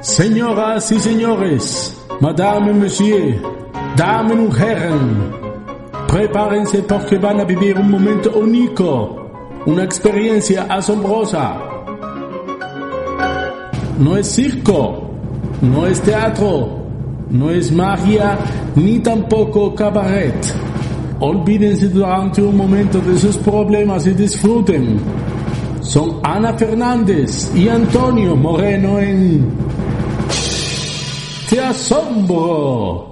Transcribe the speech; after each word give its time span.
Señoras 0.00 0.90
y 0.92 0.98
señores, 0.98 1.94
Madame, 2.20 2.72
Monsieur, 2.72 3.38
dames 3.98 4.58
y 4.58 4.62
herren, 4.62 5.30
prepárense 6.08 6.78
porque 6.84 7.18
van 7.18 7.40
a 7.40 7.44
vivir 7.44 7.76
un 7.76 7.90
momento 7.90 8.32
único, 8.34 9.30
una 9.66 9.84
experiencia 9.84 10.62
asombrosa. 10.70 11.58
No 13.98 14.16
es 14.16 14.26
circo, 14.26 15.10
no 15.60 15.86
es 15.86 16.00
teatro, 16.00 16.78
no 17.28 17.50
es 17.50 17.70
magia, 17.70 18.38
ni 18.76 19.00
tampoco 19.00 19.74
cabaret. 19.74 20.34
Olvídense 21.18 21.90
durante 21.90 22.40
un 22.40 22.56
momento 22.56 23.00
de 23.00 23.18
sus 23.18 23.36
problemas 23.36 24.06
y 24.06 24.12
disfruten. 24.12 24.98
Son 25.82 26.20
Ana 26.22 26.54
Fernández 26.54 27.54
y 27.54 27.68
Antonio 27.68 28.34
Moreno 28.34 28.98
en 28.98 29.69
te 31.50 31.58
asombro. 31.58 33.09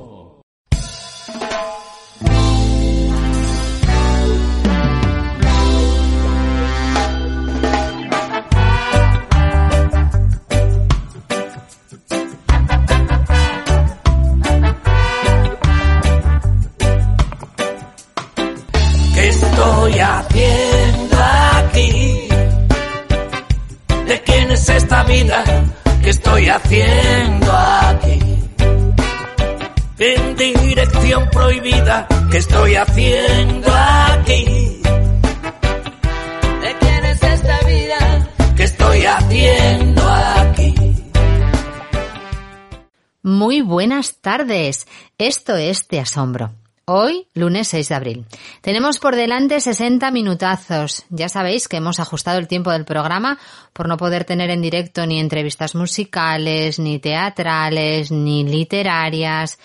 Tardes. 44.28 44.86
Esto 45.16 45.56
es 45.56 45.88
Te 45.88 45.98
Asombro. 45.98 46.50
Hoy, 46.84 47.28
lunes 47.32 47.68
6 47.68 47.88
de 47.88 47.94
abril. 47.94 48.26
Tenemos 48.60 48.98
por 48.98 49.16
delante 49.16 49.58
60 49.58 50.10
minutazos. 50.10 51.06
Ya 51.08 51.30
sabéis 51.30 51.66
que 51.66 51.78
hemos 51.78 51.98
ajustado 51.98 52.38
el 52.38 52.46
tiempo 52.46 52.70
del 52.70 52.84
programa 52.84 53.38
por 53.72 53.88
no 53.88 53.96
poder 53.96 54.26
tener 54.26 54.50
en 54.50 54.60
directo 54.60 55.06
ni 55.06 55.18
entrevistas 55.18 55.74
musicales, 55.74 56.78
ni 56.78 56.98
teatrales, 56.98 58.10
ni 58.10 58.44
literarias. 58.44 59.58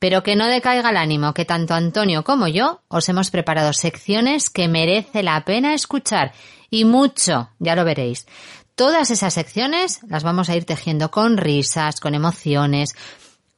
Pero 0.00 0.24
que 0.24 0.34
no 0.34 0.48
decaiga 0.48 0.90
el 0.90 0.96
ánimo, 0.96 1.32
que 1.32 1.44
tanto 1.44 1.74
Antonio 1.74 2.24
como 2.24 2.48
yo 2.48 2.80
os 2.88 3.08
hemos 3.08 3.30
preparado 3.30 3.72
secciones 3.72 4.50
que 4.50 4.66
merece 4.66 5.22
la 5.22 5.44
pena 5.44 5.74
escuchar. 5.74 6.32
Y 6.70 6.84
mucho, 6.84 7.50
ya 7.60 7.76
lo 7.76 7.84
veréis. 7.84 8.26
Todas 8.74 9.12
esas 9.12 9.34
secciones 9.34 10.00
las 10.08 10.24
vamos 10.24 10.48
a 10.48 10.56
ir 10.56 10.64
tejiendo 10.64 11.12
con 11.12 11.36
risas, 11.36 12.00
con 12.00 12.16
emociones, 12.16 12.96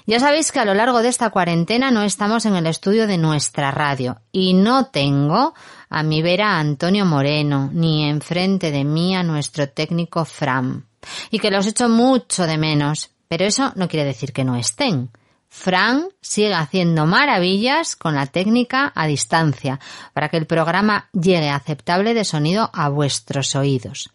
Ya 0.06 0.20
sabéis 0.20 0.52
que 0.52 0.59
a 0.59 0.66
lo 0.66 0.74
largo 0.74 1.02
de 1.02 1.08
esta 1.08 1.30
cuarentena 1.30 1.90
no 1.90 2.02
estamos 2.02 2.46
en 2.46 2.56
el 2.56 2.68
estudio 2.68 3.08
de 3.08 3.18
nuestra 3.18 3.72
radio 3.72 4.20
y 4.34 4.53
no 4.53 4.88
tengo 4.88 5.53
a 5.94 6.04
mi 6.04 6.22
vera 6.22 6.56
a 6.56 6.59
Antonio 6.59 7.06
Moreno 7.06 7.70
ni 7.72 8.09
enfrente 8.09 8.72
de 8.72 8.84
mí 8.84 9.16
a 9.16 9.24
nuestro 9.24 9.70
técnico 9.70 10.26
Fran. 10.26 10.86
Y 11.30 11.40
que 11.40 11.52
los 11.52 11.68
echo 11.68 11.88
mucho 11.88 12.48
de 12.48 12.58
menos, 12.58 13.12
pero 13.28 13.46
eso 13.46 13.72
no 13.76 13.88
quiere 13.88 14.06
decir 14.06 14.34
que 14.34 14.44
no 14.44 14.56
estén. 14.56 15.12
Fran 15.50 16.08
sigue 16.20 16.56
haciendo 16.56 17.06
maravillas 17.06 17.96
con 17.96 18.16
la 18.16 18.26
técnica 18.26 18.92
a 18.96 19.06
distancia 19.06 19.80
para 20.14 20.30
que 20.30 20.38
el 20.38 20.48
programa 20.48 21.09
llegue 21.14 21.50
aceptable 21.50 22.16
de 22.16 22.26
sonido 22.26 22.72
a 22.74 22.90
vuestros 22.90 23.56
oídos. 23.56 24.09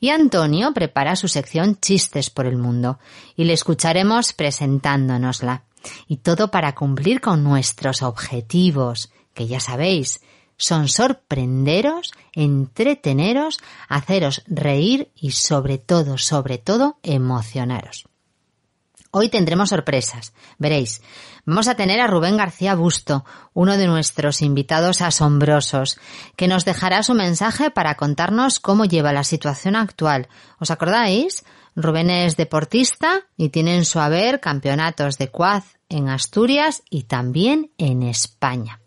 Y 0.00 0.08
Antonio 0.08 0.72
prepara 0.72 1.14
su 1.14 1.28
sección 1.28 1.78
Chistes 1.78 2.30
por 2.30 2.46
el 2.46 2.56
Mundo 2.56 2.98
y 3.36 3.44
le 3.44 3.52
escucharemos 3.52 4.32
presentándonosla. 4.32 5.64
Y 6.06 6.16
todo 6.16 6.50
para 6.50 6.74
cumplir 6.74 7.20
con 7.20 7.44
nuestros 7.44 8.02
objetivos, 8.02 9.12
que 9.34 9.46
ya 9.46 9.60
sabéis, 9.60 10.20
son 10.58 10.88
sorprenderos, 10.88 12.12
entreteneros, 12.34 13.58
haceros 13.88 14.42
reír 14.46 15.10
y 15.14 15.30
sobre 15.30 15.78
todo, 15.78 16.18
sobre 16.18 16.58
todo, 16.58 16.98
emocionaros. 17.02 18.04
Hoy 19.10 19.30
tendremos 19.30 19.70
sorpresas. 19.70 20.34
Veréis, 20.58 21.00
vamos 21.46 21.66
a 21.68 21.76
tener 21.76 21.98
a 22.00 22.06
Rubén 22.06 22.36
García 22.36 22.74
Busto, 22.74 23.24
uno 23.54 23.78
de 23.78 23.86
nuestros 23.86 24.42
invitados 24.42 25.00
asombrosos, 25.00 25.98
que 26.36 26.46
nos 26.46 26.66
dejará 26.66 27.02
su 27.02 27.14
mensaje 27.14 27.70
para 27.70 27.94
contarnos 27.94 28.60
cómo 28.60 28.84
lleva 28.84 29.14
la 29.14 29.24
situación 29.24 29.76
actual. 29.76 30.28
¿Os 30.58 30.70
acordáis? 30.70 31.44
Rubén 31.74 32.10
es 32.10 32.36
deportista 32.36 33.22
y 33.36 33.48
tiene 33.48 33.76
en 33.76 33.86
su 33.86 33.98
haber 33.98 34.40
campeonatos 34.40 35.16
de 35.16 35.30
quad 35.30 35.62
en 35.88 36.10
Asturias 36.10 36.82
y 36.90 37.04
también 37.04 37.70
en 37.78 38.02
España. 38.02 38.80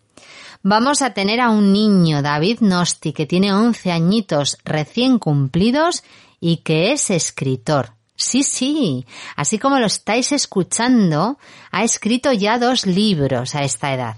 Vamos 0.63 1.01
a 1.01 1.15
tener 1.15 1.41
a 1.41 1.49
un 1.49 1.73
niño, 1.73 2.21
David 2.21 2.59
Nosti, 2.61 3.13
que 3.13 3.25
tiene 3.25 3.51
11 3.51 3.91
añitos 3.91 4.59
recién 4.63 5.17
cumplidos 5.17 6.03
y 6.39 6.57
que 6.57 6.91
es 6.91 7.09
escritor. 7.09 7.93
Sí, 8.15 8.43
sí, 8.43 9.07
así 9.35 9.57
como 9.57 9.79
lo 9.79 9.87
estáis 9.87 10.31
escuchando, 10.31 11.39
ha 11.71 11.83
escrito 11.83 12.31
ya 12.31 12.59
dos 12.59 12.85
libros 12.85 13.55
a 13.55 13.63
esta 13.63 13.91
edad. 13.91 14.17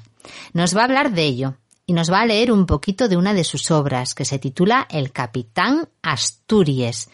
Nos 0.51 0.75
va 0.75 0.81
a 0.81 0.85
hablar 0.85 1.13
de 1.13 1.23
ello 1.23 1.53
y 1.85 1.93
nos 1.93 2.11
va 2.11 2.19
a 2.19 2.25
leer 2.25 2.51
un 2.51 2.65
poquito 2.65 3.07
de 3.07 3.15
una 3.15 3.33
de 3.33 3.45
sus 3.45 3.71
obras 3.71 4.13
que 4.13 4.25
se 4.25 4.37
titula 4.37 4.85
El 4.89 5.13
Capitán 5.13 5.87
Asturias, 6.01 7.09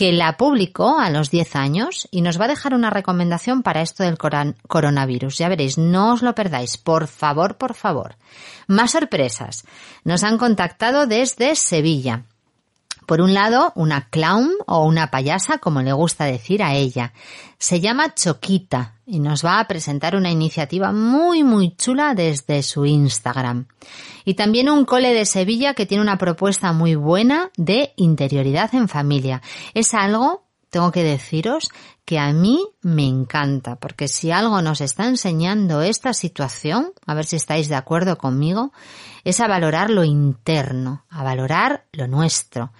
que 0.00 0.12
la 0.12 0.38
publicó 0.38 0.98
a 0.98 1.10
los 1.10 1.30
10 1.30 1.56
años 1.56 2.08
y 2.10 2.22
nos 2.22 2.40
va 2.40 2.46
a 2.46 2.48
dejar 2.48 2.72
una 2.72 2.88
recomendación 2.88 3.62
para 3.62 3.82
esto 3.82 4.02
del 4.02 4.16
coronavirus. 4.16 5.36
Ya 5.36 5.50
veréis, 5.50 5.76
no 5.76 6.14
os 6.14 6.22
lo 6.22 6.34
perdáis, 6.34 6.78
por 6.78 7.06
favor, 7.06 7.58
por 7.58 7.74
favor. 7.74 8.16
Más 8.66 8.92
sorpresas. 8.92 9.66
Nos 10.02 10.24
han 10.24 10.38
contactado 10.38 11.06
desde 11.06 11.54
Sevilla. 11.54 12.22
Por 13.06 13.20
un 13.20 13.34
lado, 13.34 13.72
una 13.74 14.08
clown 14.08 14.50
o 14.66 14.84
una 14.84 15.10
payasa, 15.10 15.58
como 15.58 15.82
le 15.82 15.92
gusta 15.92 16.24
decir 16.24 16.62
a 16.62 16.74
ella. 16.74 17.12
Se 17.58 17.80
llama 17.80 18.14
Choquita 18.14 18.94
y 19.06 19.18
nos 19.18 19.44
va 19.44 19.60
a 19.60 19.66
presentar 19.66 20.16
una 20.16 20.30
iniciativa 20.30 20.92
muy 20.92 21.42
muy 21.42 21.74
chula 21.76 22.14
desde 22.14 22.62
su 22.62 22.86
Instagram. 22.86 23.66
Y 24.24 24.34
también 24.34 24.70
un 24.70 24.84
cole 24.84 25.12
de 25.12 25.24
Sevilla 25.24 25.74
que 25.74 25.86
tiene 25.86 26.02
una 26.02 26.18
propuesta 26.18 26.72
muy 26.72 26.94
buena 26.94 27.50
de 27.56 27.92
interioridad 27.96 28.74
en 28.74 28.88
familia. 28.88 29.42
Es 29.74 29.94
algo 29.94 30.49
tengo 30.70 30.92
que 30.92 31.04
deciros 31.04 31.68
que 32.04 32.18
a 32.18 32.32
mí 32.32 32.66
me 32.80 33.06
encanta, 33.06 33.76
porque 33.76 34.08
si 34.08 34.30
algo 34.30 34.62
nos 34.62 34.80
está 34.80 35.06
enseñando 35.06 35.82
esta 35.82 36.12
situación, 36.12 36.92
a 37.06 37.14
ver 37.14 37.24
si 37.24 37.36
estáis 37.36 37.68
de 37.68 37.76
acuerdo 37.76 38.18
conmigo, 38.18 38.72
es 39.24 39.40
a 39.40 39.46
valorar 39.46 39.90
lo 39.90 40.02
interno, 40.02 41.04
a 41.08 41.22
valorar 41.22 41.86
lo 41.92 42.08
nuestro. 42.08 42.72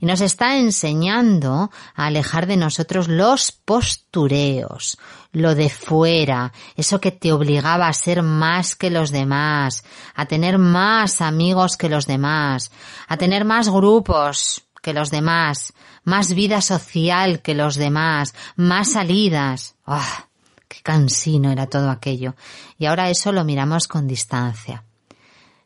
Y 0.00 0.06
nos 0.06 0.20
está 0.20 0.56
enseñando 0.58 1.70
a 1.94 2.06
alejar 2.06 2.46
de 2.46 2.56
nosotros 2.56 3.08
los 3.08 3.50
postureos, 3.52 4.98
lo 5.32 5.54
de 5.54 5.68
fuera, 5.68 6.52
eso 6.76 7.00
que 7.00 7.10
te 7.10 7.32
obligaba 7.32 7.88
a 7.88 7.92
ser 7.92 8.22
más 8.22 8.76
que 8.76 8.90
los 8.90 9.10
demás, 9.10 9.84
a 10.14 10.26
tener 10.26 10.58
más 10.58 11.20
amigos 11.20 11.76
que 11.76 11.88
los 11.88 12.06
demás, 12.06 12.70
a 13.08 13.16
tener 13.16 13.44
más 13.44 13.68
grupos, 13.68 14.64
que 14.80 14.94
los 14.94 15.10
demás, 15.10 15.74
más 16.08 16.34
vida 16.34 16.60
social 16.60 17.40
que 17.42 17.54
los 17.54 17.76
demás, 17.76 18.34
más 18.56 18.92
salidas. 18.92 19.76
¡Ah! 19.86 20.26
¡Qué 20.66 20.80
cansino 20.82 21.52
era 21.52 21.66
todo 21.66 21.90
aquello! 21.90 22.34
Y 22.78 22.86
ahora 22.86 23.10
eso 23.10 23.30
lo 23.30 23.44
miramos 23.44 23.86
con 23.86 24.08
distancia. 24.08 24.84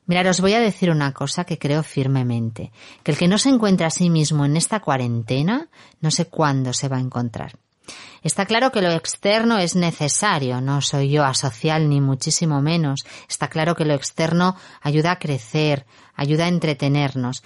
Mirad, 0.07 0.27
os 0.27 0.41
voy 0.41 0.55
a 0.55 0.61
decir 0.61 0.91
una 0.91 1.13
cosa 1.13 1.45
que 1.45 1.59
creo 1.59 1.83
firmemente, 1.83 2.73
que 3.03 3.13
el 3.13 3.19
que 3.19 3.29
no 3.29 3.39
se 3.39 3.49
encuentra 3.49 3.87
a 3.87 3.91
sí 3.91 4.11
mismo 4.11 4.45
en 4.45 4.57
esta 4.57 4.81
cuarentena, 4.81 5.69
no 6.01 6.11
sé 6.11 6.27
cuándo 6.27 6.73
se 6.73 6.89
va 6.89 6.97
a 6.97 7.01
encontrar. 7.01 7.57
Está 8.23 8.47
claro 8.47 8.71
que 8.71 8.83
lo 8.83 8.91
externo 8.93 9.59
es 9.59 9.75
necesario, 9.75 10.61
no 10.61 10.81
soy 10.81 11.11
yo 11.11 11.25
asocial 11.25 11.89
ni 11.89 12.01
muchísimo 12.01 12.61
menos. 12.61 13.05
Está 13.29 13.49
claro 13.49 13.75
que 13.75 13.85
lo 13.85 13.95
externo 13.95 14.57
ayuda 14.81 15.13
a 15.13 15.19
crecer, 15.19 15.87
ayuda 16.15 16.45
a 16.45 16.49
entretenernos. 16.49 17.43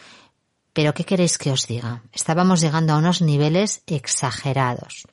Pero 0.76 0.92
¿qué 0.92 1.04
queréis 1.04 1.38
que 1.38 1.50
os 1.50 1.66
diga? 1.66 2.02
Estábamos 2.12 2.60
llegando 2.60 2.92
a 2.92 2.98
unos 2.98 3.22
niveles 3.22 3.80
exagerados. 3.86 5.08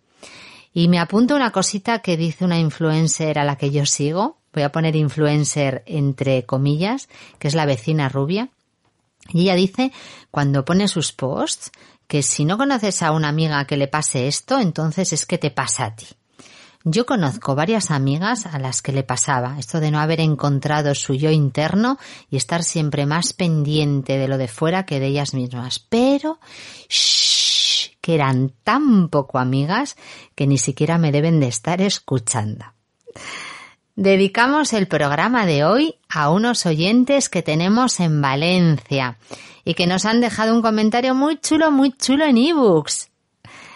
Y 0.73 0.89
me 0.89 0.99
apunto 0.99 1.37
una 1.37 1.53
cosita 1.53 1.99
que 1.99 2.17
dice 2.17 2.43
una 2.43 2.59
influencer 2.59 3.39
a 3.39 3.45
la 3.45 3.55
que 3.55 3.71
yo 3.71 3.85
sigo, 3.85 4.39
voy 4.53 4.63
a 4.63 4.73
poner 4.73 4.97
influencer 4.97 5.81
entre 5.85 6.45
comillas, 6.45 7.07
que 7.39 7.47
es 7.47 7.55
la 7.55 7.65
vecina 7.65 8.09
rubia. 8.09 8.49
Y 9.29 9.43
ella 9.43 9.55
dice, 9.55 9.93
cuando 10.31 10.65
pone 10.65 10.89
sus 10.89 11.13
posts, 11.13 11.71
que 12.07 12.23
si 12.23 12.43
no 12.43 12.57
conoces 12.57 13.01
a 13.01 13.13
una 13.13 13.29
amiga 13.29 13.63
que 13.63 13.77
le 13.77 13.87
pase 13.87 14.27
esto, 14.27 14.59
entonces 14.59 15.13
es 15.13 15.25
que 15.25 15.37
te 15.37 15.49
pasa 15.49 15.85
a 15.85 15.95
ti. 15.95 16.07
Yo 16.85 17.05
conozco 17.05 17.55
varias 17.55 17.91
amigas 17.91 18.45
a 18.45 18.59
las 18.59 18.81
que 18.81 18.91
le 18.91 19.03
pasaba 19.03 19.55
esto 19.57 19.79
de 19.79 19.89
no 19.89 19.99
haber 19.99 20.19
encontrado 20.19 20.93
su 20.95 21.13
yo 21.13 21.31
interno 21.31 21.97
y 22.29 22.35
estar 22.35 22.61
siempre 22.61 23.05
más 23.05 23.31
pendiente 23.31 24.17
de 24.17 24.27
lo 24.27 24.37
de 24.37 24.49
fuera 24.49 24.85
que 24.85 24.99
de 24.99 25.07
ellas 25.07 25.33
mismas. 25.33 25.79
Pero, 25.79 26.39
shh, 26.89 27.91
que 28.01 28.15
eran 28.15 28.51
tan 28.65 29.07
poco 29.07 29.39
amigas 29.39 29.95
que 30.35 30.45
ni 30.45 30.57
siquiera 30.57 30.97
me 30.97 31.13
deben 31.13 31.39
de 31.39 31.47
estar 31.47 31.81
escuchando. 31.81 32.65
Dedicamos 33.95 34.73
el 34.73 34.87
programa 34.87 35.45
de 35.45 35.63
hoy 35.63 35.95
a 36.09 36.31
unos 36.31 36.65
oyentes 36.65 37.29
que 37.29 37.43
tenemos 37.43 38.01
en 38.01 38.21
Valencia 38.21 39.17
y 39.63 39.75
que 39.75 39.87
nos 39.87 40.03
han 40.03 40.19
dejado 40.19 40.53
un 40.53 40.61
comentario 40.61 41.15
muy 41.15 41.39
chulo, 41.39 41.71
muy 41.71 41.93
chulo 41.93 42.25
en 42.25 42.37
ebooks. 42.39 43.12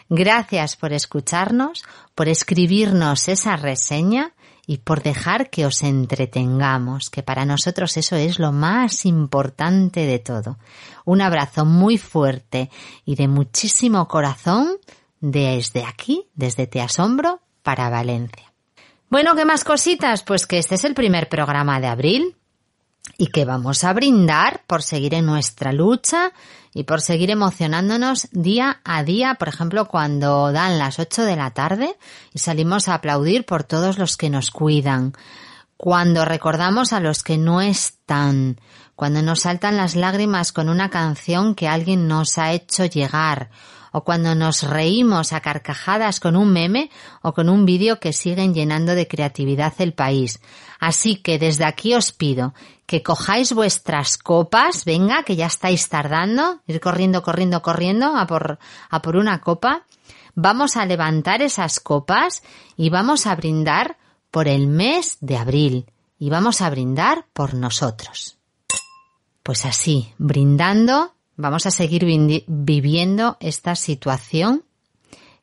Gracias 0.09 0.75
por 0.75 0.93
escucharnos, 0.93 1.83
por 2.15 2.29
escribirnos 2.29 3.27
esa 3.27 3.57
reseña 3.57 4.33
y 4.65 4.79
por 4.79 5.01
dejar 5.01 5.49
que 5.49 5.65
os 5.65 5.81
entretengamos, 5.83 7.09
que 7.09 7.23
para 7.23 7.45
nosotros 7.45 7.95
eso 7.97 8.15
es 8.15 8.37
lo 8.37 8.51
más 8.51 9.05
importante 9.05 10.05
de 10.05 10.19
todo. 10.19 10.57
Un 11.05 11.21
abrazo 11.21 11.65
muy 11.65 11.97
fuerte 11.97 12.69
y 13.05 13.15
de 13.15 13.27
muchísimo 13.27 14.07
corazón 14.07 14.77
desde 15.19 15.85
aquí, 15.85 16.27
desde 16.35 16.67
Te 16.67 16.81
Asombro, 16.81 17.41
para 17.63 17.89
Valencia. 17.89 18.53
Bueno, 19.09 19.35
¿qué 19.35 19.45
más 19.45 19.63
cositas? 19.63 20.23
Pues 20.23 20.45
que 20.45 20.57
este 20.57 20.75
es 20.75 20.83
el 20.83 20.93
primer 20.93 21.29
programa 21.29 21.79
de 21.79 21.87
abril 21.87 22.35
y 23.17 23.27
que 23.27 23.45
vamos 23.45 23.85
a 23.85 23.93
brindar 23.93 24.63
por 24.67 24.83
seguir 24.83 25.13
en 25.13 25.25
nuestra 25.25 25.71
lucha 25.71 26.33
y 26.73 26.83
por 26.83 27.01
seguir 27.01 27.31
emocionándonos 27.31 28.27
día 28.31 28.81
a 28.83 29.03
día, 29.03 29.35
por 29.35 29.47
ejemplo, 29.47 29.87
cuando 29.87 30.51
dan 30.51 30.77
las 30.77 30.99
8 30.99 31.23
de 31.23 31.35
la 31.35 31.51
tarde 31.51 31.95
y 32.33 32.39
salimos 32.39 32.87
a 32.87 32.95
aplaudir 32.95 33.45
por 33.45 33.63
todos 33.63 33.97
los 33.97 34.17
que 34.17 34.29
nos 34.29 34.51
cuidan, 34.51 35.13
cuando 35.77 36.25
recordamos 36.25 36.93
a 36.93 36.99
los 36.99 37.23
que 37.23 37.37
no 37.37 37.61
están, 37.61 38.59
cuando 38.95 39.21
nos 39.21 39.41
saltan 39.41 39.77
las 39.77 39.95
lágrimas 39.95 40.51
con 40.51 40.69
una 40.69 40.89
canción 40.89 41.53
que 41.53 41.67
alguien 41.67 42.07
nos 42.07 42.37
ha 42.37 42.51
hecho 42.51 42.85
llegar, 42.85 43.49
o 43.97 44.03
cuando 44.03 44.35
nos 44.35 44.61
reímos 44.61 45.33
a 45.33 45.41
carcajadas 45.41 46.19
con 46.19 46.35
un 46.35 46.53
meme 46.53 46.91
o 47.23 47.33
con 47.33 47.49
un 47.49 47.65
vídeo 47.65 47.99
que 47.99 48.13
siguen 48.13 48.53
llenando 48.53 48.93
de 48.93 49.07
creatividad 49.07 49.73
el 49.79 49.93
país. 49.93 50.39
Así 50.79 51.15
que 51.15 51.39
desde 51.39 51.65
aquí 51.65 51.95
os 51.95 52.11
pido 52.11 52.53
que 52.85 53.01
cojáis 53.01 53.53
vuestras 53.53 54.19
copas, 54.19 54.85
venga, 54.85 55.23
que 55.23 55.35
ya 55.35 55.47
estáis 55.47 55.89
tardando, 55.89 56.61
ir 56.67 56.79
corriendo, 56.79 57.23
corriendo, 57.23 57.63
corriendo 57.63 58.15
a 58.15 58.27
por, 58.27 58.59
a 58.87 59.01
por 59.01 59.15
una 59.15 59.41
copa. 59.41 59.87
Vamos 60.35 60.77
a 60.77 60.85
levantar 60.85 61.41
esas 61.41 61.79
copas 61.79 62.43
y 62.75 62.91
vamos 62.91 63.25
a 63.25 63.35
brindar 63.35 63.97
por 64.29 64.47
el 64.47 64.67
mes 64.67 65.17
de 65.21 65.37
abril 65.37 65.91
y 66.19 66.29
vamos 66.29 66.61
a 66.61 66.69
brindar 66.69 67.25
por 67.33 67.55
nosotros. 67.55 68.37
Pues 69.41 69.65
así, 69.65 70.13
brindando 70.19 71.16
Vamos 71.37 71.65
a 71.65 71.71
seguir 71.71 72.05
viviendo 72.47 73.37
esta 73.39 73.75
situación 73.75 74.63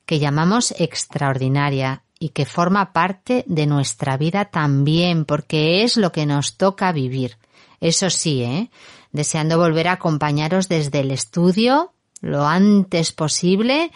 que 0.06 0.18
llamamos 0.18 0.74
extraordinaria 0.78 2.02
y 2.18 2.30
que 2.30 2.44
forma 2.44 2.92
parte 2.92 3.44
de 3.46 3.66
nuestra 3.66 4.16
vida 4.16 4.46
también, 4.46 5.24
porque 5.24 5.82
es 5.82 5.96
lo 5.96 6.12
que 6.12 6.26
nos 6.26 6.56
toca 6.56 6.92
vivir. 6.92 7.38
Eso 7.80 8.10
sí, 8.10 8.42
¿eh? 8.42 8.70
deseando 9.12 9.56
volver 9.56 9.88
a 9.88 9.92
acompañaros 9.92 10.68
desde 10.68 11.00
el 11.00 11.10
estudio 11.10 11.92
lo 12.20 12.46
antes 12.46 13.12
posible, 13.12 13.92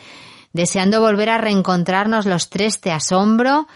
deseando 0.52 1.00
volver 1.00 1.30
a 1.30 1.38
reencontrarnos 1.38 2.26
los 2.26 2.50
tres 2.50 2.80
te 2.80 2.92
asombro 2.92 3.66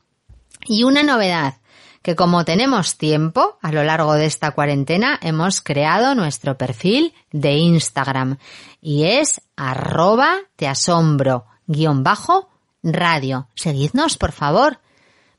Y 0.66 0.84
una 0.84 1.04
novedad, 1.04 1.56
que 2.04 2.16
como 2.16 2.46
tenemos 2.46 2.98
tiempo, 2.98 3.58
a 3.62 3.72
lo 3.72 3.84
largo 3.84 4.14
de 4.14 4.26
esta 4.26 4.52
cuarentena 4.52 5.18
hemos 5.24 5.62
creado 5.62 6.14
nuestro 6.14 6.58
perfil 6.58 7.14
de 7.32 7.54
Instagram 7.54 8.38
y 8.82 9.06
es 9.06 9.42
arroba 9.56 10.36
te 10.56 10.68
asombro 10.68 11.46
guion 11.66 12.04
bajo 12.04 12.50
radio. 12.84 13.48
Seguidnos, 13.56 14.18
por 14.18 14.34
favor. 14.34 14.80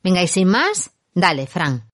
Venga, 0.02 0.22
y 0.22 0.26
sin 0.28 0.48
más, 0.48 0.90
dale, 1.14 1.46
Fran. 1.46 1.84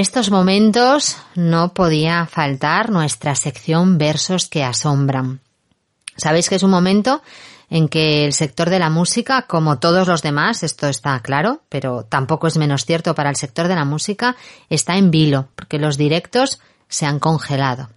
Estos 0.00 0.30
momentos 0.30 1.18
no 1.34 1.74
podía 1.74 2.26
faltar 2.26 2.90
nuestra 2.90 3.34
sección 3.34 3.98
Versos 3.98 4.48
que 4.48 4.64
asombran. 4.64 5.40
Sabéis 6.16 6.48
que 6.48 6.56
es 6.56 6.62
un 6.62 6.70
momento 6.70 7.22
en 7.68 7.88
que 7.88 8.24
el 8.24 8.32
sector 8.32 8.70
de 8.70 8.78
la 8.78 8.90
música, 8.90 9.42
como 9.42 9.78
todos 9.78 10.08
los 10.08 10.22
demás, 10.22 10.62
esto 10.62 10.88
está 10.88 11.20
claro, 11.20 11.62
pero 11.68 12.04
tampoco 12.04 12.46
es 12.46 12.56
menos 12.56 12.84
cierto 12.84 13.14
para 13.14 13.30
el 13.30 13.36
sector 13.36 13.68
de 13.68 13.76
la 13.76 13.84
música, 13.84 14.36
está 14.70 14.96
en 14.96 15.10
vilo, 15.10 15.48
porque 15.54 15.78
los 15.78 15.96
directos 15.96 16.60
se 16.88 17.06
han 17.06 17.18
congelado. 17.18 17.90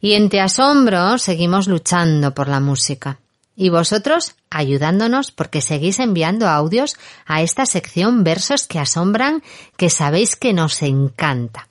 Y 0.00 0.12
en 0.12 0.28
Te 0.28 0.40
Asombro 0.40 1.16
seguimos 1.18 1.66
luchando 1.66 2.34
por 2.34 2.48
la 2.48 2.60
música. 2.60 3.18
Y 3.56 3.68
vosotros 3.68 4.34
ayudándonos 4.50 5.30
porque 5.30 5.60
seguís 5.60 5.98
enviando 6.00 6.48
audios 6.48 6.96
a 7.26 7.42
esta 7.42 7.66
sección 7.66 8.24
versos 8.24 8.66
que 8.66 8.78
asombran 8.78 9.42
que 9.76 9.90
sabéis 9.90 10.36
que 10.36 10.52
nos 10.52 10.82
encanta. 10.82 11.68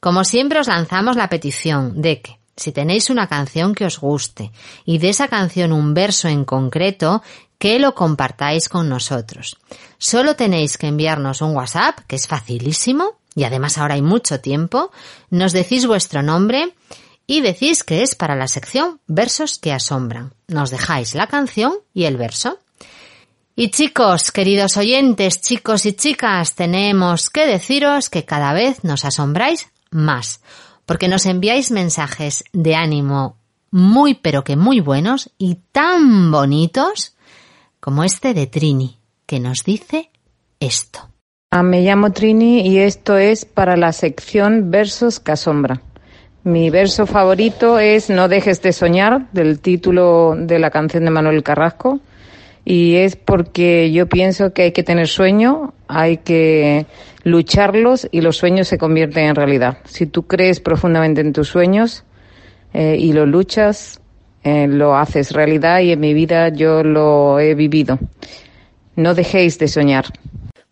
Como 0.00 0.24
siempre 0.24 0.60
os 0.60 0.68
lanzamos 0.68 1.16
la 1.16 1.28
petición 1.28 2.00
de 2.00 2.22
que 2.22 2.38
si 2.56 2.72
tenéis 2.72 3.10
una 3.10 3.28
canción 3.28 3.74
que 3.74 3.84
os 3.84 4.00
guste 4.00 4.52
y 4.84 4.98
de 4.98 5.10
esa 5.10 5.28
canción 5.28 5.72
un 5.72 5.94
verso 5.94 6.28
en 6.28 6.44
concreto, 6.44 7.22
que 7.58 7.78
lo 7.78 7.94
compartáis 7.94 8.68
con 8.68 8.88
nosotros. 8.88 9.56
Solo 9.98 10.36
tenéis 10.36 10.78
que 10.78 10.86
enviarnos 10.86 11.42
un 11.42 11.56
WhatsApp, 11.56 11.98
que 12.06 12.16
es 12.16 12.26
facilísimo, 12.26 13.18
y 13.34 13.44
además 13.44 13.78
ahora 13.78 13.94
hay 13.94 14.02
mucho 14.02 14.40
tiempo, 14.40 14.90
nos 15.30 15.52
decís 15.52 15.86
vuestro 15.86 16.22
nombre 16.22 16.74
y 17.28 17.42
decís 17.42 17.84
que 17.84 18.02
es 18.02 18.16
para 18.16 18.34
la 18.34 18.48
sección 18.48 19.00
Versos 19.06 19.58
que 19.58 19.72
asombran. 19.72 20.32
Nos 20.48 20.70
dejáis 20.70 21.14
la 21.14 21.28
canción 21.28 21.74
y 21.94 22.04
el 22.04 22.16
verso. 22.16 22.58
Y 23.54 23.70
chicos, 23.70 24.32
queridos 24.32 24.76
oyentes, 24.76 25.40
chicos 25.42 25.84
y 25.84 25.92
chicas, 25.92 26.54
tenemos 26.54 27.28
que 27.28 27.46
deciros 27.46 28.08
que 28.08 28.24
cada 28.24 28.54
vez 28.54 28.82
nos 28.82 29.04
asombráis 29.04 29.70
más, 29.90 30.40
porque 30.86 31.06
nos 31.06 31.26
enviáis 31.26 31.70
mensajes 31.70 32.44
de 32.52 32.74
ánimo 32.74 33.36
muy 33.70 34.14
pero 34.14 34.42
que 34.42 34.56
muy 34.56 34.80
buenos 34.80 35.30
y 35.36 35.56
tan 35.70 36.30
bonitos 36.30 37.14
como 37.78 38.04
este 38.04 38.32
de 38.32 38.46
Trini, 38.46 38.98
que 39.26 39.38
nos 39.38 39.64
dice 39.64 40.10
esto. 40.60 41.10
Ah, 41.50 41.62
me 41.62 41.82
llamo 41.82 42.12
Trini 42.12 42.66
y 42.66 42.78
esto 42.78 43.18
es 43.18 43.44
para 43.44 43.76
la 43.76 43.92
sección 43.92 44.70
Versos 44.70 45.20
que 45.20 45.32
asombran. 45.32 45.82
Mi 46.48 46.70
verso 46.70 47.04
favorito 47.04 47.78
es 47.78 48.08
No 48.08 48.26
dejes 48.26 48.62
de 48.62 48.72
soñar, 48.72 49.30
del 49.32 49.60
título 49.60 50.34
de 50.34 50.58
la 50.58 50.70
canción 50.70 51.04
de 51.04 51.10
Manuel 51.10 51.42
Carrasco. 51.42 52.00
Y 52.64 52.96
es 52.96 53.16
porque 53.16 53.92
yo 53.92 54.08
pienso 54.08 54.54
que 54.54 54.62
hay 54.62 54.72
que 54.72 54.82
tener 54.82 55.08
sueño, 55.08 55.74
hay 55.88 56.16
que 56.16 56.86
lucharlos 57.22 58.08
y 58.10 58.22
los 58.22 58.38
sueños 58.38 58.66
se 58.66 58.78
convierten 58.78 59.26
en 59.26 59.34
realidad. 59.34 59.76
Si 59.84 60.06
tú 60.06 60.26
crees 60.26 60.60
profundamente 60.60 61.20
en 61.20 61.34
tus 61.34 61.48
sueños 61.48 62.04
eh, 62.72 62.96
y 62.98 63.12
lo 63.12 63.26
luchas, 63.26 64.00
eh, 64.42 64.68
lo 64.68 64.96
haces 64.96 65.32
realidad 65.32 65.80
y 65.80 65.92
en 65.92 66.00
mi 66.00 66.14
vida 66.14 66.48
yo 66.48 66.82
lo 66.82 67.40
he 67.40 67.54
vivido. 67.54 67.98
No 68.96 69.12
dejéis 69.12 69.58
de 69.58 69.68
soñar. 69.68 70.06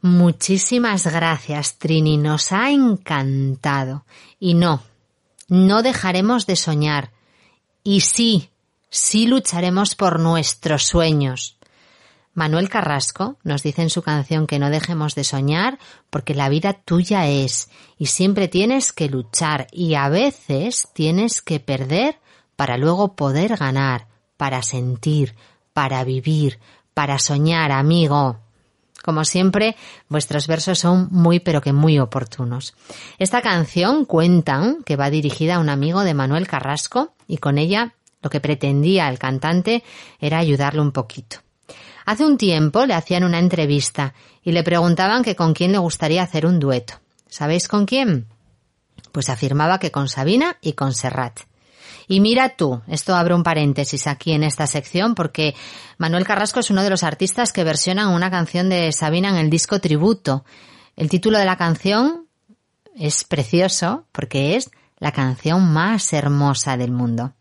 Muchísimas 0.01 1.07
gracias, 1.13 1.77
Trini. 1.77 2.17
Nos 2.17 2.51
ha 2.53 2.71
encantado. 2.71 4.07
Y 4.39 4.55
no, 4.55 4.81
no 5.49 5.83
dejaremos 5.83 6.47
de 6.47 6.57
soñar. 6.57 7.13
Y 7.83 8.01
sí, 8.01 8.51
sí 8.91 9.27
lucharemos 9.27 9.95
por 9.95 10.21
nuestros 10.21 10.85
sueños. 10.85 11.57
Manuel 12.37 12.69
Carrasco 12.69 13.39
nos 13.45 13.63
dice 13.63 13.81
en 13.81 13.89
su 13.89 14.03
canción 14.03 14.47
que 14.47 14.59
no 14.59 14.69
dejemos 14.69 15.15
de 15.15 15.25
soñar 15.25 15.79
porque 16.11 16.35
la 16.35 16.51
vida 16.51 16.75
tuya 16.75 17.27
es 17.29 17.71
y 17.97 18.07
siempre 18.07 18.47
tienes 18.47 18.93
que 18.93 19.09
luchar 19.09 19.69
y 19.73 19.95
a 19.95 20.11
veces 20.11 20.89
tienes 20.93 21.41
que 21.41 21.61
perder 21.61 22.19
para 22.55 22.77
luego 22.77 23.17
poder 23.17 23.57
ganar, 23.57 24.09
para 24.37 24.63
sentir, 24.63 25.35
para 25.73 26.05
vivir, 26.05 26.59
para 26.93 27.19
soñar, 27.19 27.73
amigo. 27.73 28.41
Como 29.07 29.25
siempre, 29.25 29.77
vuestros 30.09 30.49
versos 30.49 30.81
son 30.81 31.07
muy 31.13 31.39
pero 31.39 31.61
que 31.61 31.73
muy 31.73 32.01
oportunos. 32.01 32.75
Esta 33.19 33.41
canción 33.41 34.05
cuentan 34.05 34.83
que 34.85 34.97
va 34.97 35.11
dirigida 35.11 35.55
a 35.55 35.59
un 35.61 35.69
amigo 35.69 36.03
de 36.03 36.13
Manuel 36.13 36.49
Carrasco 36.49 37.15
y 37.29 37.37
con 37.37 37.57
ella 37.57 37.95
lo 38.21 38.31
que 38.31 38.41
pretendía 38.41 39.09
el 39.09 39.21
cantante 39.21 39.85
era 40.19 40.39
ayudarle 40.39 40.81
un 40.81 40.91
poquito. 40.91 41.37
Hace 42.05 42.25
un 42.25 42.37
tiempo 42.37 42.85
le 42.85 42.95
hacían 42.95 43.23
una 43.23 43.39
entrevista 43.39 44.13
y 44.43 44.51
le 44.51 44.65
preguntaban 44.65 45.23
que 45.23 45.37
con 45.37 45.55
quién 45.55 45.71
le 45.71 45.79
gustaría 45.79 46.25
hacer 46.25 46.45
un 46.45 46.59
dueto. 46.59 46.95
¿Sabéis 47.29 47.69
con 47.69 47.87
quién? 47.87 48.27
Pues 49.13 49.29
afirmaba 49.29 49.79
que 49.79 49.93
con 49.93 50.09
Sabina 50.09 50.57
y 50.61 50.73
con 50.73 50.93
Serrat. 50.93 51.43
Y 52.09 52.21
mira 52.21 52.51
tú, 52.51 52.83
esto 52.87 53.17
abre 53.17 53.35
un 53.35 53.43
paréntesis 53.43 54.07
aquí 54.07 54.33
en 54.33 54.45
esta 54.45 54.67
sección 54.67 55.15
porque 55.15 55.55
Manuel 55.99 56.25
Carrasco 56.25 56.61
es 56.61 56.71
uno 56.71 56.83
de 56.83 56.91
los 56.91 57.03
artistas 57.03 57.53
que 57.53 57.65
versionan 57.65 58.09
una 58.09 58.31
canción 58.31 58.69
de 58.69 58.93
Sabina 58.93 59.29
en 59.31 59.37
el 59.37 59.51
disco 59.51 59.81
Tributo. 59.81 60.45
El 60.95 61.09
título 61.09 61.39
de 61.39 61.45
la 61.45 61.57
canción 61.57 62.27
es 62.95 63.25
precioso 63.25 64.07
porque 64.13 64.57
es 64.57 64.71
la 64.99 65.13
canción 65.13 65.73
más 65.73 66.13
hermosa 66.13 66.77
del 66.77 66.93
mundo. 66.93 67.33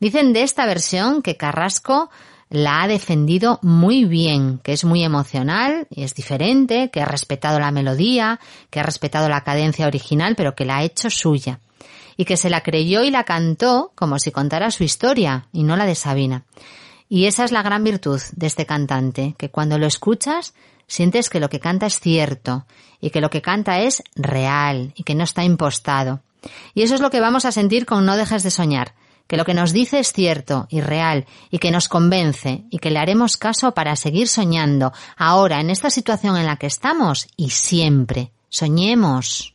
Dicen 0.00 0.32
de 0.32 0.42
esta 0.42 0.66
versión 0.66 1.22
que 1.22 1.36
Carrasco 1.36 2.10
la 2.48 2.82
ha 2.82 2.88
defendido 2.88 3.60
muy 3.62 4.04
bien, 4.06 4.58
que 4.58 4.72
es 4.72 4.84
muy 4.84 5.04
emocional 5.04 5.86
es 5.90 6.16
diferente, 6.16 6.90
que 6.90 7.00
ha 7.00 7.04
respetado 7.04 7.60
la 7.60 7.70
melodía, 7.70 8.40
que 8.70 8.80
ha 8.80 8.82
respetado 8.82 9.28
la 9.28 9.44
cadencia 9.44 9.86
original, 9.86 10.34
pero 10.34 10.56
que 10.56 10.64
la 10.64 10.78
ha 10.78 10.82
hecho 10.82 11.10
suya 11.10 11.60
y 12.16 12.24
que 12.24 12.36
se 12.36 12.50
la 12.50 12.62
creyó 12.62 13.02
y 13.02 13.10
la 13.10 13.24
cantó 13.24 13.92
como 13.94 14.18
si 14.18 14.30
contara 14.30 14.70
su 14.70 14.84
historia 14.84 15.46
y 15.52 15.62
no 15.62 15.76
la 15.76 15.86
de 15.86 15.94
Sabina. 15.94 16.44
Y 17.08 17.26
esa 17.26 17.44
es 17.44 17.52
la 17.52 17.62
gran 17.62 17.82
virtud 17.82 18.20
de 18.36 18.46
este 18.46 18.66
cantante, 18.66 19.34
que 19.36 19.50
cuando 19.50 19.78
lo 19.78 19.86
escuchas 19.86 20.54
sientes 20.86 21.28
que 21.28 21.40
lo 21.40 21.48
que 21.48 21.60
canta 21.60 21.86
es 21.86 21.98
cierto 22.00 22.66
y 23.00 23.10
que 23.10 23.20
lo 23.20 23.30
que 23.30 23.42
canta 23.42 23.80
es 23.80 24.02
real 24.14 24.92
y 24.94 25.04
que 25.04 25.14
no 25.14 25.24
está 25.24 25.42
impostado. 25.44 26.20
Y 26.74 26.82
eso 26.82 26.94
es 26.94 27.00
lo 27.00 27.10
que 27.10 27.20
vamos 27.20 27.44
a 27.44 27.52
sentir 27.52 27.86
con 27.86 28.06
No 28.06 28.16
dejes 28.16 28.42
de 28.42 28.50
soñar, 28.50 28.94
que 29.26 29.36
lo 29.36 29.44
que 29.44 29.54
nos 29.54 29.72
dice 29.72 30.00
es 30.00 30.12
cierto 30.12 30.66
y 30.70 30.80
real 30.80 31.26
y 31.50 31.58
que 31.58 31.70
nos 31.70 31.88
convence 31.88 32.64
y 32.70 32.78
que 32.78 32.90
le 32.90 32.98
haremos 32.98 33.36
caso 33.36 33.74
para 33.74 33.96
seguir 33.96 34.26
soñando 34.26 34.92
ahora 35.16 35.60
en 35.60 35.70
esta 35.70 35.90
situación 35.90 36.36
en 36.36 36.46
la 36.46 36.56
que 36.56 36.66
estamos 36.66 37.28
y 37.36 37.50
siempre. 37.50 38.32
Soñemos. 38.48 39.54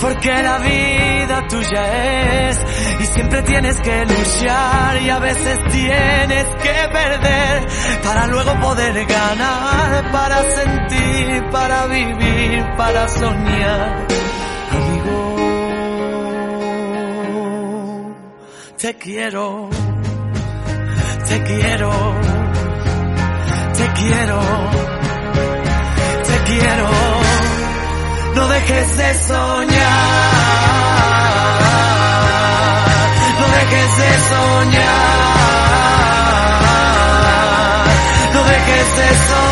porque 0.00 0.42
la 0.42 0.58
vida 0.58 1.48
tuya 1.48 2.48
es 2.48 2.60
y 3.00 3.06
siempre 3.06 3.42
tienes 3.42 3.80
que 3.80 4.06
luchar 4.06 5.02
y 5.02 5.10
a 5.10 5.18
veces 5.18 5.58
tienes 5.70 6.44
que 6.62 6.88
perder 6.92 7.66
para 8.04 8.26
luego 8.26 8.60
poder 8.60 9.06
ganar, 9.06 10.12
para 10.12 10.42
sentir, 10.42 11.50
para 11.50 11.86
vivir, 11.86 12.64
para 12.76 13.08
soñar. 13.08 14.06
Amigo, 14.70 15.36
te 18.78 18.94
quiero, 18.94 19.70
te 21.28 21.42
quiero, 21.42 21.90
te 23.76 23.92
quiero, 23.92 24.40
te 26.24 26.38
quiero 26.44 27.17
no 28.38 28.46
dejes 28.46 28.96
de 28.96 29.14
soñar, 29.14 29.66
no 33.40 33.46
dejes 33.56 33.96
de 33.98 34.10
soñar, 34.30 35.08
no 38.32 38.44
dejes 38.44 38.96
de 38.96 39.08
soñar, 39.26 39.47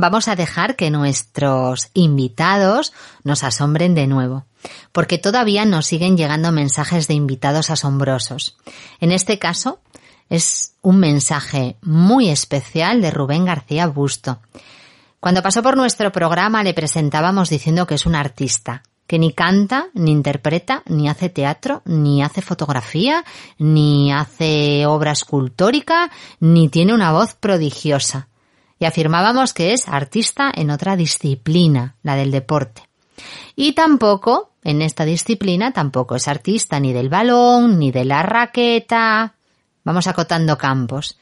vamos 0.00 0.28
a 0.28 0.36
dejar 0.36 0.76
que 0.76 0.90
nuestros 0.90 1.90
invitados 1.94 2.92
nos 3.22 3.44
asombren 3.44 3.94
de 3.94 4.06
nuevo, 4.06 4.46
porque 4.92 5.18
todavía 5.18 5.64
nos 5.64 5.86
siguen 5.86 6.16
llegando 6.16 6.52
mensajes 6.52 7.06
de 7.06 7.14
invitados 7.14 7.70
asombrosos. 7.70 8.56
En 9.00 9.12
este 9.12 9.38
caso, 9.38 9.80
es 10.28 10.74
un 10.82 10.98
mensaje 10.98 11.76
muy 11.82 12.30
especial 12.30 13.02
de 13.02 13.10
Rubén 13.10 13.44
García 13.44 13.86
Busto. 13.86 14.40
Cuando 15.18 15.42
pasó 15.42 15.62
por 15.62 15.76
nuestro 15.76 16.10
programa 16.12 16.62
le 16.62 16.72
presentábamos 16.72 17.50
diciendo 17.50 17.86
que 17.86 17.96
es 17.96 18.06
un 18.06 18.14
artista, 18.14 18.82
que 19.06 19.18
ni 19.18 19.32
canta, 19.32 19.88
ni 19.92 20.12
interpreta, 20.12 20.82
ni 20.86 21.08
hace 21.08 21.28
teatro, 21.28 21.82
ni 21.84 22.22
hace 22.22 22.42
fotografía, 22.42 23.24
ni 23.58 24.12
hace 24.12 24.86
obra 24.86 25.12
escultórica, 25.12 26.10
ni 26.38 26.68
tiene 26.68 26.94
una 26.94 27.12
voz 27.12 27.34
prodigiosa 27.34 28.29
y 28.80 28.86
afirmábamos 28.86 29.52
que 29.52 29.74
es 29.74 29.86
artista 29.86 30.50
en 30.52 30.70
otra 30.70 30.96
disciplina, 30.96 31.96
la 32.02 32.16
del 32.16 32.30
deporte. 32.30 32.82
Y 33.54 33.72
tampoco, 33.72 34.52
en 34.64 34.80
esta 34.80 35.04
disciplina, 35.04 35.72
tampoco 35.72 36.16
es 36.16 36.26
artista 36.26 36.80
ni 36.80 36.94
del 36.94 37.10
balón, 37.10 37.78
ni 37.78 37.92
de 37.92 38.06
la 38.06 38.22
raqueta. 38.22 39.34
Vamos 39.84 40.06
acotando 40.06 40.56
campos. 40.56 41.18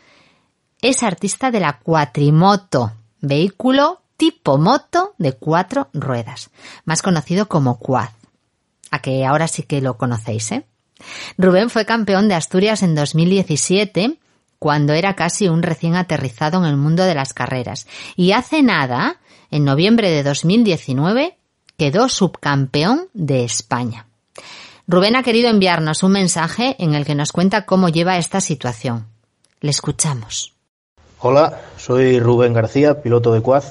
Es 0.81 1.03
artista 1.03 1.51
de 1.51 1.59
la 1.59 1.81
cuatrimoto, 1.81 2.92
vehículo 3.21 4.03
tipo 4.16 4.59
moto 4.59 5.14
de 5.18 5.33
cuatro 5.33 5.88
ruedas, 5.92 6.51
más 6.85 7.03
conocido 7.03 7.49
como 7.49 7.79
quad. 7.79 8.11
A 8.90 9.01
que 9.01 9.27
ahora 9.27 9.49
sí 9.49 9.64
que 9.64 9.81
lo 9.81 9.97
conocéis, 9.97 10.53
¿eh? 10.53 10.64
Rubén 11.37 11.71
fue 11.71 11.85
campeón 11.85 12.29
de 12.29 12.35
Asturias 12.35 12.83
en 12.83 12.94
2017 12.94 14.18
cuando 14.59 14.92
era 14.92 15.14
casi 15.14 15.49
un 15.49 15.62
recién 15.62 15.94
aterrizado 15.94 16.59
en 16.59 16.64
el 16.64 16.77
mundo 16.77 17.05
de 17.05 17.14
las 17.14 17.33
carreras. 17.33 17.87
Y 18.16 18.33
hace 18.33 18.62
nada, 18.62 19.21
en 19.51 19.64
noviembre 19.64 20.11
de 20.11 20.23
2019, 20.23 21.38
quedó 21.77 22.09
subcampeón 22.09 23.09
de 23.14 23.44
España. 23.44 24.07
Rubén 24.87 25.16
ha 25.16 25.23
querido 25.23 25.51
enviarnos 25.51 26.03
un 26.03 26.12
mensaje 26.12 26.75
en 26.79 26.94
el 26.94 27.05
que 27.05 27.14
nos 27.14 27.31
cuenta 27.31 27.66
cómo 27.66 27.88
lleva 27.88 28.18
esta 28.18 28.40
situación. 28.40 29.07
Le 29.61 29.71
escuchamos. 29.71 30.55
Hola, 31.21 31.61
soy 31.77 32.21
Rubén 32.21 32.53
García, 32.53 33.03
piloto 33.03 33.33
de 33.33 33.42
Quad. 33.42 33.64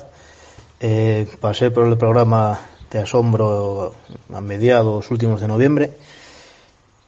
Eh, 0.80 1.28
pasé 1.40 1.72
por 1.72 1.88
el 1.88 1.98
programa 1.98 2.60
de 2.92 3.00
asombro 3.00 3.96
a 4.34 4.42
mediados 4.42 5.10
últimos 5.10 5.42
de 5.42 5.48
noviembre 5.48 5.98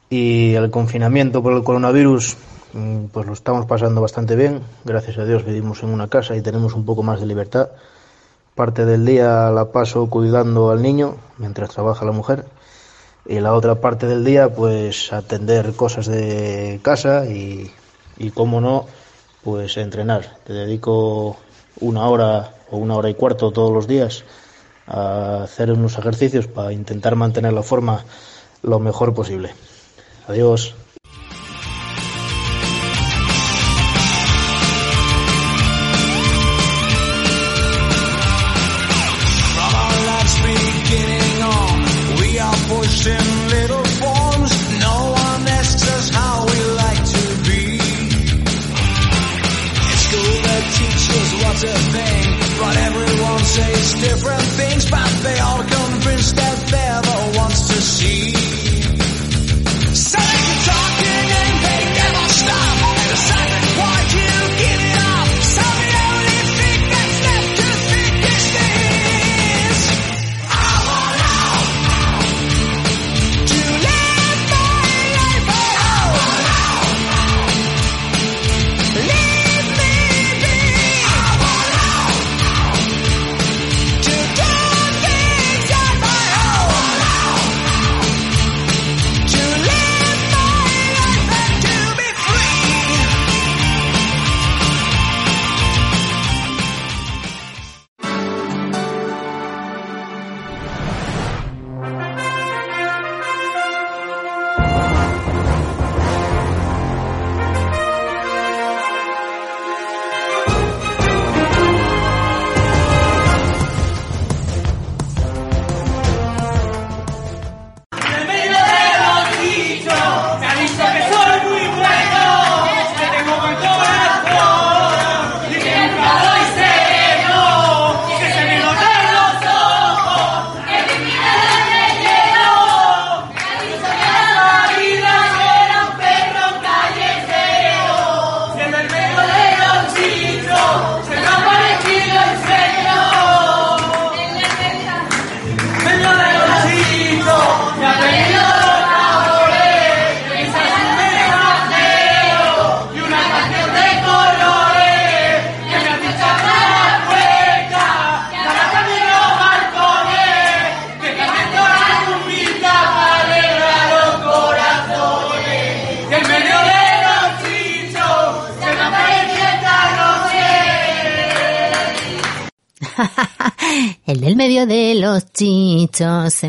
y 0.09 0.55
el 0.55 0.71
confinamiento 0.71 1.43
por 1.43 1.53
el 1.53 1.63
coronavirus 1.63 2.35
pues 3.11 3.25
lo 3.25 3.33
estamos 3.33 3.65
pasando 3.65 4.01
bastante 4.01 4.35
bien. 4.35 4.61
Gracias 4.85 5.17
a 5.17 5.25
Dios 5.25 5.45
vivimos 5.45 5.83
en 5.83 5.89
una 5.89 6.07
casa 6.07 6.35
y 6.35 6.41
tenemos 6.41 6.73
un 6.73 6.85
poco 6.85 7.03
más 7.03 7.19
de 7.19 7.25
libertad. 7.25 7.69
Parte 8.55 8.85
del 8.85 9.05
día 9.05 9.49
la 9.51 9.71
paso 9.71 10.09
cuidando 10.09 10.69
al 10.69 10.81
niño 10.81 11.15
mientras 11.37 11.71
trabaja 11.71 12.05
la 12.05 12.11
mujer 12.11 12.45
y 13.25 13.39
la 13.39 13.53
otra 13.53 13.75
parte 13.75 14.05
del 14.07 14.23
día 14.23 14.53
pues 14.53 15.13
atender 15.13 15.73
cosas 15.73 16.07
de 16.07 16.79
casa 16.83 17.25
y, 17.25 17.71
y 18.17 18.31
como 18.31 18.61
no, 18.61 18.85
pues 19.43 19.77
entrenar. 19.77 20.37
Te 20.43 20.53
dedico 20.53 21.37
una 21.79 22.07
hora 22.07 22.53
o 22.71 22.77
una 22.77 22.95
hora 22.95 23.09
y 23.09 23.15
cuarto 23.15 23.51
todos 23.51 23.71
los 23.71 23.87
días 23.87 24.23
a 24.87 25.43
hacer 25.43 25.71
unos 25.71 25.97
ejercicios 25.97 26.47
para 26.47 26.73
intentar 26.73 27.15
mantener 27.15 27.53
la 27.53 27.63
forma 27.63 28.03
lo 28.61 28.79
mejor 28.79 29.13
posible. 29.13 29.51
Adiós. 30.27 30.75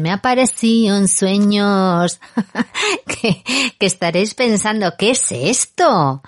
Me 0.00 0.12
apareció 0.12 0.96
en 0.96 1.08
sueños. 1.08 2.20
que, 3.06 3.42
que 3.78 3.86
estaréis 3.86 4.34
pensando, 4.34 4.94
¿qué 4.98 5.10
es 5.10 5.32
esto? 5.32 6.22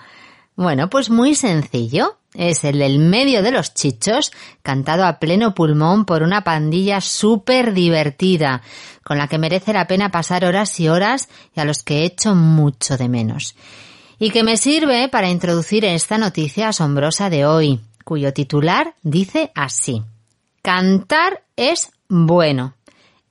Bueno, 0.55 0.89
pues 0.89 1.09
muy 1.09 1.35
sencillo. 1.35 2.17
Es 2.33 2.63
el 2.63 2.79
del 2.79 2.97
medio 2.97 3.43
de 3.43 3.51
los 3.51 3.73
chichos, 3.75 4.31
cantado 4.63 5.05
a 5.05 5.19
pleno 5.19 5.53
pulmón 5.53 6.05
por 6.05 6.23
una 6.23 6.43
pandilla 6.43 6.99
súper 6.99 7.73
divertida, 7.73 8.63
con 9.03 9.19
la 9.19 9.27
que 9.27 9.37
merece 9.37 9.71
la 9.71 9.85
pena 9.85 10.09
pasar 10.09 10.43
horas 10.43 10.79
y 10.79 10.89
horas 10.89 11.29
y 11.55 11.59
a 11.59 11.65
los 11.65 11.83
que 11.83 11.99
he 11.99 12.05
hecho 12.05 12.33
mucho 12.33 12.97
de 12.97 13.07
menos. 13.07 13.55
Y 14.17 14.31
que 14.31 14.43
me 14.43 14.57
sirve 14.57 15.09
para 15.09 15.29
introducir 15.29 15.85
esta 15.85 16.17
noticia 16.17 16.69
asombrosa 16.69 17.29
de 17.29 17.45
hoy, 17.45 17.81
cuyo 18.03 18.33
titular 18.33 18.95
dice 19.03 19.51
así. 19.53 20.01
Cantar 20.63 21.43
es 21.55 21.91
bueno. 22.07 22.73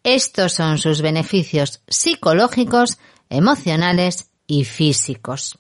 Estos 0.05 0.55
son 0.55 0.79
sus 0.79 1.01
beneficios 1.01 1.81
psicológicos, 1.87 2.99
emocionales 3.31 4.31
y 4.47 4.65
físicos. 4.65 5.59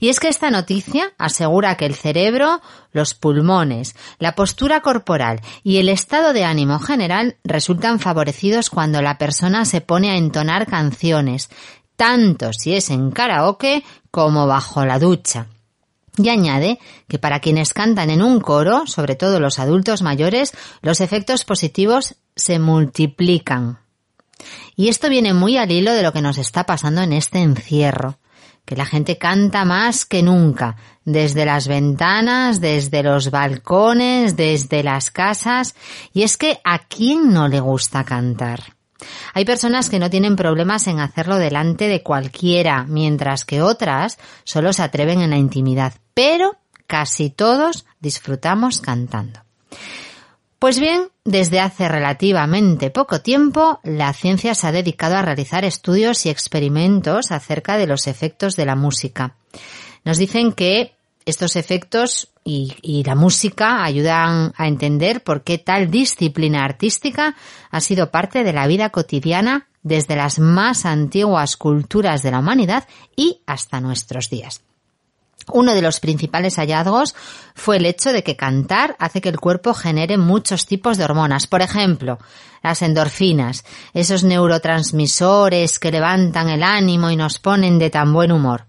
Y 0.00 0.08
es 0.08 0.20
que 0.20 0.28
esta 0.28 0.50
noticia 0.50 1.12
asegura 1.18 1.76
que 1.76 1.86
el 1.86 1.94
cerebro, 1.94 2.60
los 2.92 3.14
pulmones, 3.14 3.94
la 4.18 4.34
postura 4.34 4.80
corporal 4.80 5.40
y 5.62 5.78
el 5.78 5.88
estado 5.88 6.32
de 6.32 6.44
ánimo 6.44 6.78
general 6.78 7.36
resultan 7.44 8.00
favorecidos 8.00 8.70
cuando 8.70 9.02
la 9.02 9.18
persona 9.18 9.64
se 9.64 9.80
pone 9.80 10.10
a 10.10 10.16
entonar 10.16 10.66
canciones, 10.66 11.50
tanto 11.96 12.52
si 12.52 12.74
es 12.74 12.90
en 12.90 13.10
karaoke 13.10 13.84
como 14.10 14.46
bajo 14.46 14.84
la 14.84 14.98
ducha. 14.98 15.46
Y 16.22 16.28
añade 16.28 16.78
que 17.08 17.18
para 17.18 17.40
quienes 17.40 17.72
cantan 17.72 18.10
en 18.10 18.22
un 18.22 18.40
coro, 18.40 18.86
sobre 18.86 19.14
todo 19.14 19.40
los 19.40 19.58
adultos 19.58 20.02
mayores, 20.02 20.52
los 20.82 21.00
efectos 21.00 21.44
positivos 21.44 22.16
se 22.36 22.58
multiplican. 22.58 23.78
Y 24.76 24.88
esto 24.88 25.08
viene 25.08 25.34
muy 25.34 25.56
al 25.56 25.70
hilo 25.70 25.92
de 25.92 26.02
lo 26.02 26.12
que 26.12 26.22
nos 26.22 26.38
está 26.38 26.64
pasando 26.64 27.02
en 27.02 27.12
este 27.12 27.38
encierro 27.38 28.18
que 28.70 28.76
la 28.76 28.86
gente 28.86 29.18
canta 29.18 29.64
más 29.64 30.04
que 30.04 30.22
nunca, 30.22 30.76
desde 31.04 31.44
las 31.44 31.66
ventanas, 31.66 32.60
desde 32.60 33.02
los 33.02 33.32
balcones, 33.32 34.36
desde 34.36 34.84
las 34.84 35.10
casas, 35.10 35.74
y 36.12 36.22
es 36.22 36.36
que 36.36 36.60
a 36.62 36.78
quién 36.78 37.32
no 37.32 37.48
le 37.48 37.58
gusta 37.58 38.04
cantar. 38.04 38.76
Hay 39.34 39.44
personas 39.44 39.90
que 39.90 39.98
no 39.98 40.10
tienen 40.10 40.36
problemas 40.36 40.86
en 40.86 41.00
hacerlo 41.00 41.36
delante 41.36 41.88
de 41.88 42.02
cualquiera, 42.02 42.84
mientras 42.88 43.44
que 43.44 43.62
otras 43.62 44.18
solo 44.44 44.72
se 44.72 44.82
atreven 44.82 45.20
en 45.20 45.30
la 45.30 45.38
intimidad, 45.38 45.94
pero 46.14 46.56
casi 46.86 47.30
todos 47.30 47.86
disfrutamos 48.00 48.80
cantando. 48.80 49.40
Pues 50.58 50.78
bien, 50.78 51.08
desde 51.24 51.58
hace 51.58 51.88
relativamente 51.88 52.90
poco 52.90 53.22
tiempo, 53.22 53.80
la 53.82 54.12
ciencia 54.12 54.54
se 54.54 54.66
ha 54.66 54.72
dedicado 54.72 55.16
a 55.16 55.22
realizar 55.22 55.64
estudios 55.64 56.26
y 56.26 56.28
experimentos 56.28 57.30
acerca 57.30 57.78
de 57.78 57.86
los 57.86 58.06
efectos 58.06 58.56
de 58.56 58.66
la 58.66 58.76
música. 58.76 59.36
Nos 60.04 60.18
dicen 60.18 60.52
que 60.52 60.94
estos 61.24 61.56
efectos 61.56 62.28
y, 62.44 63.02
la 63.04 63.14
música 63.14 63.84
ayudan 63.84 64.52
a 64.56 64.66
entender 64.66 65.22
por 65.22 65.42
qué 65.42 65.58
tal 65.58 65.90
disciplina 65.90 66.64
artística 66.64 67.36
ha 67.70 67.80
sido 67.80 68.10
parte 68.10 68.44
de 68.44 68.52
la 68.52 68.66
vida 68.66 68.90
cotidiana 68.90 69.68
desde 69.82 70.16
las 70.16 70.38
más 70.38 70.84
antiguas 70.84 71.56
culturas 71.56 72.22
de 72.22 72.30
la 72.30 72.40
humanidad 72.40 72.86
y 73.16 73.42
hasta 73.46 73.80
nuestros 73.80 74.30
días. 74.30 74.62
Uno 75.52 75.74
de 75.74 75.82
los 75.82 76.00
principales 76.00 76.56
hallazgos 76.56 77.14
fue 77.54 77.78
el 77.78 77.86
hecho 77.86 78.12
de 78.12 78.22
que 78.22 78.36
cantar 78.36 78.96
hace 78.98 79.20
que 79.20 79.30
el 79.30 79.40
cuerpo 79.40 79.74
genere 79.74 80.16
muchos 80.18 80.66
tipos 80.66 80.96
de 80.96 81.04
hormonas. 81.04 81.46
Por 81.46 81.62
ejemplo, 81.62 82.18
las 82.62 82.82
endorfinas, 82.82 83.64
esos 83.94 84.24
neurotransmisores 84.24 85.78
que 85.78 85.90
levantan 85.90 86.48
el 86.48 86.62
ánimo 86.62 87.10
y 87.10 87.16
nos 87.16 87.38
ponen 87.38 87.78
de 87.78 87.90
tan 87.90 88.12
buen 88.12 88.32
humor. 88.32 88.66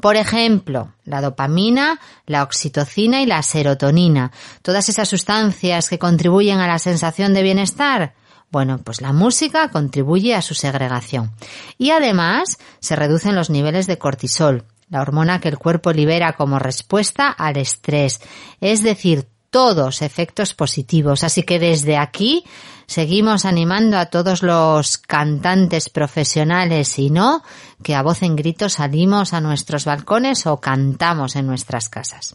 Por 0.00 0.16
ejemplo, 0.16 0.92
la 1.04 1.20
dopamina, 1.20 2.00
la 2.26 2.42
oxitocina 2.42 3.22
y 3.22 3.26
la 3.26 3.42
serotonina, 3.42 4.32
todas 4.62 4.88
esas 4.88 5.08
sustancias 5.08 5.88
que 5.88 5.98
contribuyen 5.98 6.58
a 6.58 6.66
la 6.66 6.78
sensación 6.78 7.34
de 7.34 7.42
bienestar. 7.42 8.14
Bueno, 8.50 8.78
pues 8.78 9.00
la 9.00 9.12
música 9.12 9.68
contribuye 9.70 10.34
a 10.34 10.42
su 10.42 10.54
segregación. 10.54 11.32
Y 11.76 11.90
además 11.90 12.58
se 12.80 12.96
reducen 12.96 13.34
los 13.34 13.50
niveles 13.50 13.86
de 13.86 13.98
cortisol, 13.98 14.64
la 14.88 15.02
hormona 15.02 15.38
que 15.40 15.48
el 15.48 15.58
cuerpo 15.58 15.92
libera 15.92 16.32
como 16.32 16.58
respuesta 16.58 17.28
al 17.28 17.58
estrés. 17.58 18.20
Es 18.60 18.82
decir, 18.82 19.28
todos 19.50 20.02
efectos 20.02 20.54
positivos. 20.54 21.24
Así 21.24 21.42
que 21.42 21.58
desde 21.58 21.96
aquí 21.96 22.44
seguimos 22.88 23.44
animando 23.44 23.98
a 23.98 24.06
todos 24.06 24.42
los 24.42 24.98
cantantes 24.98 25.90
profesionales 25.90 26.98
y 26.98 27.10
no 27.10 27.44
que 27.84 27.94
a 27.94 28.02
voz 28.02 28.22
en 28.22 28.34
grito 28.34 28.68
salimos 28.68 29.34
a 29.34 29.40
nuestros 29.40 29.84
balcones 29.84 30.46
o 30.46 30.58
cantamos 30.60 31.36
en 31.36 31.46
nuestras 31.46 31.88
casas. 31.88 32.34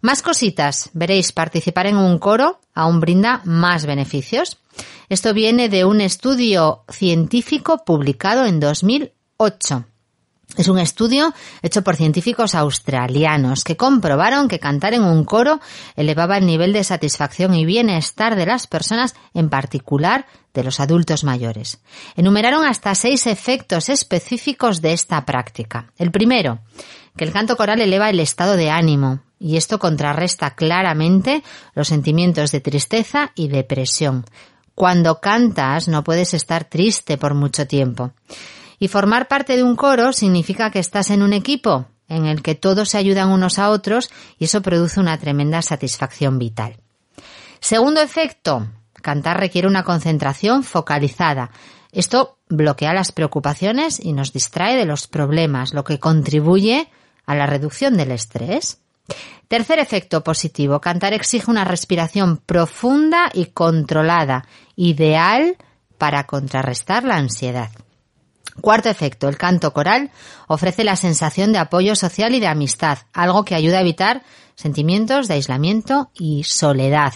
Más 0.00 0.22
cositas. 0.22 0.90
Veréis, 0.92 1.32
participar 1.32 1.86
en 1.86 1.96
un 1.96 2.18
coro 2.18 2.60
aún 2.74 3.00
brinda 3.00 3.40
más 3.44 3.84
beneficios. 3.84 4.58
Esto 5.08 5.34
viene 5.34 5.68
de 5.68 5.84
un 5.84 6.00
estudio 6.00 6.84
científico 6.88 7.84
publicado 7.84 8.46
en 8.46 8.60
2008. 8.60 9.84
Es 10.56 10.68
un 10.68 10.78
estudio 10.78 11.34
hecho 11.62 11.82
por 11.82 11.96
científicos 11.96 12.54
australianos 12.54 13.64
que 13.64 13.76
comprobaron 13.76 14.46
que 14.46 14.60
cantar 14.60 14.94
en 14.94 15.02
un 15.02 15.24
coro 15.24 15.60
elevaba 15.96 16.38
el 16.38 16.46
nivel 16.46 16.72
de 16.72 16.84
satisfacción 16.84 17.54
y 17.54 17.64
bienestar 17.64 18.36
de 18.36 18.46
las 18.46 18.68
personas, 18.68 19.16
en 19.34 19.50
particular 19.50 20.26
de 20.52 20.62
los 20.62 20.78
adultos 20.78 21.24
mayores. 21.24 21.80
Enumeraron 22.14 22.64
hasta 22.64 22.94
seis 22.94 23.26
efectos 23.26 23.88
específicos 23.88 24.80
de 24.80 24.92
esta 24.92 25.24
práctica. 25.26 25.92
El 25.98 26.12
primero, 26.12 26.60
que 27.16 27.24
el 27.24 27.32
canto 27.32 27.56
coral 27.56 27.80
eleva 27.80 28.08
el 28.08 28.20
estado 28.20 28.56
de 28.56 28.70
ánimo, 28.70 29.20
y 29.40 29.56
esto 29.56 29.80
contrarresta 29.80 30.54
claramente 30.54 31.42
los 31.74 31.88
sentimientos 31.88 32.52
de 32.52 32.60
tristeza 32.60 33.32
y 33.34 33.48
depresión. 33.48 34.24
Cuando 34.76 35.20
cantas 35.20 35.88
no 35.88 36.04
puedes 36.04 36.32
estar 36.32 36.64
triste 36.64 37.18
por 37.18 37.34
mucho 37.34 37.66
tiempo. 37.66 38.12
Y 38.78 38.88
formar 38.88 39.28
parte 39.28 39.56
de 39.56 39.62
un 39.62 39.76
coro 39.76 40.12
significa 40.12 40.70
que 40.70 40.78
estás 40.78 41.10
en 41.10 41.22
un 41.22 41.32
equipo 41.32 41.86
en 42.08 42.26
el 42.26 42.42
que 42.42 42.54
todos 42.54 42.90
se 42.90 42.98
ayudan 42.98 43.30
unos 43.30 43.58
a 43.58 43.70
otros 43.70 44.10
y 44.38 44.44
eso 44.44 44.62
produce 44.62 45.00
una 45.00 45.18
tremenda 45.18 45.62
satisfacción 45.62 46.38
vital. 46.38 46.76
Segundo 47.60 48.00
efecto, 48.00 48.68
cantar 49.00 49.38
requiere 49.38 49.68
una 49.68 49.84
concentración 49.84 50.64
focalizada. 50.64 51.50
Esto 51.92 52.38
bloquea 52.48 52.92
las 52.92 53.12
preocupaciones 53.12 54.00
y 54.04 54.12
nos 54.12 54.32
distrae 54.32 54.76
de 54.76 54.84
los 54.84 55.06
problemas, 55.06 55.72
lo 55.72 55.84
que 55.84 55.98
contribuye 55.98 56.88
a 57.24 57.34
la 57.34 57.46
reducción 57.46 57.96
del 57.96 58.10
estrés. 58.10 58.80
Tercer 59.48 59.78
efecto 59.78 60.24
positivo, 60.24 60.80
cantar 60.80 61.12
exige 61.12 61.50
una 61.50 61.64
respiración 61.64 62.38
profunda 62.38 63.30
y 63.32 63.46
controlada, 63.46 64.46
ideal 64.74 65.56
para 65.98 66.26
contrarrestar 66.26 67.04
la 67.04 67.16
ansiedad. 67.16 67.70
Cuarto 68.60 68.88
efecto, 68.88 69.28
el 69.28 69.36
canto 69.36 69.72
coral 69.72 70.10
ofrece 70.46 70.84
la 70.84 70.96
sensación 70.96 71.52
de 71.52 71.58
apoyo 71.58 71.96
social 71.96 72.34
y 72.34 72.40
de 72.40 72.46
amistad, 72.46 72.98
algo 73.12 73.44
que 73.44 73.54
ayuda 73.54 73.78
a 73.78 73.82
evitar 73.82 74.22
sentimientos 74.54 75.28
de 75.28 75.34
aislamiento 75.34 76.10
y 76.14 76.44
soledad. 76.44 77.12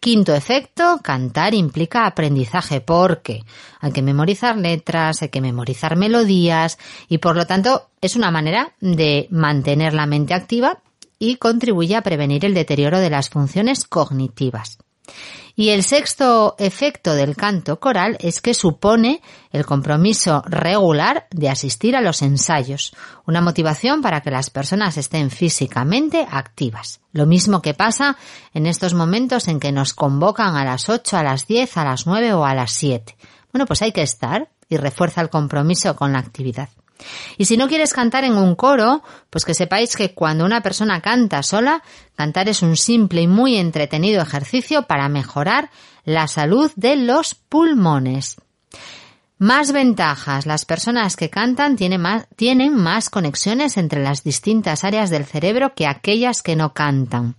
Quinto 0.00 0.34
efecto, 0.34 0.98
cantar 1.00 1.54
implica 1.54 2.06
aprendizaje 2.06 2.80
porque 2.80 3.44
hay 3.80 3.92
que 3.92 4.02
memorizar 4.02 4.56
letras, 4.56 5.22
hay 5.22 5.28
que 5.28 5.40
memorizar 5.40 5.94
melodías 5.94 6.76
y 7.08 7.18
por 7.18 7.36
lo 7.36 7.46
tanto 7.46 7.88
es 8.00 8.16
una 8.16 8.32
manera 8.32 8.72
de 8.80 9.28
mantener 9.30 9.94
la 9.94 10.06
mente 10.06 10.34
activa 10.34 10.82
y 11.20 11.36
contribuye 11.36 11.94
a 11.94 12.02
prevenir 12.02 12.44
el 12.44 12.52
deterioro 12.52 12.98
de 12.98 13.10
las 13.10 13.30
funciones 13.30 13.84
cognitivas. 13.84 14.78
Y 15.54 15.68
el 15.68 15.82
sexto 15.82 16.56
efecto 16.58 17.14
del 17.14 17.36
canto 17.36 17.78
coral 17.78 18.16
es 18.20 18.40
que 18.40 18.54
supone 18.54 19.20
el 19.50 19.66
compromiso 19.66 20.42
regular 20.46 21.26
de 21.30 21.50
asistir 21.50 21.94
a 21.94 22.00
los 22.00 22.22
ensayos, 22.22 22.94
una 23.26 23.42
motivación 23.42 24.00
para 24.00 24.22
que 24.22 24.30
las 24.30 24.48
personas 24.48 24.96
estén 24.96 25.30
físicamente 25.30 26.26
activas. 26.30 27.00
Lo 27.12 27.26
mismo 27.26 27.60
que 27.60 27.74
pasa 27.74 28.16
en 28.54 28.66
estos 28.66 28.94
momentos 28.94 29.48
en 29.48 29.60
que 29.60 29.72
nos 29.72 29.92
convocan 29.92 30.56
a 30.56 30.64
las 30.64 30.88
8, 30.88 31.18
a 31.18 31.22
las 31.22 31.46
10, 31.46 31.76
a 31.76 31.84
las 31.84 32.06
9 32.06 32.32
o 32.32 32.44
a 32.46 32.54
las 32.54 32.72
7. 32.72 33.16
Bueno, 33.52 33.66
pues 33.66 33.82
hay 33.82 33.92
que 33.92 34.02
estar 34.02 34.48
y 34.68 34.78
refuerza 34.78 35.20
el 35.20 35.28
compromiso 35.28 35.94
con 35.94 36.14
la 36.14 36.18
actividad. 36.18 36.70
Y 37.38 37.44
si 37.46 37.56
no 37.56 37.68
quieres 37.68 37.92
cantar 37.92 38.24
en 38.24 38.34
un 38.34 38.54
coro, 38.54 39.02
pues 39.30 39.44
que 39.44 39.54
sepáis 39.54 39.96
que 39.96 40.14
cuando 40.14 40.44
una 40.44 40.62
persona 40.62 41.00
canta 41.00 41.42
sola, 41.42 41.82
cantar 42.14 42.48
es 42.48 42.62
un 42.62 42.76
simple 42.76 43.22
y 43.22 43.26
muy 43.26 43.56
entretenido 43.56 44.22
ejercicio 44.22 44.82
para 44.82 45.08
mejorar 45.08 45.70
la 46.04 46.28
salud 46.28 46.70
de 46.76 46.96
los 46.96 47.34
pulmones. 47.34 48.36
Más 49.42 49.72
ventajas. 49.72 50.46
Las 50.46 50.64
personas 50.64 51.16
que 51.16 51.28
cantan 51.28 51.74
tienen 51.74 52.76
más, 52.76 53.10
conexiones 53.10 53.76
entre 53.76 54.00
las 54.00 54.22
distintas 54.22 54.84
áreas 54.84 55.10
del 55.10 55.24
cerebro 55.24 55.74
que 55.74 55.88
aquellas 55.88 56.42
que 56.42 56.54
no 56.54 56.74
cantan. 56.74 57.34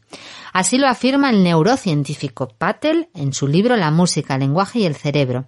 Así 0.52 0.78
lo 0.78 0.90
afirma 0.90 1.30
el 1.30 1.44
neurocientífico 1.44 2.50
Patel 2.50 3.08
en 3.14 3.32
su 3.32 3.48
libro 3.48 3.78
La 3.78 3.90
música, 3.90 4.34
el 4.34 4.42
lenguaje 4.42 4.80
y 4.80 4.86
el 4.86 4.98
cerebro. 4.98 5.46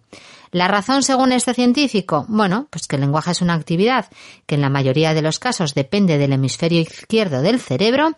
La 0.55 0.69
razón, 0.69 1.03
según 1.03 1.33
este 1.33 1.53
científico, 1.53 2.25
bueno, 2.29 2.67
pues 2.69 2.87
que 2.87 2.95
el 2.95 3.01
lenguaje 3.01 3.31
es 3.31 3.41
una 3.41 3.55
actividad 3.55 4.05
que 4.45 4.55
en 4.55 4.61
la 4.61 4.69
mayoría 4.69 5.13
de 5.13 5.21
los 5.21 5.37
casos 5.37 5.73
depende 5.73 6.17
del 6.17 6.31
hemisferio 6.31 6.79
izquierdo 6.79 7.41
del 7.41 7.59
cerebro, 7.59 8.11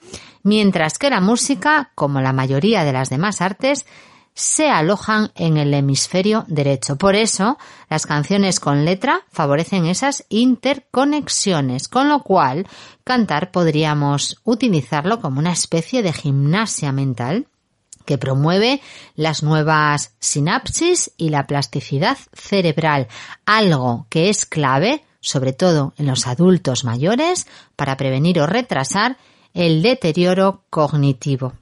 mientras 0.43 0.99
que 0.99 1.09
la 1.09 1.19
música, 1.19 1.89
como 1.95 2.21
la 2.21 2.33
mayoría 2.33 2.83
de 2.83 2.93
las 2.93 3.09
demás 3.09 3.41
artes, 3.41 3.87
se 4.35 4.69
alojan 4.69 5.31
en 5.33 5.57
el 5.57 5.73
hemisferio 5.73 6.45
derecho. 6.47 6.95
Por 6.95 7.15
eso, 7.15 7.57
las 7.89 8.05
canciones 8.05 8.59
con 8.59 8.85
letra 8.85 9.21
favorecen 9.31 9.87
esas 9.87 10.23
interconexiones, 10.29 11.87
con 11.87 12.07
lo 12.07 12.21
cual 12.21 12.67
cantar 13.03 13.49
podríamos 13.49 14.39
utilizarlo 14.43 15.21
como 15.21 15.39
una 15.39 15.53
especie 15.53 16.03
de 16.03 16.13
gimnasia 16.13 16.91
mental 16.91 17.47
que 18.07 18.17
promueve 18.17 18.81
las 19.15 19.43
nuevas 19.43 20.15
sinapsis 20.19 21.11
y 21.17 21.29
la 21.29 21.45
plasticidad 21.45 22.17
cerebral, 22.33 23.07
algo 23.45 24.07
que 24.09 24.29
es 24.29 24.45
clave, 24.45 25.03
sobre 25.19 25.51
todo 25.51 25.93
en 25.97 26.07
los 26.07 26.25
adultos 26.25 26.85
mayores, 26.85 27.47
para 27.75 27.97
prevenir 27.97 28.39
o 28.39 28.47
retrasar 28.47 29.17
el 29.53 29.81
deterioro 29.81 30.63
cognitivo. 30.69 31.53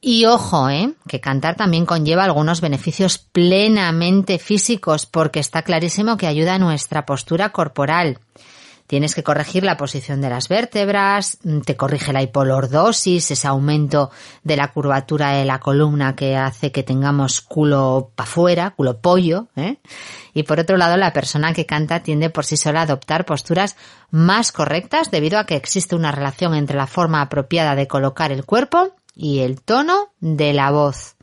Y 0.00 0.24
ojo, 0.24 0.68
¿eh? 0.68 0.94
que 1.06 1.20
cantar 1.20 1.54
también 1.54 1.86
conlleva 1.86 2.24
algunos 2.24 2.60
beneficios 2.60 3.18
plenamente 3.18 4.40
físicos 4.40 5.06
porque 5.06 5.38
está 5.38 5.62
clarísimo 5.62 6.16
que 6.16 6.26
ayuda 6.26 6.56
a 6.56 6.58
nuestra 6.58 7.06
postura 7.06 7.50
corporal. 7.50 8.18
Tienes 8.92 9.14
que 9.14 9.22
corregir 9.22 9.64
la 9.64 9.78
posición 9.78 10.20
de 10.20 10.28
las 10.28 10.48
vértebras, 10.48 11.38
mm, 11.44 11.60
te 11.60 11.78
corrige 11.78 12.12
la 12.12 12.20
hipolordosis, 12.20 13.30
ese 13.30 13.48
aumento 13.48 14.10
de 14.44 14.54
la 14.58 14.70
curvatura 14.70 15.30
de 15.30 15.46
la 15.46 15.60
columna 15.60 16.14
que 16.14 16.36
hace 16.36 16.72
que 16.72 16.82
tengamos 16.82 17.40
culo 17.40 18.10
para 18.14 18.28
afuera, 18.28 18.74
culo 18.76 19.00
pollo, 19.00 19.46
¿eh? 19.56 19.78
Y 20.34 20.42
por 20.42 20.60
otro 20.60 20.76
lado, 20.76 20.98
la 20.98 21.14
persona 21.14 21.54
que 21.54 21.64
canta 21.64 22.02
tiende 22.02 22.28
por 22.28 22.44
sí 22.44 22.58
sola 22.58 22.80
a 22.80 22.82
adoptar 22.82 23.24
posturas 23.24 23.76
más 24.10 24.52
correctas 24.52 25.10
debido 25.10 25.38
a 25.38 25.46
que 25.46 25.56
existe 25.56 25.96
una 25.96 26.12
relación 26.12 26.54
entre 26.54 26.76
la 26.76 26.86
forma 26.86 27.22
apropiada 27.22 27.74
de 27.74 27.88
colocar 27.88 28.30
el 28.30 28.44
cuerpo 28.44 28.90
y 29.16 29.38
el 29.38 29.62
tono 29.62 30.12
de 30.20 30.52
la 30.52 30.70
voz. 30.70 31.16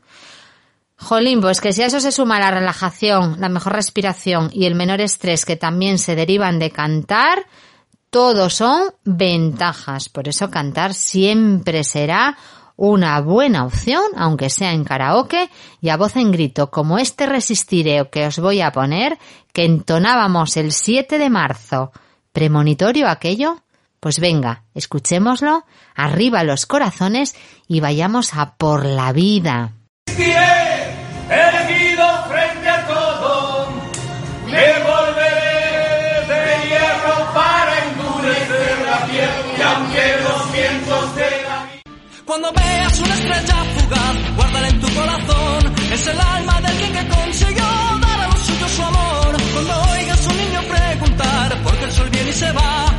Jolín, 1.00 1.40
pues 1.40 1.60
que 1.60 1.72
si 1.72 1.82
a 1.82 1.86
eso 1.86 1.98
se 1.98 2.12
suma 2.12 2.38
la 2.38 2.50
relajación, 2.50 3.40
la 3.40 3.48
mejor 3.48 3.72
respiración 3.72 4.50
y 4.52 4.66
el 4.66 4.74
menor 4.74 5.00
estrés 5.00 5.46
que 5.46 5.56
también 5.56 5.98
se 5.98 6.14
derivan 6.14 6.58
de 6.58 6.70
cantar, 6.70 7.46
todo 8.10 8.50
son 8.50 8.92
ventajas. 9.04 10.10
Por 10.10 10.28
eso 10.28 10.50
cantar 10.50 10.92
siempre 10.92 11.84
será 11.84 12.36
una 12.76 13.18
buena 13.20 13.64
opción, 13.64 14.02
aunque 14.16 14.50
sea 14.50 14.72
en 14.72 14.84
karaoke 14.84 15.48
y 15.80 15.88
a 15.88 15.96
voz 15.96 16.16
en 16.16 16.32
grito, 16.32 16.70
como 16.70 16.98
este 16.98 17.26
resistireo 17.26 18.10
que 18.10 18.26
os 18.26 18.38
voy 18.38 18.60
a 18.60 18.72
poner, 18.72 19.18
que 19.52 19.64
entonábamos 19.64 20.56
el 20.58 20.72
7 20.72 21.18
de 21.18 21.30
marzo. 21.30 21.92
¿Premonitorio 22.32 23.08
aquello? 23.08 23.62
Pues 24.00 24.20
venga, 24.20 24.64
escuchémoslo, 24.74 25.64
arriba 25.94 26.44
los 26.44 26.66
corazones 26.66 27.34
y 27.66 27.80
vayamos 27.80 28.34
a 28.34 28.54
por 28.56 28.84
la 28.84 29.12
vida. 29.12 29.72
Elegido 31.30 32.24
frente 32.28 32.68
a 32.68 32.86
todo, 32.88 33.68
me 34.46 34.66
volveré 34.82 36.26
de 36.26 36.68
hierro 36.68 37.32
para 37.32 37.72
endurecer 37.86 38.78
la 38.84 39.06
piel 39.06 39.30
y 39.56 39.62
aunque 39.62 40.16
los 40.24 40.52
vientos 40.52 41.14
de 41.14 41.30
la 41.46 41.68
Cuando 42.24 42.52
veas 42.52 42.98
una 42.98 43.14
estrella 43.14 43.64
fugaz, 43.76 44.36
guárdala 44.36 44.68
en 44.70 44.80
tu 44.80 44.92
corazón, 44.92 45.74
es 45.92 46.06
el 46.08 46.20
alma 46.20 46.60
del 46.62 46.92
que 46.94 47.08
consiguió 47.08 47.64
dar 48.00 48.20
a 48.22 48.26
los 48.26 48.40
suyos 48.40 48.70
su 48.72 48.82
amor. 48.82 49.36
Cuando 49.52 49.82
oigas 49.92 50.26
un 50.26 50.36
niño 50.36 50.60
preguntar 50.62 51.62
por 51.62 51.78
qué 51.78 51.84
el 51.84 51.92
sol 51.92 52.10
viene 52.10 52.30
y 52.30 52.32
se 52.32 52.50
va, 52.50 52.89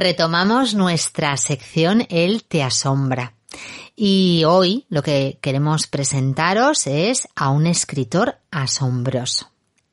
Retomamos 0.00 0.74
nuestra 0.74 1.36
sección 1.36 2.06
El 2.08 2.44
te 2.44 2.62
asombra. 2.62 3.34
Y 3.94 4.44
hoy 4.46 4.86
lo 4.88 5.02
que 5.02 5.38
queremos 5.42 5.88
presentaros 5.88 6.86
es 6.86 7.28
a 7.36 7.50
un 7.50 7.66
escritor 7.66 8.38
asombroso. 8.50 9.50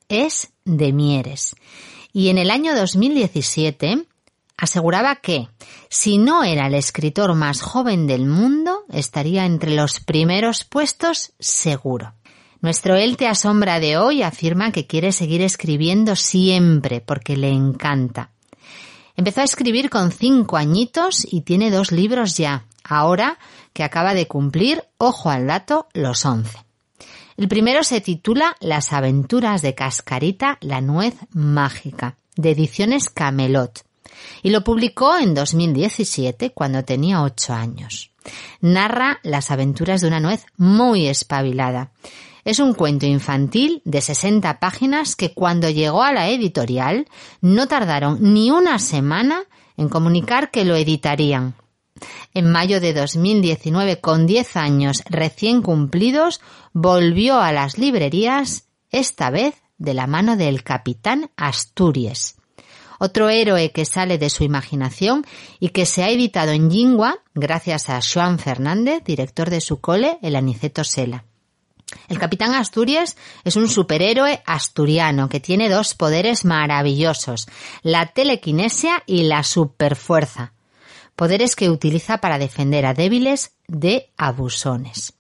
Es 0.08 0.54
de 0.64 0.94
Mieres. 0.94 1.58
Y 2.14 2.30
en 2.30 2.38
el 2.38 2.52
año 2.52 2.74
2017 2.74 4.06
aseguraba 4.56 5.18
que 5.18 5.50
si 5.90 6.18
no 6.18 6.46
era 6.46 6.68
el 6.68 6.76
escritor 6.76 7.36
más 7.36 7.62
joven 7.62 8.08
del 8.08 8.28
mundo, 8.28 8.86
estaría 8.88 9.46
entre 9.46 9.76
los 9.76 10.00
primeros 10.00 10.64
puestos 10.64 11.34
seguro. 11.38 12.14
Nuestro 12.62 12.96
Él 12.96 13.18
te 13.18 13.28
asombra 13.28 13.82
de 13.82 13.98
hoy 13.98 14.22
afirma 14.22 14.72
que 14.72 14.88
quiere 14.88 15.12
seguir 15.12 15.42
escribiendo 15.42 16.16
siempre 16.16 17.02
porque 17.02 17.36
le 17.36 17.50
encanta. 17.50 18.32
Empezó 19.18 19.42
a 19.42 19.46
escribir 19.46 19.90
con 19.90 20.12
cinco 20.12 20.58
añitos 20.58 21.26
y 21.30 21.42
tiene 21.42 21.72
dos 21.72 21.92
libros 21.92 22.38
ya, 22.38 22.68
ahora 22.84 23.40
que 23.74 23.84
acaba 23.84 24.14
de 24.14 24.28
cumplir, 24.28 24.84
ojo 25.00 25.32
al 25.32 25.48
dato, 25.48 25.88
los 25.94 26.24
once. 26.24 26.58
El 27.36 27.48
primero 27.48 27.84
se 27.84 28.00
titula 28.00 28.56
Las 28.60 28.94
aventuras 28.94 29.64
de 29.64 29.74
Cascarita, 29.74 30.60
la 30.62 30.82
nuez 30.82 31.16
mágica, 31.32 32.16
de 32.36 32.52
ediciones 32.52 33.10
Camelot, 33.10 33.84
y 34.44 34.52
lo 34.52 34.64
publicó 34.64 35.18
en 35.18 35.34
2017 35.34 36.52
cuando 36.52 36.86
tenía 36.86 37.24
ocho 37.24 37.54
años. 37.54 38.12
Narra 38.62 39.20
las 39.24 39.50
aventuras 39.50 40.02
de 40.02 40.08
una 40.10 40.20
nuez 40.20 40.46
muy 40.58 41.08
espabilada. 41.08 41.92
Es 42.48 42.60
un 42.60 42.74
cuento 42.74 43.06
infantil 43.06 43.82
de 43.84 44.00
60 44.00 44.62
páginas 44.62 45.18
que 45.18 45.34
cuando 45.34 45.70
llegó 45.70 46.02
a 46.02 46.14
la 46.14 46.30
editorial 46.30 47.06
no 47.42 47.68
tardaron 47.68 48.20
ni 48.22 48.52
una 48.52 48.80
semana 48.80 49.44
en 49.76 49.90
comunicar 49.90 50.50
que 50.50 50.64
lo 50.64 50.78
editarían. 50.78 51.56
En 52.34 52.50
mayo 52.50 52.80
de 52.80 52.94
2019, 52.94 54.00
con 54.00 54.28
10 54.28 54.56
años 54.56 55.04
recién 55.10 55.62
cumplidos, 55.62 56.40
volvió 56.72 57.38
a 57.42 57.52
las 57.52 57.78
librerías, 57.78 58.70
esta 58.92 59.30
vez 59.30 59.56
de 59.78 59.94
la 59.94 60.08
mano 60.08 60.38
del 60.38 60.64
capitán 60.64 61.30
Asturias. 61.36 62.38
Otro 62.98 63.28
héroe 63.28 63.74
que 63.74 63.84
sale 63.84 64.18
de 64.18 64.30
su 64.30 64.46
imaginación 64.46 65.26
y 65.60 65.70
que 65.72 65.86
se 65.86 66.02
ha 66.02 66.10
editado 66.12 66.54
en 66.54 66.72
Jingua 66.72 67.20
gracias 67.36 67.90
a 67.90 68.00
Joan 68.02 68.40
Fernández, 68.40 69.04
director 69.04 69.50
de 69.50 69.60
su 69.60 69.82
cole, 69.82 70.18
el 70.22 70.38
Aniceto 70.38 70.86
Sela. 70.86 71.27
El 72.10 72.20
capitán 72.20 72.54
Asturias 72.54 73.16
es 73.44 73.56
un 73.56 73.70
superhéroe 73.70 74.42
asturiano 74.46 75.30
que 75.30 75.40
tiene 75.40 75.70
dos 75.70 75.94
poderes 75.94 76.46
maravillosos, 76.46 77.48
la 77.82 78.08
telequinesia 78.08 79.04
y 79.06 79.24
la 79.24 79.44
superfuerza. 79.44 80.54
poderes 81.16 81.56
que 81.56 81.72
utiliza 81.72 82.20
para 82.20 82.38
defender 82.38 82.86
a 82.86 82.94
débiles 82.94 83.54
de 83.68 84.12
abusones. 84.18 85.14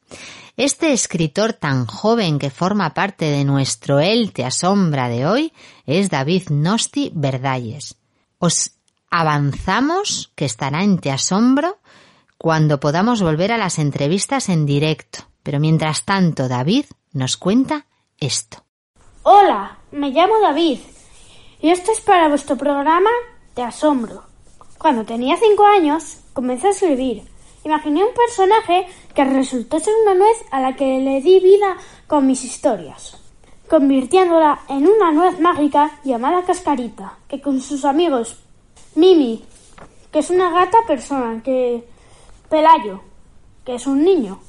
Este 0.55 0.93
escritor 0.93 1.53
tan 1.53 1.87
joven 1.87 2.37
que 2.37 2.51
forma 2.51 2.93
parte 2.93 3.25
de 3.25 3.43
nuestro 3.43 3.99
El 3.99 4.31
Te 4.31 4.45
Asombra 4.45 5.09
de 5.09 5.25
hoy 5.25 5.53
es 5.87 6.11
David 6.11 6.49
Nosti 6.49 7.11
Verdalles. 7.15 7.95
Os 8.37 8.73
avanzamos 9.09 10.31
que 10.35 10.45
estará 10.45 10.83
en 10.83 10.99
Te 10.99 11.11
Asombro 11.11 11.79
cuando 12.37 12.79
podamos 12.79 13.21
volver 13.21 13.51
a 13.51 13.57
las 13.57 13.79
entrevistas 13.79 14.49
en 14.49 14.67
directo. 14.67 15.27
Pero 15.47 15.61
mientras 15.61 16.03
tanto, 16.03 16.49
David 16.49 16.83
nos 17.13 17.37
cuenta 17.37 17.85
esto. 18.19 18.57
Hola, 19.23 19.77
me 19.93 20.09
llamo 20.09 20.41
David 20.41 20.79
y 21.61 21.69
esto 21.69 21.93
es 21.93 22.01
para 22.01 22.27
vuestro 22.27 22.57
programa 22.57 23.09
Te 23.53 23.61
Asombro. 23.61 24.23
Cuando 24.77 25.05
tenía 25.05 25.37
cinco 25.37 25.65
años, 25.65 26.17
comencé 26.33 26.67
a 26.67 26.71
escribir. 26.71 27.23
Imaginé 27.63 28.03
un 28.03 28.13
personaje 28.13 28.87
que 29.15 29.23
resultó 29.23 29.79
ser 29.79 29.93
una 30.03 30.15
nuez 30.15 30.37
a 30.51 30.59
la 30.59 30.75
que 30.75 30.99
le 30.99 31.21
di 31.21 31.39
vida 31.39 31.77
con 32.07 32.27
mis 32.27 32.43
historias, 32.43 33.15
convirtiéndola 33.69 34.63
en 34.67 34.85
una 34.85 35.13
nuez 35.13 35.39
mágica 35.39 35.97
llamada 36.03 36.43
Cascarita, 36.43 37.19
que 37.29 37.39
con 37.39 37.61
sus 37.61 37.85
amigos 37.85 38.35
Mimi, 38.95 39.45
que 40.11 40.19
es 40.19 40.29
una 40.29 40.51
gata 40.51 40.79
persona, 40.85 41.41
que 41.41 41.87
Pelayo, 42.49 42.99
que 43.63 43.75
es 43.75 43.87
un 43.87 44.03
niño, 44.03 44.41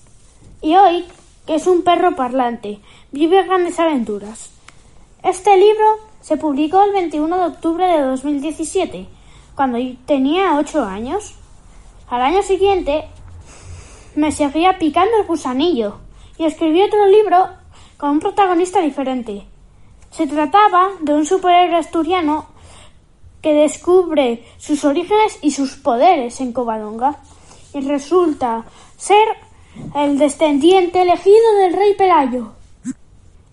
y 0.60 0.74
hoy, 0.74 1.04
que 1.46 1.54
es 1.54 1.66
un 1.66 1.82
perro 1.82 2.14
parlante, 2.16 2.80
vive 3.12 3.42
grandes 3.44 3.78
aventuras. 3.78 4.50
Este 5.22 5.56
libro 5.56 5.86
se 6.20 6.36
publicó 6.36 6.82
el 6.82 6.92
21 6.92 7.36
de 7.36 7.46
octubre 7.46 7.86
de 7.86 8.02
2017, 8.02 9.08
cuando 9.54 9.78
tenía 10.06 10.56
8 10.58 10.84
años. 10.84 11.34
Al 12.08 12.22
año 12.22 12.42
siguiente 12.42 13.04
me 14.14 14.32
seguía 14.32 14.78
picando 14.78 15.16
el 15.18 15.26
gusanillo 15.26 15.98
y 16.38 16.44
escribí 16.44 16.82
otro 16.82 17.06
libro 17.06 17.48
con 17.96 18.10
un 18.10 18.20
protagonista 18.20 18.80
diferente. 18.80 19.46
Se 20.10 20.26
trataba 20.26 20.90
de 21.00 21.12
un 21.12 21.26
superhéroe 21.26 21.78
asturiano 21.78 22.46
que 23.42 23.52
descubre 23.52 24.44
sus 24.58 24.84
orígenes 24.84 25.38
y 25.42 25.50
sus 25.50 25.76
poderes 25.76 26.40
en 26.40 26.52
Covadonga 26.52 27.18
y 27.74 27.80
resulta 27.80 28.64
ser 28.96 29.47
el 29.94 30.18
descendiente 30.18 31.02
elegido 31.02 31.54
del 31.60 31.72
rey 31.72 31.94
Pelayo. 31.94 32.52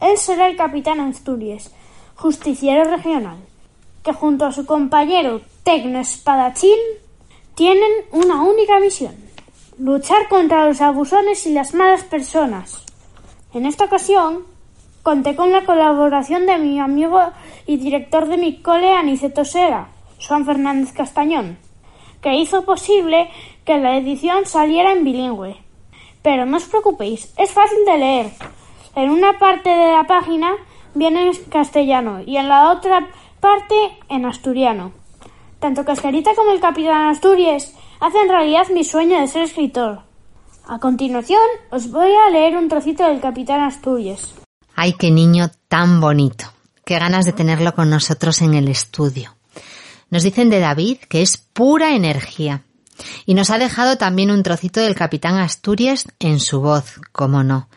Él 0.01 0.17
será 0.17 0.47
el 0.47 0.57
capitán 0.57 0.99
Asturias, 0.99 1.71
justiciero 2.15 2.83
regional, 2.83 3.37
que 4.03 4.13
junto 4.13 4.45
a 4.45 4.51
su 4.51 4.65
compañero 4.65 5.41
Tecno 5.63 5.99
Espadachín 5.99 6.77
tienen 7.55 7.91
una 8.11 8.43
única 8.43 8.79
misión, 8.79 9.15
luchar 9.79 10.27
contra 10.27 10.67
los 10.67 10.81
abusones 10.81 11.45
y 11.47 11.53
las 11.53 11.73
malas 11.73 12.03
personas. 12.03 12.83
En 13.53 13.65
esta 13.65 13.85
ocasión, 13.85 14.43
conté 15.01 15.35
con 15.35 15.51
la 15.51 15.65
colaboración 15.65 16.45
de 16.45 16.57
mi 16.57 16.79
amigo 16.79 17.21
y 17.65 17.77
director 17.77 18.27
de 18.27 18.37
mi 18.37 18.61
cole 18.61 18.93
Aniceto 18.93 19.45
Sera, 19.45 19.87
Juan 20.27 20.45
Fernández 20.45 20.93
Castañón, 20.93 21.57
que 22.21 22.35
hizo 22.35 22.65
posible 22.65 23.29
que 23.63 23.77
la 23.77 23.97
edición 23.97 24.45
saliera 24.45 24.91
en 24.91 25.03
bilingüe. 25.03 25.64
Pero 26.25 26.43
no 26.47 26.57
os 26.57 26.65
preocupéis, 26.65 27.29
es 27.37 27.51
fácil 27.51 27.85
de 27.85 27.99
leer. 27.99 28.31
En 28.95 29.11
una 29.11 29.37
parte 29.37 29.69
de 29.69 29.91
la 29.93 30.05
página 30.07 30.49
viene 30.95 31.27
en 31.27 31.35
castellano 31.51 32.23
y 32.25 32.37
en 32.37 32.49
la 32.49 32.71
otra 32.71 33.11
parte 33.39 33.75
en 34.09 34.25
asturiano. 34.25 34.91
Tanto 35.59 35.85
Cascarita 35.85 36.33
como 36.33 36.49
el 36.49 36.59
Capitán 36.59 37.09
Asturias 37.09 37.75
hacen 37.99 38.27
realidad 38.27 38.69
mi 38.73 38.83
sueño 38.83 39.21
de 39.21 39.27
ser 39.27 39.43
escritor. 39.43 40.01
A 40.65 40.79
continuación 40.79 41.45
os 41.69 41.91
voy 41.91 42.11
a 42.11 42.31
leer 42.31 42.57
un 42.57 42.69
trocito 42.69 43.03
del 43.03 43.21
Capitán 43.21 43.61
Asturias. 43.61 44.33
Ay, 44.73 44.93
qué 44.93 45.11
niño 45.11 45.51
tan 45.67 46.01
bonito. 46.01 46.45
Qué 46.85 46.97
ganas 46.97 47.25
de 47.25 47.33
tenerlo 47.33 47.75
con 47.75 47.91
nosotros 47.91 48.41
en 48.41 48.55
el 48.55 48.67
estudio. 48.67 49.35
Nos 50.09 50.23
dicen 50.23 50.49
de 50.49 50.59
David 50.59 50.97
que 51.07 51.21
es 51.21 51.37
pura 51.37 51.95
energía. 51.95 52.63
Y 53.25 53.33
nos 53.33 53.49
ha 53.49 53.57
dejado 53.57 53.97
también 53.97 54.31
un 54.31 54.43
trocito 54.43 54.79
del 54.79 54.95
capitán 54.95 55.37
Asturias 55.37 56.05
en 56.19 56.39
su 56.39 56.61
voz, 56.61 56.99
como 57.11 57.43
no. 57.43 57.69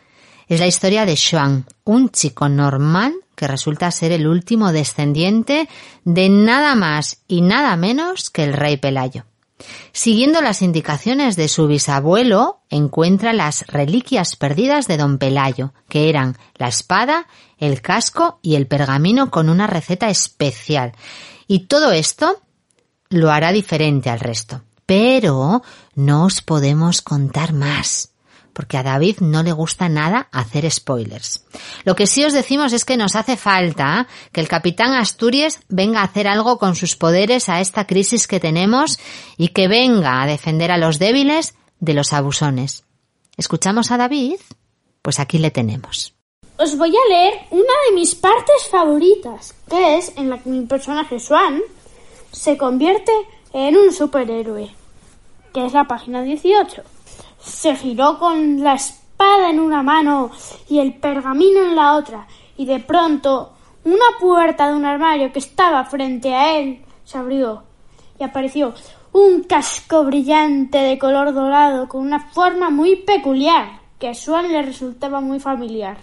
Es 0.48 0.60
la 0.60 0.66
historia 0.66 1.04
de 1.04 1.16
Xuan, 1.16 1.66
un 1.84 2.10
chico 2.10 2.48
normal 2.48 3.14
que 3.34 3.46
resulta 3.46 3.90
ser 3.90 4.12
el 4.12 4.26
último 4.26 4.72
descendiente 4.72 5.68
de 6.04 6.28
nada 6.28 6.74
más 6.74 7.22
y 7.28 7.42
nada 7.42 7.76
menos 7.76 8.30
que 8.30 8.44
el 8.44 8.52
rey 8.52 8.76
Pelayo. 8.78 9.24
Siguiendo 9.92 10.40
las 10.40 10.62
indicaciones 10.62 11.36
de 11.36 11.48
su 11.48 11.66
bisabuelo, 11.66 12.60
encuentra 12.70 13.32
las 13.32 13.66
reliquias 13.66 14.36
perdidas 14.36 14.86
de 14.86 14.96
don 14.96 15.18
Pelayo, 15.18 15.72
que 15.88 16.08
eran 16.08 16.36
la 16.56 16.68
espada, 16.68 17.26
el 17.58 17.80
casco 17.80 18.38
y 18.42 18.54
el 18.54 18.66
pergamino 18.66 19.30
con 19.30 19.48
una 19.48 19.66
receta 19.66 20.08
especial. 20.08 20.92
Y 21.46 21.66
todo 21.66 21.92
esto 21.92 22.40
lo 23.08 23.30
hará 23.30 23.52
diferente 23.52 24.10
al 24.10 24.20
resto. 24.20 24.62
Pero 24.88 25.60
no 25.96 26.24
os 26.24 26.40
podemos 26.40 27.02
contar 27.02 27.52
más, 27.52 28.14
porque 28.54 28.78
a 28.78 28.82
David 28.82 29.18
no 29.20 29.42
le 29.42 29.52
gusta 29.52 29.90
nada 29.90 30.28
hacer 30.32 30.70
spoilers. 30.70 31.44
Lo 31.84 31.94
que 31.94 32.06
sí 32.06 32.24
os 32.24 32.32
decimos 32.32 32.72
es 32.72 32.86
que 32.86 32.96
nos 32.96 33.14
hace 33.14 33.36
falta 33.36 34.08
que 34.32 34.40
el 34.40 34.48
capitán 34.48 34.94
Asturias 34.94 35.60
venga 35.68 36.00
a 36.00 36.04
hacer 36.04 36.26
algo 36.26 36.58
con 36.58 36.74
sus 36.74 36.96
poderes 36.96 37.50
a 37.50 37.60
esta 37.60 37.86
crisis 37.86 38.26
que 38.26 38.40
tenemos 38.40 38.98
y 39.36 39.48
que 39.48 39.68
venga 39.68 40.22
a 40.22 40.26
defender 40.26 40.70
a 40.70 40.78
los 40.78 40.98
débiles 40.98 41.54
de 41.80 41.92
los 41.92 42.14
abusones. 42.14 42.84
¿Escuchamos 43.36 43.90
a 43.90 43.98
David? 43.98 44.40
Pues 45.02 45.20
aquí 45.20 45.36
le 45.36 45.50
tenemos. 45.50 46.14
Os 46.56 46.78
voy 46.78 46.94
a 46.96 47.08
leer 47.10 47.34
una 47.50 47.74
de 47.90 47.94
mis 47.94 48.14
partes 48.14 48.68
favoritas, 48.70 49.54
que 49.68 49.98
es 49.98 50.14
en 50.16 50.30
la 50.30 50.38
que 50.38 50.48
mi 50.48 50.64
personaje 50.64 51.20
Swan 51.20 51.60
se 52.32 52.56
convierte 52.56 53.12
en 53.52 53.76
un 53.76 53.92
superhéroe, 53.92 54.70
que 55.52 55.66
es 55.66 55.72
la 55.72 55.84
página 55.84 56.22
18. 56.22 56.82
Se 57.40 57.76
giró 57.76 58.18
con 58.18 58.62
la 58.62 58.74
espada 58.74 59.50
en 59.50 59.60
una 59.60 59.82
mano 59.82 60.30
y 60.68 60.78
el 60.78 60.94
pergamino 60.94 61.62
en 61.62 61.76
la 61.76 61.96
otra, 61.96 62.26
y 62.56 62.66
de 62.66 62.80
pronto 62.80 63.52
una 63.84 64.18
puerta 64.20 64.68
de 64.68 64.74
un 64.74 64.84
armario 64.84 65.32
que 65.32 65.38
estaba 65.38 65.84
frente 65.84 66.34
a 66.34 66.58
él 66.58 66.84
se 67.04 67.16
abrió 67.16 67.62
y 68.18 68.24
apareció 68.24 68.74
un 69.12 69.44
casco 69.44 70.04
brillante 70.04 70.78
de 70.78 70.98
color 70.98 71.32
dorado 71.32 71.88
con 71.88 72.02
una 72.02 72.20
forma 72.20 72.68
muy 72.68 72.96
peculiar 72.96 73.80
que 73.98 74.08
a 74.08 74.14
Swan 74.14 74.52
le 74.52 74.62
resultaba 74.62 75.20
muy 75.20 75.40
familiar, 75.40 75.98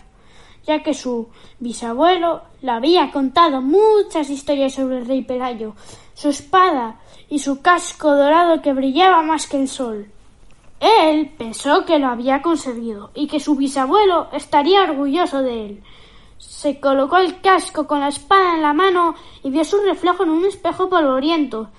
ya 0.65 0.81
que 0.81 0.93
su 0.93 1.29
bisabuelo 1.59 2.41
le 2.61 2.71
había 2.71 3.11
contado 3.11 3.61
muchas 3.61 4.29
historias 4.29 4.73
sobre 4.73 4.97
el 4.97 5.05
rey 5.05 5.23
Pelayo, 5.23 5.75
su 6.13 6.29
espada 6.29 6.99
y 7.29 7.39
su 7.39 7.61
casco 7.61 8.15
dorado 8.15 8.61
que 8.61 8.73
brillaba 8.73 9.21
más 9.21 9.47
que 9.47 9.61
el 9.61 9.67
sol. 9.67 10.07
Él 10.79 11.31
pensó 11.37 11.85
que 11.85 11.99
lo 11.99 12.07
había 12.07 12.41
conseguido 12.41 13.11
y 13.15 13.27
que 13.27 13.39
su 13.39 13.55
bisabuelo 13.55 14.27
estaría 14.33 14.83
orgulloso 14.83 15.41
de 15.41 15.65
él. 15.65 15.83
Se 16.37 16.79
colocó 16.79 17.17
el 17.17 17.41
casco 17.41 17.87
con 17.87 18.01
la 18.01 18.09
espada 18.09 18.55
en 18.55 18.61
la 18.61 18.73
mano 18.73 19.15
y 19.43 19.49
vio 19.49 19.63
su 19.63 19.79
reflejo 19.81 20.23
en 20.23 20.29
un 20.29 20.45
espejo 20.45 20.89
polvoriento. 20.89 21.69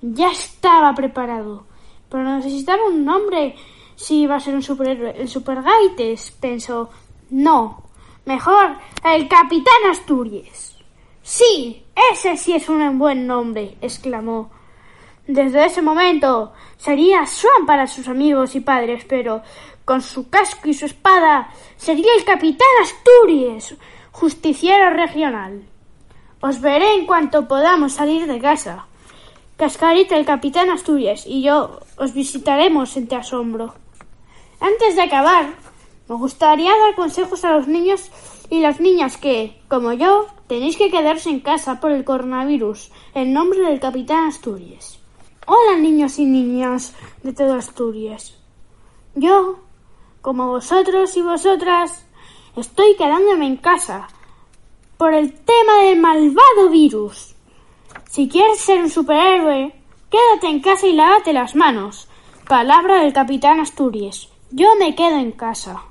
Ya 0.00 0.30
estaba 0.30 0.94
preparado, 0.94 1.64
pero 2.08 2.24
necesitaba 2.24 2.84
un 2.86 3.04
nombre 3.04 3.56
si 3.96 4.22
iba 4.22 4.36
a 4.36 4.40
ser 4.40 4.54
un 4.54 4.62
superhéroe. 4.62 5.14
El 5.20 5.28
Supergaites 5.28 6.32
pensó. 6.32 6.90
No, 7.30 7.84
mejor 8.26 8.76
el 9.04 9.28
Capitán 9.28 9.90
Asturias. 9.90 10.76
Sí, 11.22 11.84
ese 12.12 12.36
sí 12.36 12.52
es 12.52 12.68
un 12.68 12.98
buen 12.98 13.26
nombre, 13.26 13.76
exclamó. 13.80 14.50
Desde 15.26 15.64
ese 15.64 15.82
momento 15.82 16.52
sería 16.76 17.26
Swan 17.26 17.64
para 17.64 17.86
sus 17.86 18.08
amigos 18.08 18.56
y 18.56 18.60
padres, 18.60 19.04
pero 19.08 19.42
con 19.84 20.02
su 20.02 20.28
casco 20.28 20.68
y 20.68 20.74
su 20.74 20.86
espada 20.86 21.50
sería 21.76 22.12
el 22.16 22.24
capitán 22.24 22.66
Asturias, 22.82 23.76
justiciero 24.10 24.90
regional. 24.90 25.62
Os 26.40 26.60
veré 26.60 26.94
en 26.94 27.06
cuanto 27.06 27.46
podamos 27.46 27.92
salir 27.92 28.26
de 28.26 28.40
casa. 28.40 28.86
Cascarita, 29.56 30.16
el 30.16 30.26
capitán 30.26 30.70
Asturias 30.70 31.24
y 31.24 31.42
yo 31.42 31.78
os 31.96 32.14
visitaremos 32.14 32.96
en 32.96 33.06
Te 33.06 33.14
Asombro. 33.14 33.74
Antes 34.58 34.96
de 34.96 35.02
acabar, 35.02 35.54
me 36.08 36.16
gustaría 36.16 36.70
dar 36.70 36.96
consejos 36.96 37.44
a 37.44 37.52
los 37.52 37.68
niños 37.68 38.10
y 38.50 38.60
las 38.60 38.80
niñas 38.80 39.16
que, 39.18 39.60
como 39.68 39.92
yo, 39.92 40.26
tenéis 40.48 40.76
que 40.76 40.90
quedarse 40.90 41.30
en 41.30 41.40
casa 41.40 41.78
por 41.80 41.92
el 41.92 42.04
coronavirus, 42.04 42.90
en 43.14 43.32
nombre 43.32 43.60
del 43.60 43.78
capitán 43.78 44.26
Asturias. 44.26 45.01
Hola 45.46 45.78
niños 45.78 46.18
y 46.18 46.24
niñas 46.24 46.94
de 47.22 47.32
todo 47.32 47.54
Asturias. 47.54 48.38
Yo, 49.14 49.60
como 50.20 50.48
vosotros 50.48 51.16
y 51.16 51.22
vosotras, 51.22 52.06
estoy 52.56 52.96
quedándome 52.96 53.46
en 53.46 53.56
casa 53.56 54.08
por 54.96 55.14
el 55.14 55.32
tema 55.32 55.82
del 55.84 56.00
malvado 56.00 56.70
virus. 56.70 57.34
Si 58.10 58.28
quieres 58.28 58.60
ser 58.60 58.80
un 58.80 58.90
superhéroe, 58.90 59.82
Quédate 60.12 60.48
en 60.48 60.60
casa 60.60 60.86
y 60.86 60.92
lávate 60.92 61.32
las 61.32 61.56
manos. 61.56 62.06
Palabra 62.46 63.00
del 63.00 63.14
capitán 63.14 63.60
Asturias. 63.60 64.28
Yo 64.50 64.68
me 64.78 64.94
quedo 64.94 65.16
en 65.16 65.32
casa. 65.32 65.84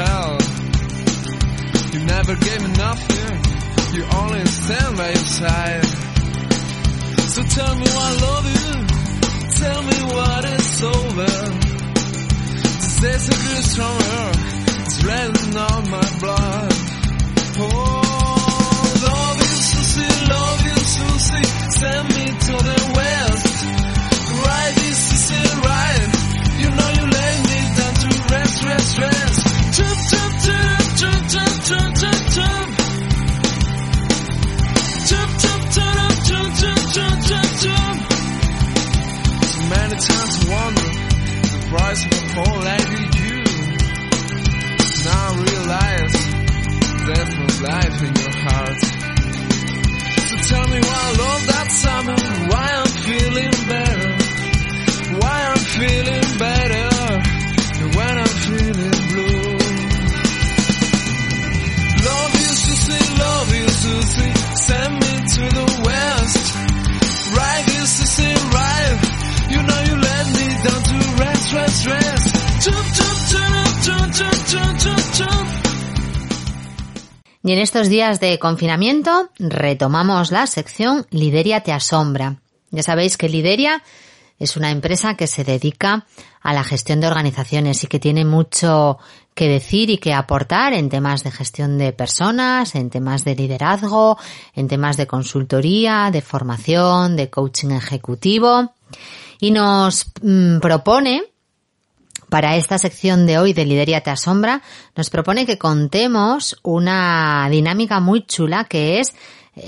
A 0.00 0.06
child. 0.06 0.42
You 1.92 2.00
never 2.04 2.34
gave 2.36 2.60
me 2.62 2.72
nothing. 2.72 3.32
You 3.94 4.04
only 4.20 4.44
stand 4.46 4.96
by 4.96 5.08
your 5.08 5.26
side. 5.40 5.84
So 7.34 7.42
tell 7.42 7.74
me 7.74 7.86
why 7.96 8.06
I 8.08 8.16
love 8.28 8.46
you. 8.56 8.70
Tell 9.60 9.82
me 9.82 9.98
what 10.14 10.44
it's 10.44 10.82
over. 10.82 11.32
This 12.80 13.00
days 13.00 13.28
are 13.28 13.40
getting 13.44 13.68
stronger. 13.72 14.24
It's 14.84 15.04
raining 15.04 15.56
on 15.56 15.90
my 15.90 16.06
blood. 16.20 16.72
Oh, 17.62 18.94
love 19.06 19.36
you, 19.36 19.54
Susie. 19.70 20.14
Love 20.30 20.60
you, 20.68 20.76
Susie. 20.96 21.48
Send 21.80 22.08
me 22.16 22.26
to 22.46 22.54
the 22.68 22.78
west. 22.96 23.46
Right 24.46 24.76
is 24.88 24.98
say 25.26 25.46
right. 25.68 26.10
You 26.62 26.68
know 26.76 26.90
you 26.98 27.04
lay 27.18 27.34
me 27.48 27.58
down 27.76 27.94
to 27.94 28.08
rest, 28.32 28.64
rest, 28.64 28.98
rest. 28.98 29.19
Wonder 40.50 40.90
the 41.54 41.60
price 41.70 42.02
of 42.06 42.12
a 42.12 42.24
poor 42.34 42.56
lady 42.70 43.00
you. 43.22 43.38
Now 45.06 45.28
realize 45.48 46.16
there's 47.06 47.32
no 47.38 47.48
life 47.68 47.98
in 48.06 48.12
your 48.22 48.34
heart. 48.44 48.80
So 50.28 50.36
tell 50.50 50.66
me 50.72 50.78
why 50.88 51.00
I 51.08 51.12
love 51.24 51.42
that 51.54 51.68
summer, 51.84 52.18
why 52.50 52.66
I'm 52.80 52.92
feeling 53.06 53.54
better. 53.70 54.30
Why 55.20 55.38
I'm 55.50 55.58
feeling 55.58 56.38
better 56.38 56.90
when 57.96 58.18
I'm 58.18 58.34
feeling 58.46 58.96
blue. 59.10 59.58
Love 62.06 62.32
you, 62.40 62.50
Susie, 62.62 63.14
love 63.18 63.54
you, 63.54 63.68
Susie. 63.68 64.32
Send 64.54 64.94
me 64.94 65.12
to 65.34 65.42
the 65.56 65.79
Y 77.42 77.52
en 77.52 77.58
estos 77.58 77.88
días 77.88 78.20
de 78.20 78.38
confinamiento 78.38 79.30
retomamos 79.38 80.30
la 80.30 80.46
sección 80.46 81.06
Lideria 81.10 81.62
te 81.62 81.72
asombra. 81.72 82.36
Ya 82.70 82.84
sabéis 82.84 83.16
que 83.16 83.28
Lideria 83.28 83.82
es 84.38 84.56
una 84.56 84.70
empresa 84.70 85.16
que 85.16 85.26
se 85.26 85.42
dedica 85.42 86.06
a 86.40 86.52
la 86.52 86.62
gestión 86.62 87.00
de 87.00 87.08
organizaciones 87.08 87.82
y 87.82 87.88
que 87.88 87.98
tiene 87.98 88.24
mucho 88.24 88.98
que 89.34 89.48
decir 89.48 89.90
y 89.90 89.98
que 89.98 90.14
aportar 90.14 90.72
en 90.72 90.88
temas 90.88 91.24
de 91.24 91.32
gestión 91.32 91.78
de 91.78 91.92
personas, 91.92 92.76
en 92.76 92.90
temas 92.90 93.24
de 93.24 93.34
liderazgo, 93.34 94.18
en 94.54 94.68
temas 94.68 94.96
de 94.96 95.08
consultoría, 95.08 96.10
de 96.12 96.22
formación, 96.22 97.16
de 97.16 97.28
coaching 97.28 97.70
ejecutivo. 97.70 98.72
Y 99.40 99.50
nos 99.50 100.12
mm, 100.22 100.60
propone 100.60 101.29
para 102.30 102.56
esta 102.56 102.78
sección 102.78 103.26
de 103.26 103.38
hoy 103.38 103.52
de 103.52 103.66
Lideria 103.66 104.00
te 104.00 104.10
asombra, 104.10 104.62
nos 104.96 105.10
propone 105.10 105.44
que 105.44 105.58
contemos 105.58 106.58
una 106.62 107.48
dinámica 107.50 108.00
muy 108.00 108.24
chula 108.24 108.64
que 108.64 109.00
es 109.00 109.14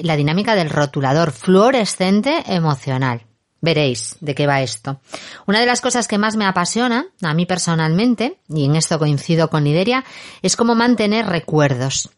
la 0.02 0.16
dinámica 0.16 0.54
del 0.54 0.70
rotulador 0.70 1.32
fluorescente 1.32 2.42
emocional. 2.46 3.26
Veréis 3.60 4.16
de 4.20 4.34
qué 4.34 4.46
va 4.46 4.62
esto. 4.62 5.00
Una 5.46 5.60
de 5.60 5.66
las 5.66 5.80
cosas 5.80 6.08
que 6.08 6.18
más 6.18 6.36
me 6.36 6.46
apasiona, 6.46 7.06
a 7.20 7.34
mí 7.34 7.46
personalmente, 7.46 8.38
y 8.48 8.64
en 8.64 8.74
esto 8.74 8.98
coincido 8.98 9.50
con 9.50 9.64
Lideria, 9.64 10.04
es 10.40 10.56
cómo 10.56 10.74
mantener 10.74 11.26
recuerdos. 11.26 12.10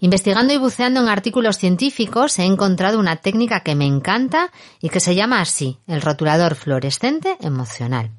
Investigando 0.00 0.52
y 0.52 0.58
buceando 0.58 1.00
en 1.00 1.08
artículos 1.08 1.56
científicos 1.56 2.38
he 2.38 2.44
encontrado 2.44 2.98
una 2.98 3.16
técnica 3.16 3.60
que 3.60 3.74
me 3.74 3.86
encanta 3.86 4.50
y 4.80 4.90
que 4.90 5.00
se 5.00 5.14
llama 5.14 5.40
así, 5.40 5.78
el 5.86 6.02
rotulador 6.02 6.56
fluorescente 6.56 7.36
emocional. 7.40 8.10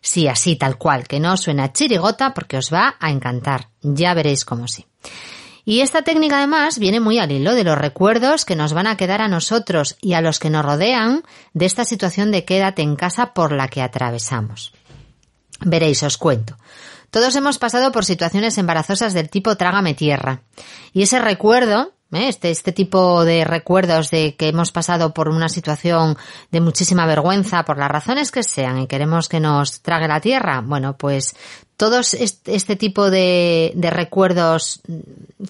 Sí, 0.00 0.28
así 0.28 0.56
tal 0.56 0.78
cual, 0.78 1.08
que 1.08 1.20
no 1.20 1.36
suena 1.36 1.72
chirigota 1.72 2.32
porque 2.34 2.56
os 2.56 2.72
va 2.72 2.96
a 3.00 3.10
encantar. 3.10 3.70
Ya 3.82 4.14
veréis 4.14 4.44
cómo 4.44 4.68
sí. 4.68 4.86
Y 5.64 5.80
esta 5.80 6.02
técnica 6.02 6.38
además 6.38 6.78
viene 6.78 7.00
muy 7.00 7.18
al 7.18 7.32
hilo 7.32 7.54
de 7.56 7.64
los 7.64 7.76
recuerdos 7.76 8.44
que 8.44 8.54
nos 8.54 8.72
van 8.72 8.86
a 8.86 8.96
quedar 8.96 9.20
a 9.20 9.26
nosotros 9.26 9.96
y 10.00 10.12
a 10.12 10.20
los 10.20 10.38
que 10.38 10.48
nos 10.48 10.64
rodean 10.64 11.24
de 11.54 11.66
esta 11.66 11.84
situación 11.84 12.30
de 12.30 12.44
quédate 12.44 12.82
en 12.82 12.94
casa 12.94 13.34
por 13.34 13.50
la 13.50 13.66
que 13.66 13.82
atravesamos. 13.82 14.72
Veréis, 15.60 16.04
os 16.04 16.18
cuento. 16.18 16.56
Todos 17.10 17.34
hemos 17.34 17.58
pasado 17.58 17.90
por 17.90 18.04
situaciones 18.04 18.58
embarazosas 18.58 19.12
del 19.12 19.28
tipo 19.28 19.56
trágame 19.56 19.94
tierra. 19.94 20.42
Y 20.92 21.02
ese 21.02 21.18
recuerdo. 21.18 21.95
Este, 22.12 22.50
este 22.50 22.72
tipo 22.72 23.24
de 23.24 23.44
recuerdos 23.44 24.10
de 24.10 24.36
que 24.36 24.48
hemos 24.48 24.72
pasado 24.72 25.12
por 25.12 25.28
una 25.28 25.48
situación 25.48 26.16
de 26.50 26.60
muchísima 26.60 27.06
vergüenza 27.06 27.64
por 27.64 27.78
las 27.78 27.90
razones 27.90 28.30
que 28.30 28.42
sean 28.42 28.78
y 28.78 28.86
queremos 28.86 29.28
que 29.28 29.40
nos 29.40 29.82
trague 29.82 30.08
la 30.08 30.20
tierra, 30.20 30.62
bueno, 30.64 30.96
pues 30.96 31.34
todos 31.76 32.14
este, 32.14 32.76
tipo 32.76 33.10
de, 33.10 33.72
de, 33.74 33.90
recuerdos 33.90 34.80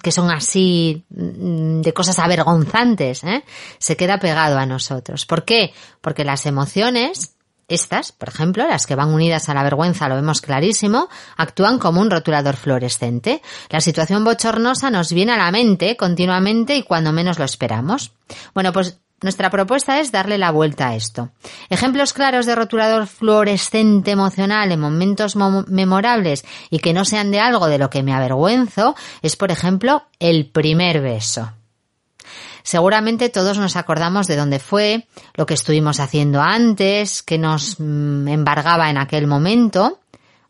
que 0.03 0.11
son 0.11 0.29
así, 0.29 1.05
de 1.09 1.93
cosas 1.93 2.19
avergonzantes, 2.19 3.23
¿eh? 3.23 3.45
se 3.77 3.95
queda 3.95 4.19
pegado 4.19 4.57
a 4.57 4.65
nosotros. 4.65 5.25
¿Por 5.25 5.45
qué? 5.45 5.73
Porque 6.01 6.25
las 6.25 6.45
emociones, 6.45 7.36
estas, 7.67 8.11
por 8.11 8.29
ejemplo, 8.29 8.67
las 8.67 8.85
que 8.85 8.95
van 8.95 9.09
unidas 9.09 9.49
a 9.49 9.53
la 9.53 9.63
vergüenza, 9.63 10.07
lo 10.07 10.15
vemos 10.15 10.41
clarísimo, 10.41 11.09
actúan 11.35 11.79
como 11.79 12.01
un 12.01 12.09
rotulador 12.09 12.55
fluorescente. 12.55 13.41
La 13.69 13.81
situación 13.81 14.23
bochornosa 14.23 14.89
nos 14.89 15.11
viene 15.11 15.33
a 15.33 15.37
la 15.37 15.51
mente 15.51 15.97
continuamente 15.97 16.75
y 16.75 16.83
cuando 16.83 17.11
menos 17.11 17.39
lo 17.39 17.45
esperamos. 17.45 18.11
Bueno, 18.53 18.71
pues 18.71 18.99
nuestra 19.21 19.49
propuesta 19.49 19.99
es 19.99 20.11
darle 20.11 20.37
la 20.37 20.51
vuelta 20.51 20.89
a 20.89 20.95
esto. 20.95 21.31
Ejemplos 21.69 22.13
claros 22.13 22.45
de 22.45 22.55
rotulador 22.55 23.07
fluorescente 23.07 24.11
emocional 24.11 24.71
en 24.71 24.79
momentos 24.79 25.35
memorables 25.35 26.45
y 26.69 26.79
que 26.79 26.93
no 26.93 27.03
sean 27.03 27.31
de 27.31 27.39
algo 27.39 27.67
de 27.67 27.79
lo 27.79 27.89
que 27.89 28.03
me 28.03 28.13
avergüenzo 28.13 28.95
es, 29.23 29.35
por 29.35 29.51
ejemplo, 29.51 30.03
el 30.19 30.45
primer 30.51 31.01
beso. 31.01 31.51
Seguramente 32.67 33.29
todos 33.29 33.57
nos 33.57 33.77
acordamos 33.77 34.27
de 34.27 34.35
dónde 34.35 34.59
fue, 34.59 35.07
lo 35.35 35.45
que 35.45 35.53
estuvimos 35.53 36.01
haciendo 36.01 36.41
antes, 36.41 37.23
que 37.23 37.37
nos 37.37 37.79
embargaba 37.79 38.89
en 38.89 38.97
aquel 38.97 39.25
momento. 39.25 40.01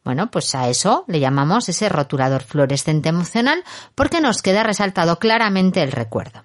Bueno, 0.03 0.31
pues 0.31 0.55
a 0.55 0.67
eso 0.67 1.05
le 1.05 1.19
llamamos 1.19 1.69
ese 1.69 1.89
rotulador 1.89 2.41
fluorescente 2.41 3.09
emocional 3.09 3.63
porque 3.93 4.19
nos 4.19 4.41
queda 4.41 4.63
resaltado 4.63 5.19
claramente 5.19 5.83
el 5.83 5.91
recuerdo. 5.91 6.43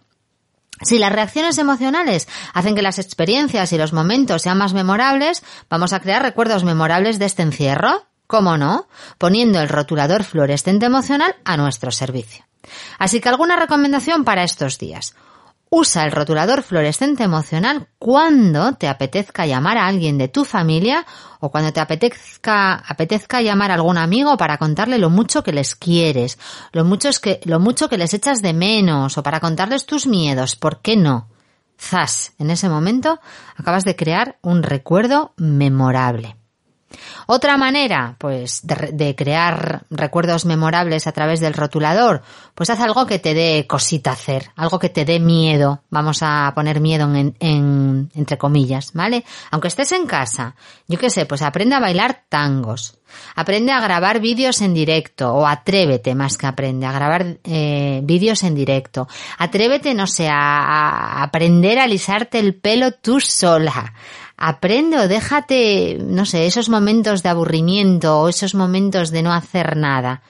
Si 0.82 0.98
las 0.98 1.10
reacciones 1.10 1.56
emocionales 1.56 2.28
hacen 2.52 2.74
que 2.74 2.82
las 2.82 2.98
experiencias 2.98 3.72
y 3.72 3.78
los 3.78 3.94
momentos 3.94 4.42
sean 4.42 4.58
más 4.58 4.74
memorables, 4.74 5.42
vamos 5.70 5.94
a 5.94 6.00
crear 6.00 6.20
recuerdos 6.20 6.64
memorables 6.64 7.18
de 7.18 7.24
este 7.24 7.40
encierro. 7.40 8.04
¿Cómo 8.26 8.58
no? 8.58 8.88
Poniendo 9.16 9.58
el 9.58 9.70
rotulador 9.70 10.24
fluorescente 10.24 10.84
emocional 10.84 11.34
a 11.46 11.56
nuestro 11.56 11.90
servicio. 11.92 12.44
Así 12.98 13.22
que 13.22 13.30
alguna 13.30 13.56
recomendación 13.56 14.24
para 14.24 14.44
estos 14.44 14.76
días. 14.76 15.14
Usa 15.74 16.04
el 16.04 16.12
rotulador 16.12 16.62
fluorescente 16.62 17.22
emocional 17.22 17.88
cuando 17.98 18.74
te 18.74 18.88
apetezca 18.88 19.46
llamar 19.46 19.78
a 19.78 19.86
alguien 19.86 20.18
de 20.18 20.28
tu 20.28 20.44
familia 20.44 21.06
o 21.40 21.50
cuando 21.50 21.72
te 21.72 21.80
apetezca, 21.80 22.74
apetezca 22.74 23.40
llamar 23.40 23.70
a 23.70 23.74
algún 23.76 23.96
amigo 23.96 24.36
para 24.36 24.58
contarle 24.58 24.98
lo 24.98 25.08
mucho 25.08 25.42
que 25.42 25.50
les 25.50 25.74
quieres, 25.74 26.38
lo 26.72 26.84
mucho, 26.84 27.08
que, 27.22 27.40
lo 27.44 27.58
mucho 27.58 27.88
que 27.88 27.96
les 27.96 28.12
echas 28.12 28.42
de 28.42 28.52
menos 28.52 29.16
o 29.16 29.22
para 29.22 29.40
contarles 29.40 29.86
tus 29.86 30.06
miedos. 30.06 30.56
¿Por 30.56 30.82
qué 30.82 30.94
no? 30.94 31.28
Zas, 31.80 32.34
en 32.38 32.50
ese 32.50 32.68
momento 32.68 33.18
acabas 33.56 33.84
de 33.84 33.96
crear 33.96 34.36
un 34.42 34.62
recuerdo 34.62 35.32
memorable. 35.38 36.36
Otra 37.26 37.57
manera, 37.57 38.16
pues, 38.18 38.62
de, 38.64 39.14
crear 39.14 39.84
recuerdos 39.90 40.45
memorables 40.45 41.07
a 41.07 41.12
través 41.12 41.40
del 41.40 41.55
rotulador, 41.55 42.22
pues 42.55 42.70
haz 42.70 42.80
algo 42.80 43.07
que 43.07 43.18
te 43.18 43.34
dé 43.34 43.66
cosita 43.68 44.12
hacer, 44.12 44.51
algo 44.57 44.78
que 44.78 44.88
te 44.88 45.05
dé 45.05 45.20
miedo. 45.20 45.82
Vamos 45.90 46.18
a 46.22 46.53
poner 46.55 46.80
miedo 46.80 47.12
en, 47.14 47.34
en, 47.40 48.11
entre 48.14 48.38
comillas, 48.38 48.93
¿vale? 48.95 49.24
Aunque 49.51 49.68
estés 49.68 49.93
en 49.93 50.07
casa, 50.07 50.57
yo 50.88 50.99
qué 50.99 51.11
sé, 51.11 51.26
pues 51.26 51.43
aprende 51.43 51.74
a 51.74 51.80
bailar 51.80 52.24
tangos. 52.28 52.99
Aprende 53.34 53.72
a 53.72 53.80
grabar 53.80 54.20
vídeos 54.20 54.62
en 54.62 54.72
directo 54.72 55.34
o 55.34 55.47
atrévete 55.47 56.14
más 56.14 56.38
que 56.38 56.47
aprende 56.47 56.86
a 56.86 56.93
grabar 56.93 57.38
eh, 57.45 58.01
vídeos 58.03 58.43
en 58.43 58.55
directo. 58.55 59.07
Atrévete, 59.38 59.95
no 59.95 60.07
sé, 60.07 60.28
a, 60.28 60.38
a 60.38 61.22
aprender 61.22 61.78
a 61.78 61.84
alisarte 61.84 62.38
el 62.38 62.55
pelo 62.55 62.93
tú 62.93 63.20
sola 63.20 63.93
Aprende 64.36 64.98
o 64.98 65.08
déjate, 65.08 65.98
no 66.00 66.24
sé, 66.24 66.46
esos 66.46 66.68
momentos 66.68 67.22
de 67.22 67.28
aburrimiento 67.28 68.20
o 68.20 68.28
esos 68.28 68.54
momentos 68.54 69.10
de 69.10 69.22
no 69.22 69.32
hacer 69.32 69.76
nada. 69.76 70.22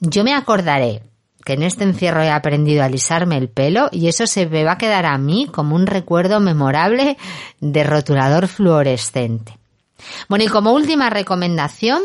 Yo 0.00 0.24
me 0.24 0.34
acordaré 0.34 1.02
que 1.44 1.54
en 1.54 1.62
este 1.62 1.84
encierro 1.84 2.22
he 2.22 2.30
aprendido 2.30 2.82
a 2.82 2.86
alisarme 2.86 3.36
el 3.36 3.48
pelo 3.48 3.88
y 3.90 4.08
eso 4.08 4.26
se 4.26 4.46
me 4.46 4.64
va 4.64 4.72
a 4.72 4.78
quedar 4.78 5.06
a 5.06 5.18
mí 5.18 5.48
como 5.50 5.74
un 5.74 5.86
recuerdo 5.86 6.40
memorable 6.40 7.16
de 7.60 7.84
rotulador 7.84 8.48
fluorescente. 8.48 9.58
Bueno, 10.28 10.44
y 10.44 10.48
como 10.48 10.72
última 10.72 11.10
recomendación, 11.10 12.02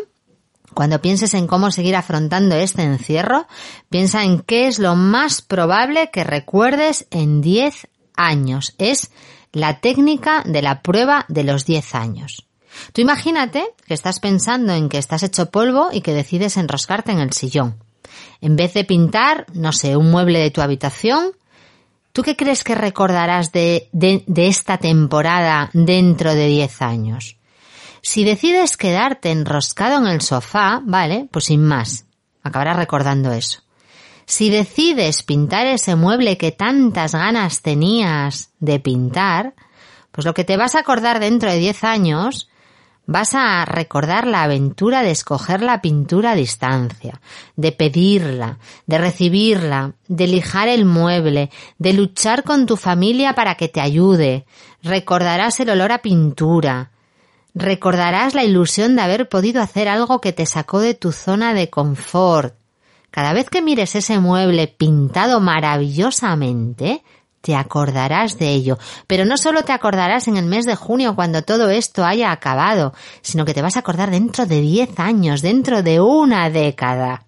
cuando 0.73 1.01
pienses 1.01 1.33
en 1.33 1.47
cómo 1.47 1.71
seguir 1.71 1.95
afrontando 1.95 2.55
este 2.55 2.83
encierro, 2.83 3.47
piensa 3.89 4.23
en 4.23 4.41
qué 4.41 4.67
es 4.67 4.79
lo 4.79 4.95
más 4.95 5.41
probable 5.41 6.09
que 6.11 6.23
recuerdes 6.23 7.07
en 7.09 7.41
10 7.41 7.87
años. 8.15 8.75
Es 8.77 9.11
la 9.51 9.79
técnica 9.79 10.43
de 10.45 10.61
la 10.61 10.81
prueba 10.81 11.25
de 11.27 11.43
los 11.43 11.65
10 11.65 11.95
años. 11.95 12.47
Tú 12.93 13.01
imagínate 13.01 13.65
que 13.85 13.93
estás 13.93 14.19
pensando 14.19 14.73
en 14.73 14.89
que 14.89 14.97
estás 14.97 15.23
hecho 15.23 15.49
polvo 15.49 15.89
y 15.91 16.01
que 16.01 16.13
decides 16.13 16.57
enroscarte 16.57 17.11
en 17.11 17.19
el 17.19 17.33
sillón. 17.33 17.83
En 18.41 18.55
vez 18.55 18.73
de 18.73 18.83
pintar, 18.83 19.45
no 19.53 19.71
sé, 19.71 19.97
un 19.97 20.11
mueble 20.11 20.39
de 20.39 20.51
tu 20.51 20.61
habitación, 20.61 21.31
¿tú 22.13 22.23
qué 22.23 22.35
crees 22.35 22.63
que 22.63 22.75
recordarás 22.75 23.51
de, 23.51 23.89
de, 23.91 24.23
esta 24.47 24.77
temporada 24.77 25.69
dentro 25.73 26.33
de 26.33 26.47
10 26.47 26.81
años? 26.81 27.37
Si 28.01 28.23
decides 28.23 28.77
quedarte 28.77 29.31
enroscado 29.31 29.97
en 29.97 30.07
el 30.07 30.21
sofá, 30.21 30.81
vale, 30.83 31.27
pues 31.31 31.45
sin 31.45 31.63
más, 31.63 32.05
acabarás 32.43 32.77
recordando 32.77 33.31
eso. 33.33 33.61
Si 34.29 34.49
decides 34.49 35.23
pintar 35.23 35.67
ese 35.67 35.95
mueble 35.95 36.37
que 36.37 36.51
tantas 36.51 37.13
ganas 37.13 37.61
tenías 37.61 38.51
de 38.59 38.77
pintar, 38.81 39.53
pues 40.11 40.25
lo 40.25 40.33
que 40.33 40.43
te 40.43 40.57
vas 40.57 40.75
a 40.75 40.79
acordar 40.79 41.21
dentro 41.21 41.49
de 41.49 41.57
10 41.59 41.85
años, 41.85 42.49
vas 43.05 43.33
a 43.35 43.63
recordar 43.63 44.27
la 44.27 44.43
aventura 44.43 45.01
de 45.01 45.11
escoger 45.11 45.61
la 45.61 45.81
pintura 45.81 46.31
a 46.31 46.35
distancia, 46.35 47.21
de 47.55 47.71
pedirla, 47.71 48.59
de 48.85 48.97
recibirla, 48.97 49.93
de 50.09 50.27
lijar 50.27 50.67
el 50.67 50.83
mueble, 50.83 51.49
de 51.77 51.93
luchar 51.93 52.43
con 52.43 52.65
tu 52.65 52.75
familia 52.75 53.33
para 53.33 53.55
que 53.55 53.69
te 53.69 53.79
ayude. 53.79 54.45
Recordarás 54.83 55.61
el 55.61 55.69
olor 55.69 55.93
a 55.93 55.99
pintura, 55.99 56.91
Recordarás 57.59 58.35
la 58.35 58.43
ilusión 58.43 58.95
de 58.95 59.01
haber 59.01 59.29
podido 59.29 59.63
hacer 59.63 59.87
algo 59.87 60.21
que 60.21 60.31
te 60.31 60.45
sacó 60.45 60.79
de 60.79 60.93
tu 60.93 61.11
zona 61.11 61.55
de 61.55 61.71
confort. 61.71 62.53
Cada 63.11 63.33
vez 63.33 63.49
que 63.49 63.61
mires 63.61 63.95
ese 63.95 64.19
mueble 64.19 64.67
pintado 64.67 65.39
maravillosamente, 65.39 67.03
te 67.41 67.55
acordarás 67.55 68.37
de 68.37 68.49
ello. 68.49 68.77
Pero 69.07 69.25
no 69.25 69.37
solo 69.37 69.63
te 69.63 69.71
acordarás 69.71 70.27
en 70.27 70.37
el 70.37 70.45
mes 70.45 70.65
de 70.65 70.75
junio 70.75 71.15
cuando 71.15 71.43
todo 71.43 71.69
esto 71.69 72.05
haya 72.05 72.31
acabado, 72.31 72.93
sino 73.21 73.45
que 73.45 73.53
te 73.53 73.61
vas 73.61 73.77
a 73.77 73.79
acordar 73.79 74.11
dentro 74.11 74.45
de 74.45 74.61
diez 74.61 74.99
años, 74.99 75.41
dentro 75.41 75.81
de 75.81 76.01
una 76.01 76.49
década. 76.49 77.25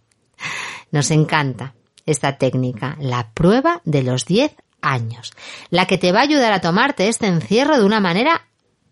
Nos 0.92 1.12
encanta 1.12 1.74
esta 2.06 2.38
técnica, 2.38 2.98
la 3.00 3.32
prueba 3.34 3.82
de 3.86 4.04
los 4.04 4.26
diez 4.26 4.56
años, 4.82 5.32
la 5.70 5.86
que 5.86 5.98
te 5.98 6.12
va 6.12 6.20
a 6.20 6.24
ayudar 6.24 6.52
a 6.52 6.62
tomarte 6.62 7.08
este 7.08 7.28
encierro 7.28 7.78
de 7.78 7.86
una 7.86 8.00
manera 8.00 8.49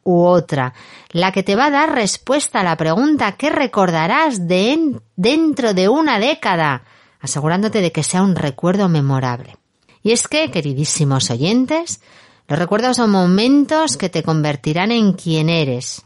u 0.07 0.23
otra, 0.23 0.73
la 1.11 1.33
que 1.33 1.43
te 1.43 1.57
va 1.57 1.65
a 1.65 1.71
dar 1.71 1.93
respuesta 1.93 2.61
a 2.61 2.63
la 2.63 2.77
pregunta 2.77 3.33
¿qué 3.33 3.49
recordarás 3.49 4.47
de 4.47 4.99
dentro 5.17 5.73
de 5.73 5.89
una 5.89 6.17
década? 6.17 6.83
asegurándote 7.19 7.81
de 7.81 7.91
que 7.91 8.03
sea 8.03 8.21
un 8.21 8.35
recuerdo 8.35 8.87
memorable. 8.87 9.57
Y 10.01 10.11
es 10.11 10.27
que, 10.27 10.49
queridísimos 10.49 11.29
oyentes, 11.29 12.01
los 12.47 12.57
recuerdos 12.57 12.97
son 12.97 13.09
momentos 13.09 13.97
que 13.97 14.07
te 14.07 14.23
convertirán 14.23 14.91
en 14.91 15.13
quien 15.13 15.49
eres. 15.49 16.03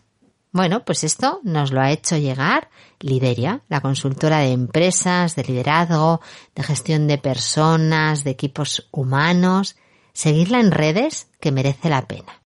Bueno, 0.51 0.83
pues 0.83 1.03
esto 1.03 1.39
nos 1.43 1.71
lo 1.71 1.81
ha 1.81 1.91
hecho 1.91 2.17
llegar 2.17 2.69
Lideria, 2.99 3.61
la 3.67 3.81
consultora 3.81 4.39
de 4.39 4.51
empresas, 4.51 5.35
de 5.35 5.43
liderazgo, 5.43 6.21
de 6.55 6.63
gestión 6.63 7.07
de 7.07 7.17
personas, 7.17 8.23
de 8.23 8.31
equipos 8.31 8.87
humanos. 8.91 9.75
Seguirla 10.13 10.59
en 10.59 10.71
redes 10.71 11.27
que 11.39 11.51
merece 11.51 11.89
la 11.89 12.07
pena. 12.07 12.40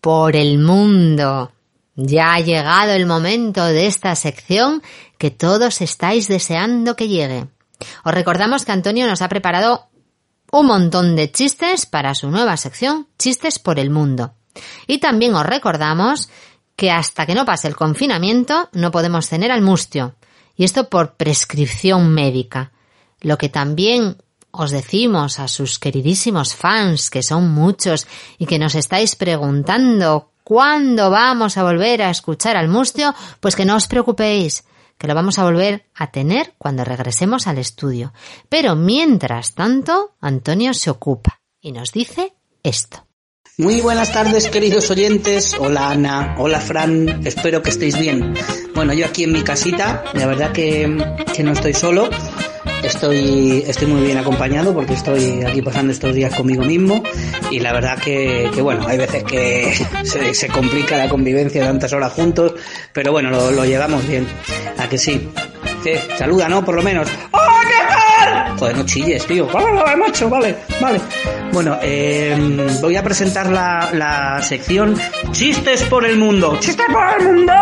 Por 0.00 0.36
el 0.36 0.58
mundo. 0.58 1.52
Ya 1.96 2.34
ha 2.34 2.40
llegado 2.40 2.92
el 2.92 3.06
momento 3.06 3.64
de 3.64 3.86
esta 3.86 4.14
sección 4.14 4.82
que 5.18 5.30
todos 5.30 5.80
estáis 5.80 6.28
deseando 6.28 6.96
que 6.96 7.08
llegue. 7.08 7.48
Os 8.04 8.14
recordamos 8.14 8.64
que 8.64 8.72
Antonio 8.72 9.06
nos 9.06 9.22
ha 9.22 9.28
preparado 9.28 9.88
un 10.52 10.66
montón 10.66 11.16
de 11.16 11.30
chistes 11.30 11.86
para 11.86 12.14
su 12.14 12.30
nueva 12.30 12.56
sección, 12.56 13.08
Chistes 13.18 13.58
por 13.58 13.78
el 13.78 13.90
Mundo. 13.90 14.34
Y 14.86 14.98
también 14.98 15.34
os 15.34 15.46
recordamos 15.46 16.28
que 16.74 16.90
hasta 16.90 17.26
que 17.26 17.34
no 17.34 17.44
pase 17.44 17.68
el 17.68 17.76
confinamiento 17.76 18.68
no 18.72 18.90
podemos 18.90 19.28
tener 19.28 19.52
al 19.52 19.62
mustio. 19.62 20.16
Y 20.56 20.64
esto 20.64 20.88
por 20.88 21.14
prescripción 21.16 22.12
médica. 22.12 22.72
Lo 23.20 23.38
que 23.38 23.48
también 23.48 24.16
os 24.50 24.70
decimos 24.70 25.38
a 25.38 25.48
sus 25.48 25.78
queridísimos 25.78 26.54
fans, 26.54 27.10
que 27.10 27.22
son 27.22 27.50
muchos 27.50 28.06
y 28.38 28.46
que 28.46 28.58
nos 28.58 28.74
estáis 28.74 29.16
preguntando 29.16 30.32
cuándo 30.44 31.10
vamos 31.10 31.56
a 31.56 31.62
volver 31.62 32.02
a 32.02 32.10
escuchar 32.10 32.56
al 32.56 32.68
mustio, 32.68 33.14
pues 33.40 33.54
que 33.54 33.64
no 33.64 33.76
os 33.76 33.86
preocupéis, 33.86 34.64
que 34.98 35.06
lo 35.06 35.14
vamos 35.14 35.38
a 35.38 35.44
volver 35.44 35.86
a 35.94 36.10
tener 36.10 36.54
cuando 36.58 36.84
regresemos 36.84 37.46
al 37.46 37.58
estudio. 37.58 38.12
Pero 38.48 38.76
mientras 38.76 39.54
tanto, 39.54 40.16
Antonio 40.20 40.74
se 40.74 40.90
ocupa 40.90 41.40
y 41.60 41.72
nos 41.72 41.92
dice 41.92 42.34
esto. 42.62 43.06
Muy 43.58 43.80
buenas 43.80 44.12
tardes 44.12 44.48
queridos 44.48 44.90
oyentes, 44.90 45.54
hola 45.58 45.90
Ana, 45.90 46.34
hola 46.38 46.60
Fran, 46.60 47.26
espero 47.26 47.62
que 47.62 47.68
estéis 47.68 47.98
bien. 47.98 48.34
Bueno, 48.74 48.94
yo 48.94 49.04
aquí 49.04 49.24
en 49.24 49.32
mi 49.32 49.42
casita, 49.42 50.02
la 50.14 50.26
verdad 50.26 50.52
que, 50.52 50.96
que 51.34 51.42
no 51.42 51.52
estoy 51.52 51.74
solo, 51.74 52.08
Estoy, 52.82 53.64
estoy 53.66 53.86
muy 53.86 54.02
bien 54.02 54.18
acompañado 54.18 54.74
porque 54.74 54.94
estoy 54.94 55.42
aquí 55.42 55.62
pasando 55.62 55.92
estos 55.92 56.14
días 56.14 56.34
conmigo 56.34 56.64
mismo 56.64 57.02
y 57.50 57.60
la 57.60 57.72
verdad 57.72 57.98
que, 57.98 58.50
que 58.54 58.62
bueno, 58.62 58.86
hay 58.86 58.98
veces 58.98 59.22
que 59.24 59.72
se, 60.34 60.48
complica 60.48 60.96
la 60.96 61.08
convivencia 61.08 61.64
tantas 61.64 61.92
horas 61.92 62.12
juntos, 62.12 62.54
pero 62.92 63.12
bueno, 63.12 63.30
lo, 63.30 63.50
lo 63.50 63.64
llevamos 63.64 64.06
bien. 64.08 64.26
¿A 64.78 64.88
que 64.88 64.98
sí? 64.98 65.28
¿Qué? 65.82 66.00
Saluda, 66.16 66.48
¿no? 66.48 66.64
Por 66.64 66.74
lo 66.74 66.82
menos. 66.82 67.08
¡Hola, 67.30 67.60
qué 67.62 67.88
tal! 67.88 67.99
Joder, 68.60 68.76
no 68.76 68.84
chilles, 68.84 69.26
tío. 69.26 69.46
Vale, 69.46 69.72
vale, 69.72 69.96
macho, 69.96 70.28
vale, 70.28 70.54
vale. 70.82 71.00
Bueno, 71.50 71.78
eh, 71.80 72.36
voy 72.82 72.94
a 72.94 73.02
presentar 73.02 73.50
la, 73.50 73.88
la 73.94 74.42
sección 74.42 74.94
Chistes 75.32 75.82
por 75.84 76.04
el 76.04 76.18
mundo. 76.18 76.58
¿Chistes 76.60 76.86
por 76.92 77.02
el 77.18 77.26
mundo? 77.26 77.52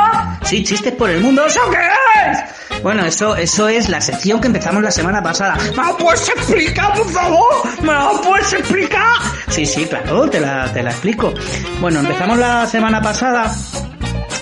Sí, 0.42 0.64
chistes 0.64 0.92
por 0.94 1.08
el 1.08 1.20
mundo. 1.20 1.46
¿Eso 1.46 1.60
qué 1.70 2.32
es? 2.32 2.82
Bueno, 2.82 3.04
eso, 3.06 3.36
eso 3.36 3.68
es 3.68 3.88
la 3.88 4.00
sección 4.00 4.40
que 4.40 4.48
empezamos 4.48 4.82
la 4.82 4.90
semana 4.90 5.22
pasada. 5.22 5.56
¿Me 5.76 5.84
lo 5.84 5.96
puedes 5.96 6.28
explicar, 6.28 6.92
por 6.94 7.08
favor? 7.10 7.80
¿Me 7.80 7.92
lo 7.92 8.20
puedes 8.20 8.52
explicar? 8.52 9.18
Sí, 9.50 9.64
sí, 9.66 9.84
claro, 9.86 10.28
te 10.28 10.40
la, 10.40 10.72
te 10.72 10.82
la 10.82 10.90
explico. 10.90 11.32
Bueno, 11.80 12.00
empezamos 12.00 12.38
la 12.38 12.66
semana 12.66 13.00
pasada 13.00 13.54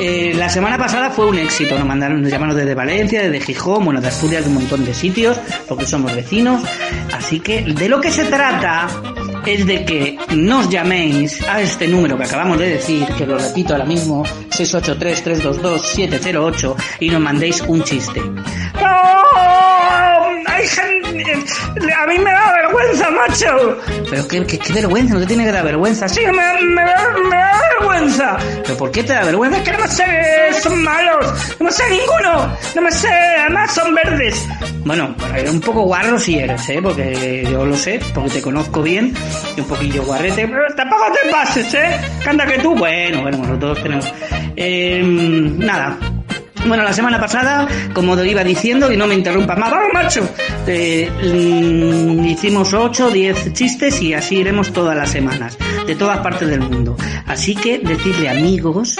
eh, 0.01 0.33
la 0.35 0.49
semana 0.49 0.79
pasada 0.79 1.11
fue 1.11 1.27
un 1.27 1.39
éxito. 1.39 1.79
Nos 1.79 1.87
mandaron, 1.87 2.23
nos 2.23 2.31
llamaron 2.31 2.57
desde 2.57 2.75
Valencia, 2.75 3.23
desde 3.23 3.41
Gijón, 3.41 3.85
bueno, 3.85 4.01
de 4.01 4.09
Asturias, 4.09 4.45
de 4.45 4.49
un 4.49 4.55
montón 4.55 4.85
de 4.85 4.95
sitios, 4.95 5.39
porque 5.69 5.87
somos 5.87 6.15
vecinos. 6.15 6.63
Así 7.13 7.41
que 7.41 7.63
de 7.63 7.89
lo 7.89 8.01
que 8.01 8.11
se 8.11 8.25
trata 8.25 8.89
es 9.47 9.67
de 9.67 9.85
que 9.85 10.19
nos 10.35 10.69
llaméis 10.69 11.41
a 11.43 11.61
este 11.61 11.87
número 11.89 12.17
que 12.17 12.25
acabamos 12.25 12.59
de 12.59 12.71
decir, 12.71 13.07
que 13.17 13.27
lo 13.27 13.39
repito 13.39 13.75
ahora 13.75 13.85
mismo, 13.85 14.25
683-322-708, 14.51 16.77
y 17.01 17.11
nos 17.11 17.21
mandéis 17.21 17.61
un 17.63 17.83
chiste. 17.83 18.23
Hay 20.61 20.69
gente... 20.69 21.45
A 21.97 22.07
mí 22.07 22.19
me 22.19 22.31
da 22.31 22.53
vergüenza, 22.53 23.11
macho. 23.11 23.79
Pero 24.11 24.29
qué, 24.29 24.47
qué, 24.47 24.59
qué 24.59 24.73
vergüenza, 24.73 25.15
no 25.15 25.21
te 25.21 25.27
tiene 25.27 25.45
que 25.45 25.53
dar 25.53 25.65
vergüenza. 25.65 26.09
Sí, 26.09 26.21
me, 26.27 26.33
me, 26.33 26.83
da, 26.83 27.09
me 27.29 27.37
da 27.37 27.61
vergüenza. 27.79 28.37
¿Pero 28.63 28.77
por 28.77 28.91
qué 28.91 29.03
te 29.03 29.13
da 29.13 29.25
vergüenza? 29.25 29.59
Es 29.59 29.65
que 29.65 29.73
no 29.73 29.79
me 29.79 29.89
sé, 29.89 30.05
son 30.63 30.83
malos. 30.83 31.27
No 31.59 31.67
me 31.67 31.73
sé 31.73 31.83
ninguno. 31.91 32.57
No 32.75 32.83
me 32.83 32.93
sé, 32.93 33.09
además 33.09 33.75
son 33.75 33.95
verdes. 33.95 34.49
Bueno, 34.85 35.15
un 35.51 35.61
poco 35.61 35.83
guarro 35.83 36.19
si 36.19 36.39
eres, 36.39 36.69
¿eh? 36.69 36.81
Porque 36.83 37.47
yo 37.51 37.65
lo 37.65 37.77
sé, 37.77 38.01
porque 38.15 38.31
te 38.31 38.43
conozco 38.43 38.83
bien. 38.83 39.15
Y 39.57 39.61
un 39.61 39.67
poquillo 39.67 40.03
guarrete. 40.05 40.47
Pero 40.47 40.75
tampoco 40.75 41.05
te 41.23 41.31
pases, 41.31 41.75
¿eh? 41.75 42.01
Canta 42.25 42.47
que 42.47 42.59
tú. 42.59 42.75
Bueno, 42.75 43.23
bueno, 43.23 43.39
nosotros 43.39 43.83
tenemos... 43.83 44.13
Eh, 44.57 45.03
nada, 45.03 45.97
bueno, 46.67 46.83
la 46.83 46.93
semana 46.93 47.19
pasada, 47.19 47.67
como 47.93 48.17
te 48.17 48.29
iba 48.29 48.45
diciendo, 48.45 48.93
y 48.93 48.97
no 48.97 49.07
me 49.07 49.15
interrumpa 49.15 49.57
más, 49.57 49.71
¡vamos, 49.71 49.89
macho! 49.93 50.29
Eh, 50.67 51.11
hicimos 52.27 52.73
8, 52.73 53.11
10 53.11 53.53
chistes 53.53 54.01
y 54.03 54.15
así 54.15 54.37
iremos 54.37 54.73
todas 54.73 54.97
las 54.97 55.11
semanas, 55.11 55.57
de 55.87 55.95
todas 55.95 56.19
partes 56.19 56.49
del 56.49 56.61
mundo. 56.61 56.97
Así 57.27 57.55
que 57.55 57.79
decirle 57.79 58.29
amigos, 58.29 58.97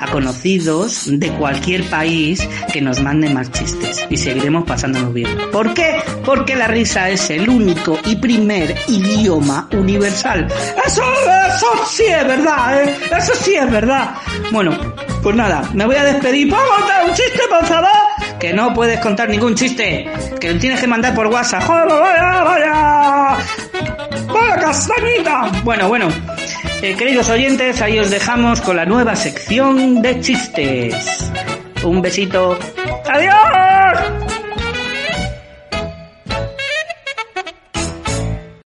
a 0.00 0.06
conocidos 0.10 1.04
de 1.06 1.28
cualquier 1.32 1.84
país 1.84 2.46
que 2.72 2.80
nos 2.80 3.00
manden 3.02 3.34
más 3.34 3.52
chistes 3.52 4.04
y 4.08 4.16
seguiremos 4.16 4.64
pasándonos 4.64 5.12
bien. 5.12 5.28
¿Por 5.52 5.74
qué? 5.74 5.96
Porque 6.24 6.56
la 6.56 6.66
risa 6.66 7.10
es 7.10 7.28
el 7.30 7.48
único 7.48 7.98
y 8.06 8.16
primer 8.16 8.74
idioma 8.88 9.68
universal. 9.72 10.48
Eso, 10.84 11.02
eso 11.02 11.66
sí 11.86 12.04
es 12.04 12.26
verdad, 12.26 12.82
¿eh? 12.82 12.96
Eso 13.16 13.32
sí 13.34 13.54
es 13.54 13.70
verdad. 13.70 14.14
Bueno, 14.50 14.72
pues 15.22 15.36
nada, 15.36 15.68
me 15.74 15.84
voy 15.86 15.96
a 15.96 16.04
despedir. 16.04 16.48
¿Puedo 16.48 16.66
contar 16.68 17.04
un 17.04 17.12
chiste, 17.12 17.40
por? 17.48 18.38
Que 18.38 18.52
no 18.52 18.72
puedes 18.72 19.00
contar 19.00 19.28
ningún 19.28 19.54
chiste. 19.54 20.10
Que 20.40 20.52
lo 20.52 20.58
tienes 20.58 20.80
que 20.80 20.86
mandar 20.86 21.14
por 21.14 21.26
WhatsApp. 21.26 21.62
¡Joder, 21.62 21.88
vaya, 21.88 22.42
vaya! 22.42 23.36
¡Vaya 24.26 24.56
castañita! 24.56 25.50
Bueno, 25.62 25.88
bueno. 25.88 26.08
Eh, 26.82 26.96
queridos 26.96 27.28
oyentes, 27.28 27.82
ahí 27.82 27.98
os 27.98 28.08
dejamos 28.08 28.62
con 28.62 28.76
la 28.76 28.86
nueva 28.86 29.14
sección 29.14 30.00
de 30.00 30.20
chistes. 30.20 31.30
Un 31.84 32.00
besito. 32.00 32.58
¡Adiós! 33.06 33.34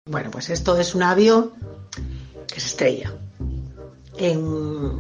Bueno, 0.05 0.31
pues 0.31 0.51
esto 0.51 0.79
es 0.79 0.95
un 0.95 1.03
avión 1.03 1.53
que 2.47 2.61
se 2.61 2.67
estrella 2.67 3.13
en 4.23 4.45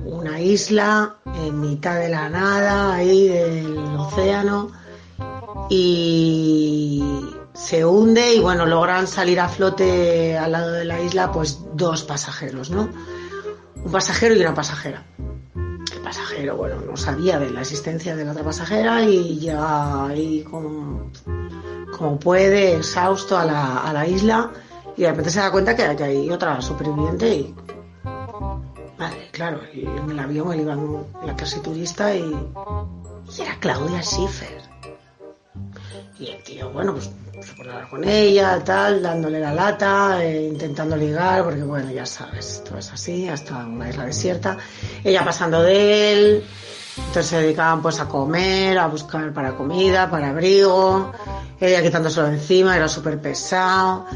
una 0.04 0.40
isla 0.40 1.16
en 1.24 1.60
mitad 1.60 1.96
de 1.96 2.08
la 2.08 2.28
nada, 2.28 2.94
ahí 2.94 3.28
del 3.28 3.76
océano, 3.96 4.70
y 5.70 7.02
se 7.54 7.84
hunde 7.84 8.34
y 8.34 8.40
bueno, 8.40 8.66
logran 8.66 9.06
salir 9.06 9.38
a 9.38 9.48
flote 9.48 10.36
al 10.36 10.52
lado 10.52 10.72
de 10.72 10.84
la 10.84 11.00
isla 11.00 11.30
pues 11.30 11.60
dos 11.74 12.02
pasajeros, 12.02 12.70
¿no? 12.70 12.88
Un 13.84 13.92
pasajero 13.92 14.34
y 14.34 14.40
una 14.40 14.54
pasajera. 14.54 15.04
El 15.54 16.00
pasajero, 16.00 16.56
bueno, 16.56 16.80
no 16.80 16.96
sabía 16.96 17.38
de 17.38 17.50
la 17.50 17.60
existencia 17.60 18.16
de 18.16 18.24
la 18.24 18.32
otra 18.32 18.42
pasajera 18.42 19.02
y 19.02 19.38
ya 19.38 20.06
ahí 20.06 20.42
como, 20.42 21.12
como 21.96 22.18
puede, 22.18 22.76
exhausto 22.76 23.38
a 23.38 23.44
la, 23.44 23.78
a 23.78 23.92
la 23.92 24.04
isla 24.04 24.50
y 24.96 25.02
de 25.02 25.10
repente 25.10 25.30
se 25.30 25.38
da 25.38 25.52
cuenta 25.52 25.76
que, 25.76 25.94
que 25.94 26.04
hay 26.04 26.30
otra 26.30 26.60
superviviente 26.60 27.28
y 27.28 27.54
Claro, 29.32 29.60
en 29.72 30.10
el 30.10 30.18
avión 30.18 30.52
él 30.52 30.60
iba 30.60 30.76
la 31.26 31.36
clase 31.36 31.60
turista 31.60 32.14
y, 32.14 32.34
era 33.38 33.56
Claudia 33.60 34.02
Schiffer. 34.02 34.62
Y 36.18 36.26
el 36.28 36.42
tío, 36.42 36.70
bueno, 36.70 36.92
pues 36.92 37.10
se 37.40 37.54
pone 37.54 37.70
hablar 37.70 37.88
con 37.88 38.04
ella, 38.04 38.62
tal, 38.62 39.02
dándole 39.02 39.40
la 39.40 39.52
lata, 39.52 40.22
eh, 40.22 40.46
intentando 40.46 40.96
ligar, 40.96 41.44
porque 41.44 41.62
bueno, 41.62 41.90
ya 41.90 42.06
sabes, 42.06 42.56
esto 42.56 42.78
es 42.78 42.92
así, 42.92 43.28
hasta 43.28 43.66
una 43.66 43.88
isla 43.88 44.04
desierta. 44.04 44.58
Ella 45.02 45.24
pasando 45.24 45.62
de 45.62 46.12
él, 46.12 46.44
entonces 46.96 47.26
se 47.26 47.40
dedicaban 47.40 47.82
pues 47.82 47.98
a 48.00 48.06
comer, 48.06 48.78
a 48.78 48.86
buscar 48.86 49.32
para 49.32 49.56
comida, 49.56 50.10
para 50.10 50.30
abrigo, 50.30 51.12
ella 51.58 51.82
quitándoselo 51.82 52.28
encima, 52.28 52.76
era 52.76 52.88
súper 52.88 53.20
pesado. 53.20 54.06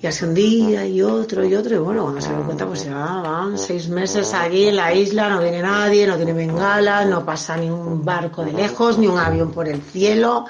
Y 0.00 0.06
así 0.06 0.24
un 0.24 0.34
día 0.34 0.86
y 0.86 1.02
otro 1.02 1.44
y 1.44 1.56
otro, 1.56 1.74
y 1.74 1.78
bueno, 1.78 2.02
cuando 2.02 2.20
se 2.20 2.30
dan 2.30 2.44
cuenta, 2.44 2.66
pues 2.66 2.84
ya 2.84 2.94
van 2.94 3.58
seis 3.58 3.88
meses 3.88 4.32
allí 4.32 4.68
en 4.68 4.76
la 4.76 4.92
isla, 4.92 5.28
no 5.28 5.40
viene 5.40 5.60
nadie, 5.60 6.06
no 6.06 6.16
tiene 6.16 6.32
bengala, 6.32 7.04
no 7.04 7.24
pasa 7.24 7.56
ni 7.56 7.68
un 7.68 8.04
barco 8.04 8.44
de 8.44 8.52
lejos, 8.52 8.96
ni 8.96 9.08
un 9.08 9.18
avión 9.18 9.50
por 9.50 9.66
el 9.66 9.82
cielo. 9.82 10.44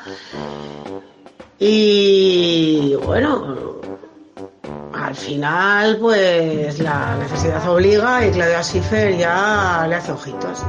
Y 1.59 2.95
bueno, 3.07 3.79
al 4.93 5.15
final, 5.15 5.97
pues 5.97 6.79
la 6.81 7.17
necesidad 7.17 7.67
obliga 7.71 8.27
y 8.27 8.31
Claudia 8.31 8.63
Schiffer 8.63 9.17
ya 9.17 9.87
le 9.89 9.95
hace 9.95 10.13
ojitos. 10.13 10.63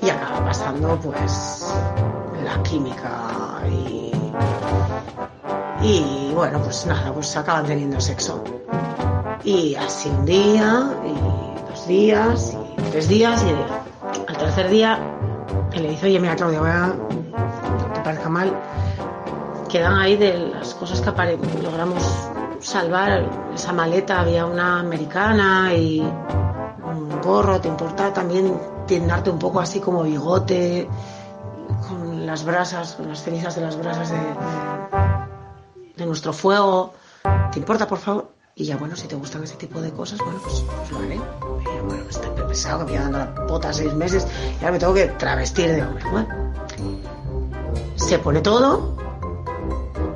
Y 0.00 0.08
acaba 0.08 0.46
pasando, 0.46 0.98
pues, 1.02 1.66
la 2.42 2.62
química 2.62 3.60
y 3.70 4.12
y 5.82 6.32
bueno, 6.34 6.60
pues 6.62 6.86
nada, 6.86 7.12
pues 7.12 7.36
acaban 7.36 7.66
teniendo 7.66 8.00
sexo. 8.00 8.42
Y 9.44 9.74
así 9.76 10.08
un 10.08 10.24
día, 10.24 10.90
y 11.04 11.70
dos 11.70 11.86
días, 11.86 12.56
y 12.78 12.82
tres 12.90 13.08
días, 13.08 13.44
y 13.44 13.54
Al 14.28 14.36
tercer 14.36 14.68
día, 14.70 14.98
le 15.72 15.90
dice, 15.90 16.06
oye, 16.06 16.18
mira, 16.20 16.34
Claudia, 16.36 16.60
voy 16.60 16.70
a... 16.70 16.86
no 16.88 17.92
te 17.92 18.00
parezca 18.00 18.28
mal, 18.28 18.52
quedan 19.68 19.98
ahí 19.98 20.16
de 20.16 20.38
las 20.48 20.74
cosas 20.74 21.00
que 21.00 21.10
logramos 21.62 22.02
salvar. 22.60 23.28
Esa 23.54 23.72
maleta 23.72 24.20
había 24.20 24.46
una 24.46 24.80
americana 24.80 25.72
y 25.74 26.00
un 26.00 27.20
gorro, 27.22 27.60
te 27.60 27.68
importa 27.68 28.12
también 28.12 28.58
tiendarte 28.86 29.30
un 29.30 29.38
poco 29.38 29.60
así 29.60 29.80
como 29.80 30.02
bigote, 30.02 30.88
con 31.88 32.26
las 32.26 32.44
brasas, 32.44 32.94
con 32.94 33.08
las 33.08 33.22
cenizas 33.22 33.54
de 33.56 33.62
las 33.62 33.76
brasas 33.76 34.10
de- 34.10 35.15
de 35.96 36.06
nuestro 36.06 36.32
fuego. 36.32 36.94
¿Te 37.52 37.58
importa, 37.58 37.86
por 37.86 37.98
favor? 37.98 38.30
Y 38.54 38.64
ya, 38.64 38.76
bueno, 38.76 38.96
si 38.96 39.06
te 39.06 39.16
gustan 39.16 39.42
ese 39.44 39.56
tipo 39.56 39.80
de 39.80 39.90
cosas, 39.90 40.18
bueno, 40.18 40.40
pues, 40.42 40.64
pues 40.78 40.90
lo 40.90 40.98
haré. 40.98 41.16
Y 41.16 41.64
yo, 41.64 41.84
bueno, 41.84 42.04
está 42.08 42.34
pesado, 42.46 42.78
que 42.80 42.92
me 42.92 42.92
llevan 42.92 43.12
dando 43.12 43.40
la 43.40 43.46
pota 43.46 43.72
seis 43.72 43.92
meses 43.94 44.26
y 44.60 44.64
ahora 44.64 44.72
me 44.72 44.78
tengo 44.78 44.94
que 44.94 45.06
travestir 45.08 45.72
de 45.72 45.82
hombre. 45.82 46.04
Bueno, 46.10 46.28
se 47.96 48.18
pone 48.18 48.40
todo 48.40 48.96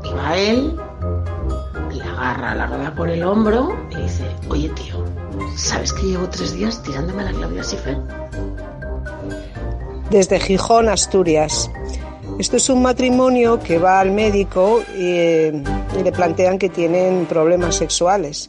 y 0.04 0.12
va 0.14 0.36
él, 0.36 0.80
le 1.92 2.02
agarra 2.02 2.54
la 2.54 2.66
rodea 2.66 2.94
por 2.94 3.10
el 3.10 3.22
hombro 3.22 3.76
y 3.90 3.96
dice, 3.96 4.24
oye 4.48 4.68
tío, 4.70 5.04
¿sabes 5.56 5.92
que 5.92 6.02
llevo 6.02 6.28
tres 6.28 6.54
días 6.54 6.82
tirándome 6.82 7.22
a 7.22 7.26
la 7.26 7.32
Claudia 7.32 7.62
Schiffer? 7.62 7.98
desde 10.10 10.40
Gijón, 10.40 10.88
Asturias. 10.88 11.70
Esto 12.40 12.56
es 12.56 12.70
un 12.70 12.80
matrimonio 12.80 13.60
que 13.60 13.76
va 13.76 14.00
al 14.00 14.12
médico 14.12 14.82
y, 14.96 15.02
eh, 15.02 15.62
y 15.98 16.02
le 16.02 16.10
plantean 16.10 16.58
que 16.58 16.70
tienen 16.70 17.26
problemas 17.26 17.74
sexuales. 17.74 18.48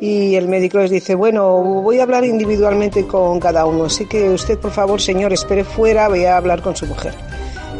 Y 0.00 0.36
el 0.36 0.46
médico 0.46 0.78
les 0.78 0.92
dice, 0.92 1.16
bueno, 1.16 1.60
voy 1.60 1.98
a 1.98 2.04
hablar 2.04 2.24
individualmente 2.24 3.08
con 3.08 3.40
cada 3.40 3.66
uno, 3.66 3.86
así 3.86 4.06
que 4.06 4.30
usted, 4.30 4.56
por 4.60 4.70
favor, 4.70 5.00
señor, 5.00 5.32
espere 5.32 5.64
fuera, 5.64 6.08
voy 6.08 6.24
a 6.26 6.36
hablar 6.36 6.62
con 6.62 6.76
su 6.76 6.86
mujer. 6.86 7.12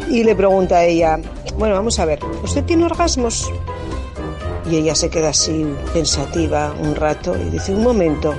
Y 0.09 0.25
le 0.25 0.35
pregunta 0.35 0.79
a 0.79 0.83
ella, 0.83 1.19
bueno, 1.57 1.75
vamos 1.75 1.99
a 1.99 2.05
ver, 2.05 2.19
¿usted 2.43 2.65
tiene 2.65 2.83
orgasmos? 2.83 3.49
Y 4.69 4.75
ella 4.75 4.93
se 4.93 5.09
queda 5.09 5.29
así 5.29 5.65
pensativa 5.93 6.75
un 6.81 6.95
rato 6.95 7.33
y 7.33 7.49
dice, 7.49 7.73
un 7.73 7.81
momento. 7.81 8.33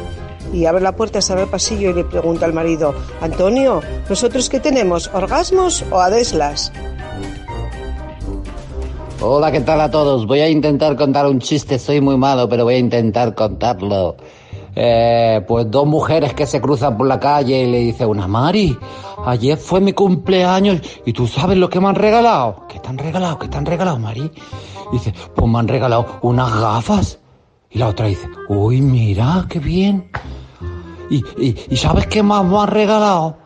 Y 0.52 0.66
abre 0.66 0.82
la 0.82 0.94
puerta, 0.94 1.22
sale 1.22 1.40
al 1.40 1.48
pasillo 1.48 1.90
y 1.90 1.94
le 1.94 2.04
pregunta 2.04 2.44
al 2.44 2.52
marido, 2.52 2.94
Antonio, 3.22 3.80
¿nosotros 4.06 4.50
qué 4.50 4.60
tenemos? 4.60 5.10
¿Orgasmos 5.14 5.82
o 5.90 5.98
adeslas? 5.98 6.72
Hola, 9.18 9.50
¿qué 9.50 9.62
tal 9.62 9.80
a 9.80 9.90
todos? 9.90 10.26
Voy 10.26 10.40
a 10.40 10.48
intentar 10.48 10.94
contar 10.94 11.26
un 11.26 11.38
chiste, 11.38 11.78
soy 11.78 12.02
muy 12.02 12.18
malo, 12.18 12.50
pero 12.50 12.64
voy 12.64 12.74
a 12.74 12.78
intentar 12.78 13.34
contarlo. 13.34 14.16
Eh, 14.74 15.42
pues 15.48 15.70
dos 15.70 15.86
mujeres 15.86 16.34
que 16.34 16.44
se 16.44 16.60
cruzan 16.60 16.98
por 16.98 17.06
la 17.06 17.18
calle 17.18 17.62
y 17.62 17.70
le 17.70 17.78
dice 17.78 18.04
una, 18.04 18.28
Mari, 18.28 18.76
ayer 19.24 19.56
fue 19.56 19.80
mi 19.80 19.94
cumpleaños 19.94 20.82
y 21.06 21.14
tú 21.14 21.26
sabes 21.26 21.56
lo 21.56 21.70
que 21.70 21.80
me 21.80 21.88
han 21.88 21.94
regalado. 21.94 22.66
¿Qué 22.68 22.78
te 22.78 22.88
han 22.88 22.98
regalado? 22.98 23.38
¿Qué 23.38 23.48
te 23.48 23.56
han 23.56 23.64
regalado, 23.64 23.98
Mari? 23.98 24.30
Dice, 24.92 25.14
pues 25.34 25.50
me 25.50 25.58
han 25.60 25.68
regalado 25.68 26.18
unas 26.20 26.60
gafas. 26.60 27.18
Y 27.70 27.78
la 27.78 27.88
otra 27.88 28.06
dice, 28.06 28.28
uy, 28.50 28.82
mira, 28.82 29.46
qué 29.48 29.60
bien. 29.60 30.10
¿Y, 31.08 31.24
y, 31.38 31.56
y 31.70 31.76
sabes 31.78 32.06
qué 32.06 32.22
más 32.22 32.44
me 32.44 32.58
han 32.58 32.68
regalado? 32.68 33.38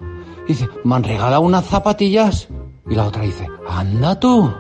Dice, 0.49 0.69
me 0.83 0.97
han 0.97 1.05
regalado 1.05 1.43
unas 1.43 1.65
zapatillas. 1.65 2.49
Y 2.91 2.97
la 2.97 3.07
otra 3.07 3.23
dice, 3.23 3.47
anda 3.69 4.19
tú. 4.19 4.51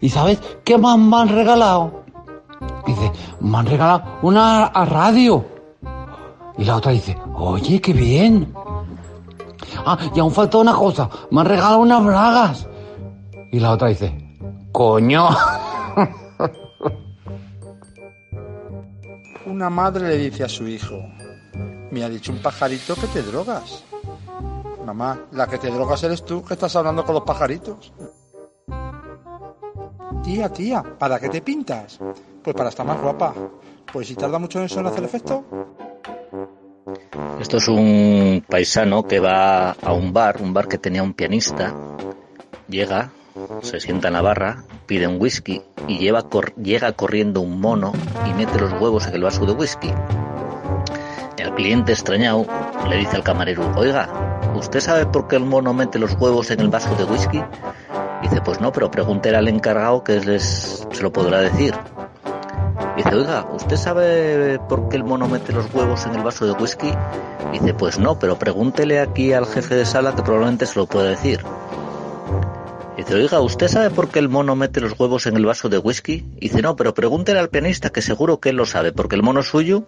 ¿Y 0.00 0.08
sabes 0.08 0.40
qué 0.64 0.78
más 0.78 0.98
me 0.98 1.16
han 1.16 1.28
regalado? 1.28 2.04
Dice, 2.86 3.12
me 3.40 3.58
han 3.58 3.66
regalado 3.66 4.04
una 4.22 4.68
radio. 4.68 5.44
Y 6.58 6.64
la 6.64 6.76
otra 6.76 6.92
dice, 6.92 7.16
oye, 7.34 7.80
qué 7.80 7.92
bien. 7.92 8.52
Ah, 9.84 9.98
y 10.14 10.20
aún 10.20 10.32
falta 10.32 10.58
una 10.58 10.74
cosa, 10.74 11.08
me 11.30 11.40
han 11.40 11.46
regalado 11.46 11.78
unas 11.78 12.04
bragas. 12.04 12.68
Y 13.52 13.60
la 13.60 13.72
otra 13.72 13.88
dice, 13.88 14.14
coño. 14.72 15.28
Una 19.46 19.68
madre 19.68 20.08
le 20.08 20.16
dice 20.16 20.44
a 20.44 20.48
su 20.48 20.68
hijo, 20.68 20.94
me 21.90 22.04
ha 22.04 22.08
dicho 22.08 22.30
un 22.30 22.38
pajarito 22.38 22.94
que 22.94 23.08
te 23.08 23.22
drogas. 23.22 23.82
Mamá, 24.86 25.18
la 25.32 25.48
que 25.48 25.58
te 25.58 25.70
drogas 25.70 26.02
eres 26.04 26.24
tú, 26.24 26.44
que 26.44 26.54
estás 26.54 26.76
hablando 26.76 27.04
con 27.04 27.14
los 27.14 27.24
pajaritos. 27.24 27.92
Tía, 30.22 30.48
tía, 30.50 30.82
¿para 30.98 31.18
qué 31.18 31.28
te 31.28 31.40
pintas? 31.40 31.98
Pues 32.42 32.54
para 32.54 32.68
estar 32.68 32.86
más 32.86 33.00
guapa. 33.00 33.34
Pues 33.92 34.08
si 34.08 34.14
tarda 34.14 34.38
mucho 34.38 34.58
en 34.58 34.66
eso 34.66 34.80
en 34.80 34.86
hacer 34.86 35.04
efecto. 35.04 35.44
Esto 37.40 37.56
es 37.56 37.68
un 37.68 38.44
paisano 38.46 39.04
que 39.04 39.18
va 39.18 39.70
a 39.70 39.92
un 39.92 40.12
bar, 40.12 40.42
un 40.42 40.52
bar 40.52 40.68
que 40.68 40.78
tenía 40.78 41.02
un 41.02 41.14
pianista. 41.14 41.74
Llega, 42.68 43.10
se 43.62 43.80
sienta 43.80 44.08
en 44.08 44.14
la 44.14 44.22
barra, 44.22 44.64
pide 44.86 45.06
un 45.06 45.20
whisky 45.20 45.62
y 45.88 45.98
lleva 45.98 46.26
llega 46.62 46.92
corriendo 46.92 47.40
un 47.40 47.60
mono 47.60 47.92
y 48.28 48.34
mete 48.34 48.60
los 48.60 48.72
huevos 48.80 49.06
en 49.06 49.14
el 49.14 49.22
vaso 49.22 49.46
de 49.46 49.52
whisky. 49.52 49.92
El 51.38 51.54
cliente 51.54 51.92
extrañado 51.92 52.44
le 52.88 52.96
dice 52.96 53.16
al 53.16 53.24
camarero, 53.24 53.72
oiga, 53.76 54.40
¿usted 54.54 54.80
sabe 54.80 55.06
por 55.06 55.26
qué 55.28 55.36
el 55.36 55.44
mono 55.44 55.72
mete 55.72 55.98
los 55.98 56.12
huevos 56.14 56.50
en 56.50 56.60
el 56.60 56.68
vaso 56.68 56.94
de 56.94 57.04
whisky? 57.04 57.42
Dice, 58.22 58.40
pues 58.42 58.60
no, 58.60 58.72
pero 58.72 58.90
pregúntele 58.90 59.36
al 59.36 59.48
encargado 59.48 60.04
que 60.04 60.20
se 60.38 61.02
lo 61.02 61.12
podrá 61.12 61.40
decir. 61.40 61.74
Dice, 62.96 63.14
oiga, 63.14 63.46
¿usted 63.52 63.76
sabe 63.76 64.58
por 64.68 64.88
qué 64.88 64.96
el 64.96 65.04
mono 65.04 65.26
mete 65.26 65.52
los 65.52 65.72
huevos 65.72 66.04
en 66.06 66.14
el 66.14 66.22
vaso 66.22 66.46
de 66.46 66.52
whisky? 66.52 66.92
Dice, 67.52 67.72
pues 67.72 67.98
no, 67.98 68.18
pero 68.18 68.38
pregúntele 68.38 69.00
aquí 69.00 69.32
al 69.32 69.46
jefe 69.46 69.74
de 69.74 69.86
sala 69.86 70.14
que 70.14 70.22
probablemente 70.22 70.66
se 70.66 70.78
lo 70.78 70.86
pueda 70.86 71.08
decir. 71.08 71.40
Dice, 72.96 73.14
oiga, 73.14 73.40
¿usted 73.40 73.68
sabe 73.68 73.88
por 73.88 74.08
qué 74.08 74.18
el 74.18 74.28
mono 74.28 74.54
mete 74.54 74.80
los 74.80 74.98
huevos 74.98 75.26
en 75.26 75.36
el 75.36 75.46
vaso 75.46 75.70
de 75.70 75.78
whisky? 75.78 76.26
Dice, 76.38 76.60
no, 76.60 76.76
pero 76.76 76.92
pregúntele 76.92 77.38
al 77.38 77.48
pianista 77.48 77.88
que 77.88 78.02
seguro 78.02 78.40
que 78.40 78.50
él 78.50 78.56
lo 78.56 78.66
sabe, 78.66 78.92
porque 78.92 79.16
el 79.16 79.22
mono 79.22 79.40
es 79.40 79.46
suyo. 79.46 79.84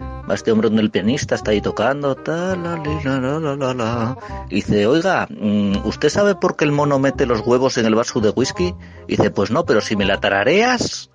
Va 0.00 0.34
este 0.34 0.52
hombre 0.52 0.68
donde 0.68 0.82
el 0.82 0.90
pianista 0.90 1.34
está 1.34 1.50
ahí 1.50 1.60
tocando, 1.60 2.14
ta, 2.14 2.54
la, 2.56 2.76
la, 2.76 3.38
la, 3.40 3.56
la, 3.56 3.74
la. 3.74 4.18
Dice, 4.48 4.86
oiga, 4.86 5.26
mm, 5.28 5.84
¿usted 5.84 6.08
sabe 6.08 6.34
por 6.34 6.56
qué 6.56 6.64
el 6.64 6.72
mono 6.72 6.98
mete 6.98 7.26
los 7.26 7.40
huevos 7.40 7.76
en 7.78 7.86
el 7.86 7.94
vaso 7.94 8.20
de 8.20 8.30
whisky? 8.30 8.74
Dice, 9.08 9.30
pues 9.30 9.50
no, 9.50 9.64
pero 9.64 9.80
si 9.80 9.96
me 9.96 10.04
la 10.04 10.20
tarareas. 10.20 11.10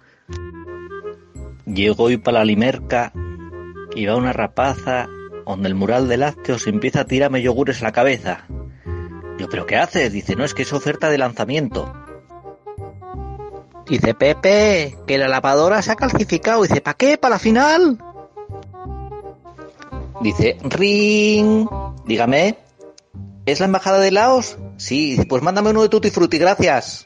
Llego 1.65 2.03
hoy 2.05 2.17
para 2.17 2.39
la 2.39 2.45
limerca 2.45 3.13
y 3.95 4.05
va 4.05 4.15
una 4.15 4.33
rapaza 4.33 5.07
donde 5.45 5.69
el 5.69 5.75
mural 5.75 6.07
de 6.07 6.17
lácteos 6.17 6.67
empieza 6.67 7.01
a 7.01 7.05
tirarme 7.05 7.41
yogures 7.41 7.81
a 7.81 7.85
la 7.85 7.91
cabeza. 7.91 8.45
Yo, 9.37 9.47
¿pero 9.49 9.65
qué 9.65 9.77
haces? 9.77 10.11
Dice, 10.11 10.35
no, 10.35 10.43
es 10.43 10.53
que 10.53 10.63
es 10.63 10.73
oferta 10.73 11.09
de 11.09 11.17
lanzamiento. 11.17 11.93
Dice, 13.87 14.13
Pepe, 14.13 14.97
que 15.07 15.17
la 15.17 15.29
lavadora 15.29 15.81
se 15.81 15.91
ha 15.91 15.95
calcificado. 15.95 16.63
Dice, 16.63 16.81
¿para 16.81 16.97
qué? 16.97 17.17
¿Para 17.17 17.35
la 17.35 17.39
final? 17.39 17.97
Dice, 20.21 20.57
ring. 20.63 21.67
Dígame, 22.05 22.57
¿es 23.45 23.59
la 23.59 23.65
embajada 23.65 23.99
de 23.99 24.11
Laos? 24.11 24.57
Sí, 24.77 25.19
pues 25.27 25.43
mándame 25.43 25.71
uno 25.71 25.81
de 25.83 25.89
Tutti 25.89 26.09
Frutti, 26.09 26.37
gracias. 26.37 27.05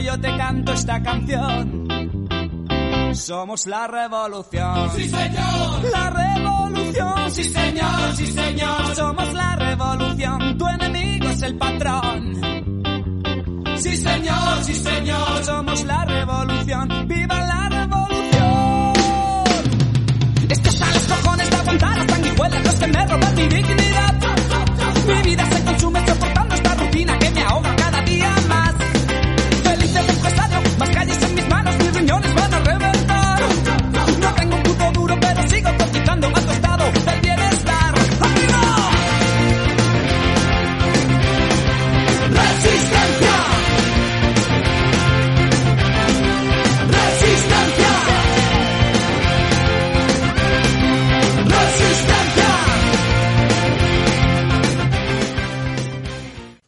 Yo 0.00 0.20
te 0.20 0.36
canto 0.36 0.72
esta 0.72 1.02
canción. 1.02 1.88
Somos 3.14 3.66
la 3.66 3.86
revolución. 3.86 4.90
Sí, 4.96 5.08
señor. 5.08 5.84
La 5.92 6.10
revolución 6.10 6.42
Sí 7.32 7.44
señor, 7.44 8.14
sí 8.14 8.26
señor, 8.26 8.94
somos 8.94 9.32
la 9.32 9.56
revolución, 9.56 10.58
tu 10.58 10.68
enemigo 10.68 11.28
es 11.30 11.42
el 11.42 11.56
patrón. 11.56 12.34
Sí 13.76 13.96
señor, 13.96 14.64
sí 14.64 14.74
señor, 14.74 15.42
somos 15.44 15.84
la 15.84 16.04
revolución, 16.04 17.08
viva 17.08 17.40
la 17.46 17.68
revolución. 17.70 18.92
Estos 20.50 20.82
a 20.82 20.86
los 20.86 21.02
cojones 21.04 21.50
de 21.50 21.56
aguantar 21.56 21.98
las 21.98 22.06
sanguijuelas, 22.06 22.64
los 22.66 22.74
que 22.74 22.86
me 22.86 23.06
roban 23.06 23.34
mi 23.34 23.48
dignidad. 23.48 24.14
Mi 25.06 25.22
vida 25.22 25.46
se 25.50 25.64
consume 25.64 26.06
soportando 26.06 26.51
Mas 30.82 30.90
calles 30.90 31.31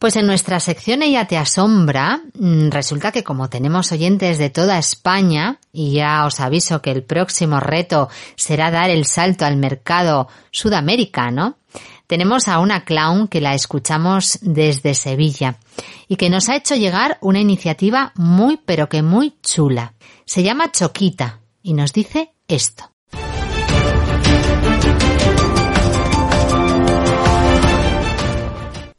Pues 0.05 0.17
en 0.17 0.27
nuestra 0.27 0.59
sección 0.59 1.01
Ella 1.01 1.25
te 1.25 1.35
asombra, 1.35 2.21
mm, 2.39 2.69
resulta 2.69 3.11
que 3.11 3.23
como 3.23 3.49
tenemos 3.49 3.91
oyentes 3.91 4.37
de 4.37 4.51
toda 4.51 4.77
España, 4.77 5.57
y 5.73 5.93
ya 5.93 6.27
os 6.27 6.39
aviso 6.39 6.79
que 6.79 6.91
el 6.91 7.01
próximo 7.01 7.59
reto 7.59 8.07
será 8.35 8.69
dar 8.69 8.91
el 8.91 9.05
salto 9.05 9.45
al 9.45 9.57
mercado 9.57 10.27
sudamericano, 10.51 11.57
tenemos 12.05 12.47
a 12.47 12.59
una 12.59 12.85
clown 12.85 13.27
que 13.27 13.41
la 13.41 13.55
escuchamos 13.55 14.37
desde 14.43 14.93
Sevilla 14.93 15.57
y 16.07 16.17
que 16.17 16.29
nos 16.29 16.49
ha 16.49 16.55
hecho 16.55 16.75
llegar 16.75 17.17
una 17.21 17.39
iniciativa 17.39 18.11
muy 18.13 18.57
pero 18.63 18.87
que 18.87 19.01
muy 19.01 19.39
chula. 19.41 19.95
Se 20.23 20.43
llama 20.43 20.71
Choquita 20.71 21.39
y 21.63 21.73
nos 21.73 21.93
dice 21.93 22.31
esto. 22.47 22.91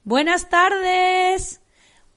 Buenas 0.07 0.49
tardes. 0.49 1.61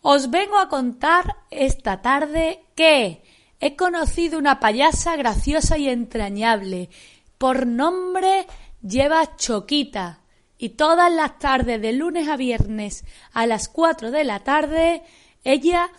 Os 0.01 0.29
vengo 0.29 0.59
a 0.59 0.69
contar 0.69 1.37
esta 1.49 2.03
tarde 2.03 2.63
que 2.75 3.23
he 3.59 3.75
conocido 3.75 4.37
una 4.37 4.59
payasa 4.59 5.15
graciosa 5.15 5.79
y 5.79 5.89
entrañable. 5.89 6.91
Por 7.39 7.65
nombre 7.65 8.45
lleva 8.83 9.35
Choquita. 9.37 10.19
Y 10.59 10.69
todas 10.69 11.11
las 11.11 11.39
tardes, 11.39 11.81
de 11.81 11.93
lunes 11.93 12.27
a 12.27 12.37
viernes, 12.37 13.05
a 13.33 13.47
las 13.47 13.67
4 13.69 14.11
de 14.11 14.23
la 14.23 14.41
tarde, 14.41 15.01
ella 15.43 15.89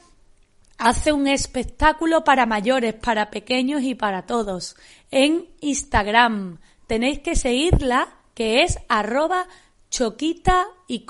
hace 0.79 1.13
un 1.13 1.27
espectáculo 1.27 2.23
para 2.23 2.47
mayores, 2.47 2.95
para 2.95 3.33
pequeños 3.33 3.83
y 3.83 3.97
para 3.97 4.27
todos. 4.27 4.77
En 5.11 5.49
Instagram 5.61 6.61
tenéis 6.87 7.19
que 7.19 7.35
seguirla, 7.35 8.15
que 8.35 8.63
es 8.63 8.79
arroba 8.89 9.49
choquita 9.91 10.69
y. 10.87 11.05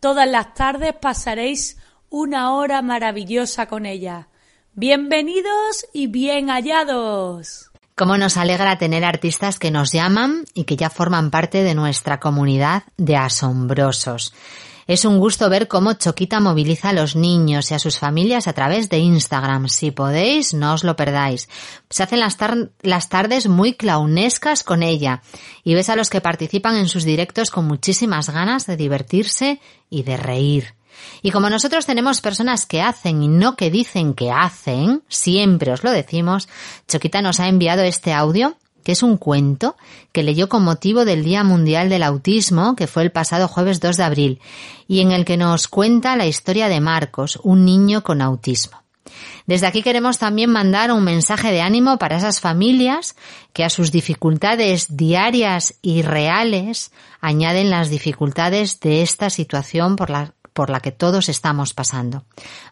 Todas 0.00 0.28
las 0.28 0.54
tardes 0.54 0.94
pasaréis 0.94 1.76
una 2.08 2.52
hora 2.52 2.82
maravillosa 2.82 3.66
con 3.66 3.84
ella. 3.84 4.28
Bienvenidos 4.74 5.86
y 5.92 6.06
bien 6.06 6.50
hallados. 6.50 7.72
Cómo 7.96 8.16
nos 8.16 8.36
alegra 8.36 8.78
tener 8.78 9.04
artistas 9.04 9.58
que 9.58 9.72
nos 9.72 9.90
llaman 9.90 10.44
y 10.54 10.64
que 10.64 10.76
ya 10.76 10.88
forman 10.88 11.32
parte 11.32 11.64
de 11.64 11.74
nuestra 11.74 12.20
comunidad 12.20 12.84
de 12.96 13.16
asombrosos. 13.16 14.32
Es 14.88 15.04
un 15.04 15.18
gusto 15.18 15.48
ver 15.50 15.68
cómo 15.68 15.92
Choquita 15.92 16.40
moviliza 16.40 16.88
a 16.88 16.92
los 16.94 17.14
niños 17.14 17.70
y 17.70 17.74
a 17.74 17.78
sus 17.78 17.98
familias 17.98 18.48
a 18.48 18.54
través 18.54 18.88
de 18.88 18.98
Instagram. 18.98 19.68
Si 19.68 19.90
podéis, 19.90 20.54
no 20.54 20.72
os 20.72 20.82
lo 20.82 20.96
perdáis. 20.96 21.48
Se 21.90 22.02
hacen 22.02 22.20
las, 22.20 22.38
tar- 22.38 22.70
las 22.80 23.10
tardes 23.10 23.48
muy 23.48 23.74
clownescas 23.74 24.64
con 24.64 24.82
ella 24.82 25.22
y 25.62 25.74
ves 25.74 25.90
a 25.90 25.94
los 25.96 26.08
que 26.08 26.22
participan 26.22 26.74
en 26.76 26.88
sus 26.88 27.04
directos 27.04 27.50
con 27.50 27.66
muchísimas 27.66 28.30
ganas 28.30 28.66
de 28.66 28.78
divertirse 28.78 29.60
y 29.90 30.04
de 30.04 30.16
reír. 30.16 30.74
Y 31.22 31.30
como 31.32 31.50
nosotros 31.50 31.84
tenemos 31.84 32.20
personas 32.22 32.64
que 32.64 32.80
hacen 32.80 33.22
y 33.22 33.28
no 33.28 33.56
que 33.56 33.70
dicen 33.70 34.14
que 34.14 34.32
hacen, 34.32 35.02
siempre 35.08 35.70
os 35.70 35.84
lo 35.84 35.90
decimos, 35.92 36.48
Choquita 36.88 37.20
nos 37.20 37.40
ha 37.40 37.46
enviado 37.48 37.82
este 37.82 38.12
audio, 38.14 38.56
que 38.88 38.92
es 38.92 39.02
un 39.02 39.18
cuento 39.18 39.76
que 40.12 40.22
leyó 40.22 40.48
con 40.48 40.64
motivo 40.64 41.04
del 41.04 41.22
Día 41.22 41.44
Mundial 41.44 41.90
del 41.90 42.02
Autismo, 42.02 42.74
que 42.74 42.86
fue 42.86 43.02
el 43.02 43.12
pasado 43.12 43.46
jueves 43.46 43.80
2 43.80 43.98
de 43.98 44.02
abril, 44.02 44.40
y 44.86 45.00
en 45.00 45.12
el 45.12 45.26
que 45.26 45.36
nos 45.36 45.68
cuenta 45.68 46.16
la 46.16 46.24
historia 46.24 46.70
de 46.70 46.80
Marcos, 46.80 47.38
un 47.42 47.66
niño 47.66 48.02
con 48.02 48.22
autismo. 48.22 48.82
Desde 49.46 49.66
aquí 49.66 49.82
queremos 49.82 50.16
también 50.16 50.48
mandar 50.48 50.90
un 50.90 51.04
mensaje 51.04 51.52
de 51.52 51.60
ánimo 51.60 51.98
para 51.98 52.16
esas 52.16 52.40
familias 52.40 53.14
que 53.52 53.62
a 53.62 53.68
sus 53.68 53.92
dificultades 53.92 54.96
diarias 54.96 55.74
y 55.82 56.00
reales 56.00 56.90
añaden 57.20 57.68
las 57.68 57.90
dificultades 57.90 58.80
de 58.80 59.02
esta 59.02 59.28
situación 59.28 59.96
por 59.96 60.08
la, 60.08 60.32
por 60.58 60.70
la 60.70 60.80
que 60.80 60.90
todos 60.90 61.28
estamos 61.28 61.72
pasando. 61.72 62.24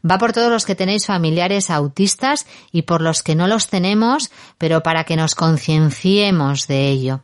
Va 0.03 0.19
por 0.19 0.33
todos 0.33 0.51
los 0.51 0.67
que 0.67 0.75
tenéis 0.75 1.07
familiares 1.07 1.71
autistas 1.71 2.45
y 2.73 2.83
por 2.83 3.01
los 3.01 3.23
que 3.23 3.37
no 3.37 3.47
los 3.47 3.69
tenemos, 3.69 4.33
pero 4.59 4.83
para 4.83 5.05
que 5.05 5.15
nos 5.15 5.37
concienciemos 5.37 6.67
de 6.67 6.89
ello. 6.89 7.21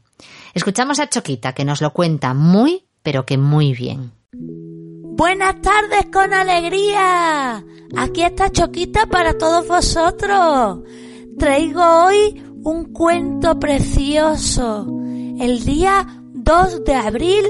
Escuchamos 0.55 1.01
a 1.01 1.09
Choquita 1.09 1.53
que 1.53 1.65
nos 1.65 1.81
lo 1.81 1.93
cuenta 1.93 2.33
muy, 2.33 2.85
pero 3.03 3.27
que 3.27 3.39
muy 3.39 3.73
bien. 3.73 4.13
Buenas 4.31 5.61
tardes 5.63 6.07
con 6.13 6.33
alegría. 6.33 7.65
Aquí 7.97 8.23
está 8.23 8.53
Choquita 8.53 9.07
para 9.07 9.37
todos 9.37 9.67
vosotros. 9.67 10.79
Traigo 11.41 12.05
hoy 12.05 12.41
un 12.63 12.93
cuento 12.93 13.59
precioso. 13.59 14.87
El 15.41 15.65
día 15.65 16.22
2 16.45 16.85
de 16.85 16.95
abril 16.95 17.45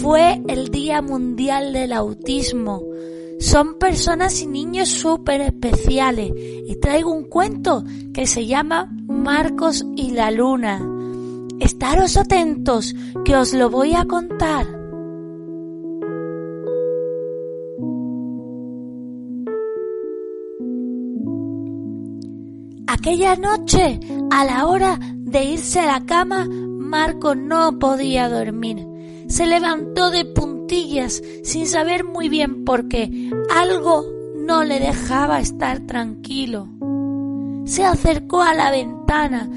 fue 0.00 0.40
el 0.46 0.68
Día 0.68 1.02
Mundial 1.02 1.72
del 1.72 1.92
Autismo. 1.92 2.80
Son 3.40 3.76
personas 3.76 4.40
y 4.40 4.46
niños 4.46 4.88
súper 4.88 5.40
especiales 5.40 6.30
y 6.36 6.76
traigo 6.76 7.10
un 7.10 7.24
cuento 7.24 7.82
que 8.14 8.24
se 8.26 8.46
llama 8.46 8.88
Marcos 9.08 9.84
y 9.96 10.12
la 10.12 10.30
Luna. 10.30 10.80
Estaros 11.58 12.16
atentos 12.16 12.94
que 13.24 13.34
os 13.34 13.52
lo 13.52 13.68
voy 13.68 13.94
a 13.94 14.04
contar. 14.04 14.64
Aquella 22.86 23.34
noche, 23.34 23.98
a 24.30 24.44
la 24.44 24.66
hora 24.66 25.00
de 25.00 25.44
irse 25.44 25.80
a 25.80 25.86
la 25.86 26.06
cama, 26.06 26.48
Marco 26.86 27.34
no 27.34 27.78
podía 27.78 28.28
dormir. 28.28 28.86
Se 29.28 29.46
levantó 29.46 30.10
de 30.10 30.24
puntillas 30.24 31.22
sin 31.42 31.66
saber 31.66 32.04
muy 32.04 32.28
bien 32.28 32.64
por 32.64 32.88
qué. 32.88 33.30
Algo 33.54 34.06
no 34.36 34.64
le 34.64 34.78
dejaba 34.78 35.40
estar 35.40 35.80
tranquilo. 35.86 36.68
Se 37.64 37.84
acercó 37.84 38.42
a 38.42 38.54
la 38.54 38.70
ventana. 38.70 39.50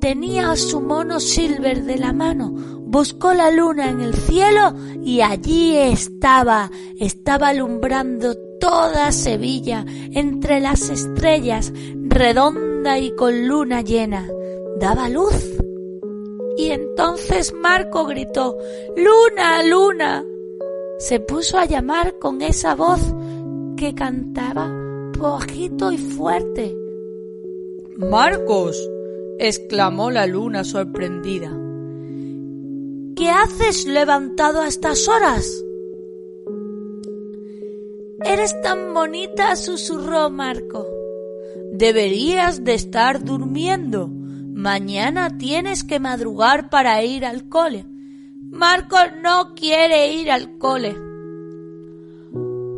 Tenía 0.00 0.50
a 0.50 0.56
su 0.56 0.82
mono 0.82 1.18
Silver 1.18 1.84
de 1.84 1.96
la 1.96 2.12
mano. 2.12 2.52
Buscó 2.86 3.32
la 3.32 3.50
luna 3.50 3.88
en 3.88 4.00
el 4.02 4.14
cielo 4.14 4.74
y 5.02 5.22
allí 5.22 5.76
estaba. 5.76 6.70
Estaba 6.98 7.48
alumbrando 7.48 8.36
toda 8.60 9.10
Sevilla 9.12 9.84
entre 10.12 10.60
las 10.60 10.90
estrellas, 10.90 11.72
redonda 11.96 12.98
y 12.98 13.14
con 13.16 13.48
luna 13.48 13.80
llena. 13.80 14.26
Daba 14.78 15.08
luz. 15.08 15.53
Y 16.56 16.70
entonces 16.70 17.52
Marco 17.52 18.06
gritó 18.06 18.56
Luna, 18.96 19.62
luna. 19.64 20.24
Se 20.98 21.20
puso 21.20 21.58
a 21.58 21.64
llamar 21.64 22.18
con 22.18 22.42
esa 22.42 22.74
voz 22.74 23.00
que 23.76 23.94
cantaba 23.94 24.84
bajito 25.24 25.90
y 25.90 25.98
fuerte. 25.98 26.76
Marcos, 27.96 28.76
exclamó 29.38 30.10
la 30.10 30.26
luna 30.26 30.64
sorprendida. 30.64 31.50
¿Qué 33.16 33.30
haces 33.30 33.86
levantado 33.86 34.60
a 34.60 34.68
estas 34.68 35.08
horas? 35.08 35.64
Eres 38.24 38.60
tan 38.62 38.92
bonita, 38.92 39.56
susurró 39.56 40.30
Marco. 40.30 40.86
Deberías 41.72 42.64
de 42.64 42.74
estar 42.74 43.24
durmiendo. 43.24 44.10
Mañana 44.54 45.36
tienes 45.36 45.82
que 45.82 45.98
madrugar 45.98 46.70
para 46.70 47.02
ir 47.02 47.26
al 47.26 47.48
cole. 47.48 47.86
Marco 48.50 48.96
no 49.20 49.52
quiere 49.56 50.12
ir 50.12 50.30
al 50.30 50.58
cole. 50.58 50.96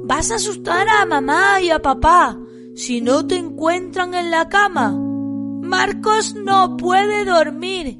Vas 0.04 0.30
a 0.30 0.36
asustar 0.36 0.88
a 0.88 1.04
mamá 1.04 1.60
y 1.60 1.68
a 1.68 1.80
papá 1.80 2.38
si 2.74 3.02
no 3.02 3.26
te 3.26 3.36
encuentran 3.36 4.14
en 4.14 4.30
la 4.30 4.48
cama. 4.48 4.92
Marcos 4.96 6.34
no 6.34 6.78
puede 6.78 7.26
dormir. 7.26 7.98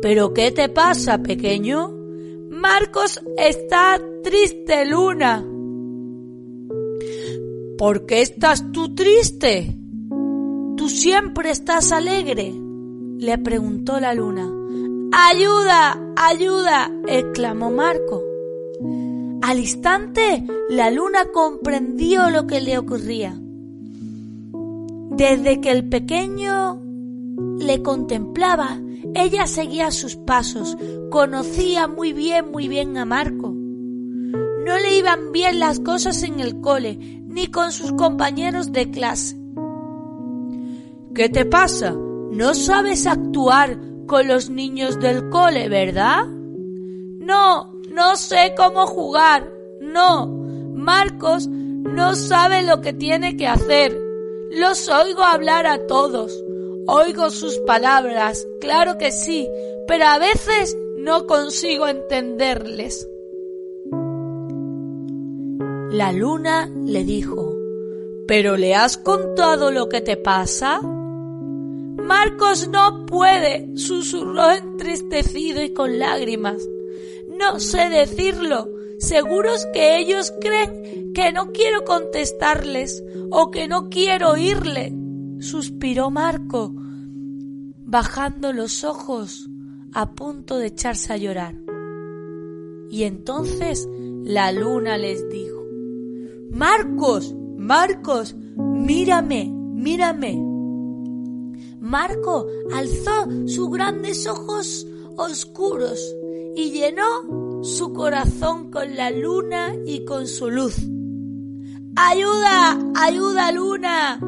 ¿Pero 0.00 0.32
qué 0.32 0.52
te 0.52 0.68
pasa, 0.68 1.18
pequeño? 1.18 1.90
Marcos 2.50 3.20
está 3.36 4.00
triste, 4.22 4.84
Luna. 4.86 5.44
¿Por 7.76 8.06
qué 8.06 8.20
estás 8.20 8.70
tú 8.70 8.94
triste? 8.94 9.76
Tú 10.76 10.88
siempre 10.88 11.50
estás 11.50 11.90
alegre, 11.90 12.54
le 13.18 13.36
preguntó 13.38 13.98
la 13.98 14.14
luna. 14.14 14.48
¡Ayuda! 15.12 15.98
¡Ayuda! 16.16 16.90
exclamó 17.06 17.70
Marco. 17.70 18.22
Al 19.42 19.58
instante, 19.58 20.46
la 20.70 20.90
luna 20.90 21.26
comprendió 21.32 22.30
lo 22.30 22.46
que 22.46 22.60
le 22.60 22.78
ocurría. 22.78 23.38
Desde 25.16 25.60
que 25.60 25.70
el 25.70 25.88
pequeño 25.88 26.80
le 27.58 27.82
contemplaba, 27.82 28.80
ella 29.14 29.46
seguía 29.46 29.90
sus 29.90 30.16
pasos, 30.16 30.76
conocía 31.10 31.88
muy 31.88 32.12
bien, 32.12 32.52
muy 32.52 32.68
bien 32.68 32.96
a 32.98 33.04
Marco. 33.04 33.52
No 33.52 34.78
le 34.78 34.96
iban 34.96 35.32
bien 35.32 35.58
las 35.58 35.80
cosas 35.80 36.22
en 36.22 36.40
el 36.40 36.60
cole, 36.60 36.98
ni 37.26 37.48
con 37.48 37.72
sus 37.72 37.92
compañeros 37.92 38.70
de 38.72 38.90
clase. 38.90 39.36
¿Qué 41.14 41.28
te 41.28 41.44
pasa? 41.46 41.96
No 42.30 42.54
sabes 42.54 43.06
actuar 43.06 43.78
con 44.06 44.28
los 44.28 44.50
niños 44.50 44.98
del 45.00 45.28
cole, 45.30 45.68
¿verdad? 45.68 46.26
No, 46.26 47.74
no 47.90 48.16
sé 48.16 48.54
cómo 48.56 48.86
jugar. 48.86 49.52
No, 49.80 50.26
Marcos 50.26 51.48
no 51.48 52.14
sabe 52.14 52.62
lo 52.62 52.80
que 52.80 52.92
tiene 52.92 53.36
que 53.36 53.46
hacer. 53.46 53.98
Los 54.50 54.88
oigo 54.88 55.22
hablar 55.22 55.66
a 55.66 55.86
todos. 55.86 56.44
Oigo 56.86 57.30
sus 57.30 57.58
palabras, 57.60 58.46
claro 58.60 58.96
que 58.96 59.12
sí, 59.12 59.46
pero 59.86 60.06
a 60.06 60.18
veces 60.18 60.74
no 60.96 61.26
consigo 61.26 61.86
entenderles. 61.86 63.06
La 65.90 66.12
luna 66.12 66.70
le 66.84 67.04
dijo, 67.04 67.54
¿pero 68.26 68.56
le 68.56 68.74
has 68.74 68.96
contado 68.96 69.70
lo 69.70 69.88
que 69.88 70.00
te 70.00 70.16
pasa? 70.16 70.80
Marcos 72.08 72.68
no 72.68 73.04
puede, 73.04 73.76
susurró 73.76 74.50
entristecido 74.50 75.62
y 75.62 75.74
con 75.74 75.98
lágrimas. 75.98 76.66
No 77.38 77.60
sé 77.60 77.90
decirlo. 77.90 78.66
Seguros 78.98 79.66
que 79.72 79.98
ellos 79.98 80.32
creen 80.40 81.12
que 81.12 81.32
no 81.32 81.52
quiero 81.52 81.84
contestarles 81.84 83.04
o 83.30 83.50
que 83.50 83.68
no 83.68 83.90
quiero 83.90 84.30
oírle, 84.30 84.92
suspiró 85.38 86.10
Marco, 86.10 86.72
bajando 86.74 88.52
los 88.52 88.82
ojos 88.84 89.48
a 89.92 90.14
punto 90.14 90.58
de 90.58 90.68
echarse 90.68 91.12
a 91.12 91.16
llorar. 91.18 91.54
Y 92.90 93.04
entonces 93.04 93.86
la 94.24 94.50
luna 94.50 94.96
les 94.96 95.28
dijo, 95.28 95.62
Marcos, 96.50 97.34
Marcos, 97.56 98.34
mírame, 98.56 99.48
mírame. 99.52 100.47
Marco 101.88 102.46
alzó 102.74 103.26
sus 103.46 103.70
grandes 103.70 104.26
ojos 104.26 104.86
oscuros 105.16 105.98
y 106.54 106.70
llenó 106.70 107.64
su 107.64 107.94
corazón 107.94 108.70
con 108.70 108.94
la 108.94 109.10
luna 109.10 109.74
y 109.86 110.04
con 110.04 110.26
su 110.26 110.50
luz. 110.50 110.76
¡Ayuda! 111.96 112.78
¡Ayuda, 112.94 113.52
luna! 113.52 114.20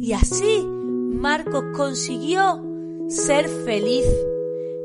Y 0.00 0.12
así 0.14 0.66
Marcos 0.66 1.62
consiguió 1.76 2.60
ser 3.06 3.48
feliz, 3.48 4.06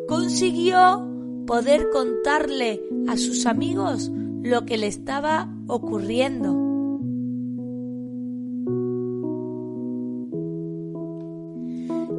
consiguió 0.07 1.03
poder 1.47 1.89
contarle 1.89 2.83
a 3.07 3.17
sus 3.17 3.47
amigos 3.47 4.11
lo 4.43 4.67
que 4.67 4.77
le 4.77 4.85
estaba 4.85 5.51
ocurriendo. 5.65 6.66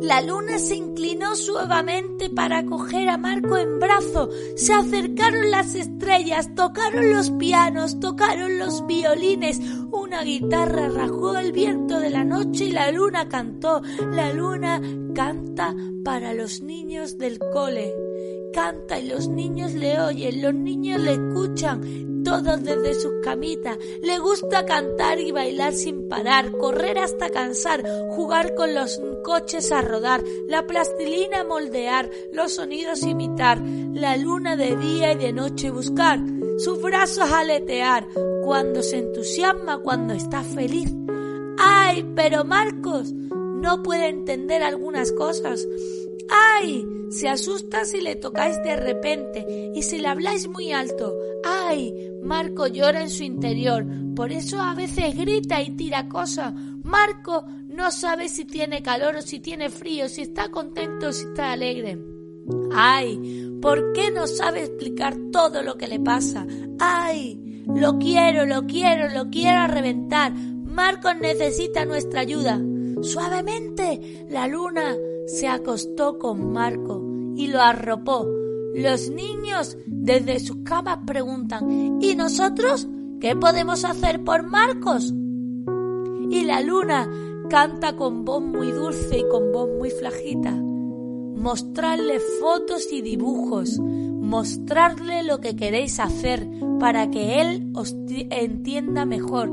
La 0.08 0.22
luna 0.22 0.58
se 0.58 0.74
inclinó 0.74 1.36
suavemente 1.36 2.30
para 2.30 2.64
coger 2.64 3.10
a 3.10 3.18
Marco 3.18 3.58
en 3.58 3.78
brazo. 3.78 4.30
Se 4.56 4.72
acercaron 4.72 5.50
las 5.50 5.74
estrellas, 5.74 6.54
tocaron 6.54 7.12
los 7.12 7.30
pianos, 7.32 8.00
tocaron 8.00 8.58
los 8.58 8.86
violines. 8.86 9.60
Una 9.92 10.22
guitarra 10.22 10.88
rajó 10.88 11.36
el 11.36 11.52
viento 11.52 12.00
de 12.00 12.08
la 12.08 12.24
noche 12.24 12.64
y 12.64 12.72
la 12.72 12.90
luna 12.90 13.28
cantó. 13.28 13.82
La 14.10 14.32
luna 14.32 14.80
canta 15.14 15.76
para 16.02 16.32
los 16.32 16.62
niños 16.62 17.18
del 17.18 17.38
cole. 17.52 17.92
Canta 18.54 18.98
y 18.98 19.08
los 19.08 19.28
niños 19.28 19.74
le 19.74 20.00
oyen, 20.00 20.40
los 20.40 20.54
niños 20.54 21.02
le 21.02 21.12
escuchan, 21.12 22.17
todos 22.28 22.62
desde 22.62 22.94
sus 22.94 23.12
camitas. 23.22 23.78
Le 24.02 24.18
gusta 24.18 24.66
cantar 24.66 25.18
y 25.18 25.32
bailar 25.32 25.72
sin 25.72 26.08
parar, 26.08 26.52
correr 26.52 26.98
hasta 26.98 27.30
cansar, 27.30 27.82
jugar 28.10 28.54
con 28.54 28.74
los 28.74 29.00
coches 29.24 29.72
a 29.72 29.80
rodar, 29.80 30.22
la 30.46 30.66
plastilina 30.66 31.42
moldear, 31.44 32.10
los 32.32 32.52
sonidos 32.52 33.02
imitar, 33.02 33.58
la 33.94 34.16
luna 34.16 34.56
de 34.56 34.76
día 34.76 35.12
y 35.12 35.16
de 35.16 35.32
noche 35.32 35.70
buscar, 35.70 36.20
sus 36.58 36.82
brazos 36.82 37.30
aletear, 37.30 38.06
cuando 38.44 38.82
se 38.82 38.98
entusiasma, 38.98 39.78
cuando 39.78 40.12
está 40.12 40.42
feliz. 40.42 40.92
¡Ay! 41.58 42.06
Pero 42.14 42.44
Marcos 42.44 43.12
no 43.12 43.82
puede 43.82 44.08
entender 44.08 44.62
algunas 44.62 45.12
cosas. 45.12 45.66
¡Ay! 46.28 46.86
Se 47.10 47.28
asusta 47.28 47.84
si 47.84 48.00
le 48.00 48.16
tocáis 48.16 48.62
de 48.62 48.76
repente 48.76 49.72
y 49.74 49.82
si 49.82 49.98
le 49.98 50.08
habláis 50.08 50.48
muy 50.48 50.72
alto. 50.72 51.14
¡Ay! 51.44 51.94
Marco 52.22 52.66
llora 52.66 53.00
en 53.00 53.10
su 53.10 53.22
interior, 53.22 53.86
por 54.14 54.32
eso 54.32 54.60
a 54.60 54.74
veces 54.74 55.16
grita 55.16 55.62
y 55.62 55.70
tira 55.70 56.08
cosas. 56.08 56.52
Marco 56.82 57.44
no 57.68 57.90
sabe 57.90 58.28
si 58.28 58.44
tiene 58.44 58.82
calor 58.82 59.16
o 59.16 59.22
si 59.22 59.40
tiene 59.40 59.70
frío, 59.70 60.08
si 60.08 60.22
está 60.22 60.50
contento 60.50 61.08
o 61.08 61.12
si 61.12 61.24
está 61.24 61.52
alegre. 61.52 61.98
¡Ay! 62.72 63.56
¿Por 63.62 63.92
qué 63.92 64.10
no 64.10 64.26
sabe 64.26 64.60
explicar 64.60 65.16
todo 65.32 65.62
lo 65.62 65.76
que 65.76 65.88
le 65.88 66.00
pasa? 66.00 66.46
¡Ay! 66.78 67.64
Lo 67.66 67.98
quiero, 67.98 68.46
lo 68.46 68.66
quiero, 68.66 69.08
lo 69.12 69.30
quiero 69.30 69.60
a 69.60 69.66
reventar. 69.66 70.32
Marcos 70.34 71.16
necesita 71.20 71.84
nuestra 71.84 72.20
ayuda. 72.20 72.60
Suavemente 73.02 74.26
la 74.28 74.46
luna 74.48 74.96
se 75.28 75.46
acostó 75.46 76.18
con 76.18 76.52
Marco 76.52 77.02
y 77.36 77.48
lo 77.48 77.60
arropó. 77.60 78.26
Los 78.74 79.10
niños 79.10 79.76
desde 79.86 80.40
sus 80.40 80.58
camas 80.64 81.00
preguntan 81.06 82.00
¿Y 82.00 82.14
nosotros 82.16 82.88
qué 83.20 83.36
podemos 83.36 83.84
hacer 83.84 84.24
por 84.24 84.42
Marcos? 84.44 85.12
Y 86.30 86.44
la 86.44 86.62
luna 86.62 87.10
canta 87.50 87.94
con 87.94 88.24
voz 88.24 88.42
muy 88.42 88.72
dulce 88.72 89.18
y 89.18 89.28
con 89.28 89.52
voz 89.52 89.68
muy 89.78 89.90
flajita. 89.90 90.52
Mostrarle 90.52 92.20
fotos 92.40 92.90
y 92.90 93.02
dibujos, 93.02 93.78
mostrarle 93.78 95.22
lo 95.22 95.40
que 95.40 95.56
queréis 95.56 96.00
hacer 96.00 96.48
para 96.80 97.10
que 97.10 97.40
él 97.40 97.70
os 97.74 97.94
entienda 98.08 99.04
mejor, 99.04 99.50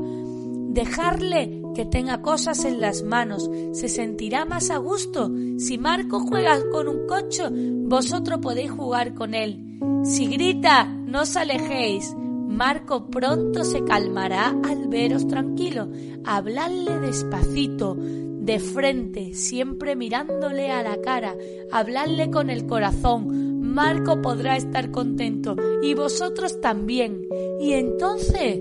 dejarle 0.70 1.62
que 1.76 1.84
tenga 1.84 2.22
cosas 2.22 2.64
en 2.64 2.80
las 2.80 3.02
manos, 3.02 3.50
se 3.72 3.90
sentirá 3.90 4.46
más 4.46 4.70
a 4.70 4.78
gusto. 4.78 5.30
Si 5.58 5.76
Marco 5.76 6.20
juega 6.20 6.58
con 6.70 6.88
un 6.88 7.06
cocho, 7.06 7.50
vosotros 7.50 8.38
podéis 8.40 8.70
jugar 8.70 9.12
con 9.12 9.34
él. 9.34 9.78
Si 10.02 10.26
grita, 10.26 10.84
no 10.86 11.20
os 11.20 11.36
alejéis. 11.36 12.16
Marco 12.16 13.10
pronto 13.10 13.62
se 13.62 13.84
calmará 13.84 14.56
al 14.64 14.88
veros 14.88 15.28
tranquilo. 15.28 15.90
Habladle 16.24 16.98
despacito, 17.00 17.94
de 17.94 18.58
frente, 18.58 19.34
siempre 19.34 19.96
mirándole 19.96 20.70
a 20.70 20.82
la 20.82 21.02
cara. 21.02 21.34
Habladle 21.70 22.30
con 22.30 22.48
el 22.48 22.64
corazón. 22.64 23.60
Marco 23.60 24.22
podrá 24.22 24.56
estar 24.56 24.90
contento 24.90 25.56
y 25.82 25.92
vosotros 25.92 26.58
también. 26.62 27.20
Y 27.60 27.74
entonces 27.74 28.60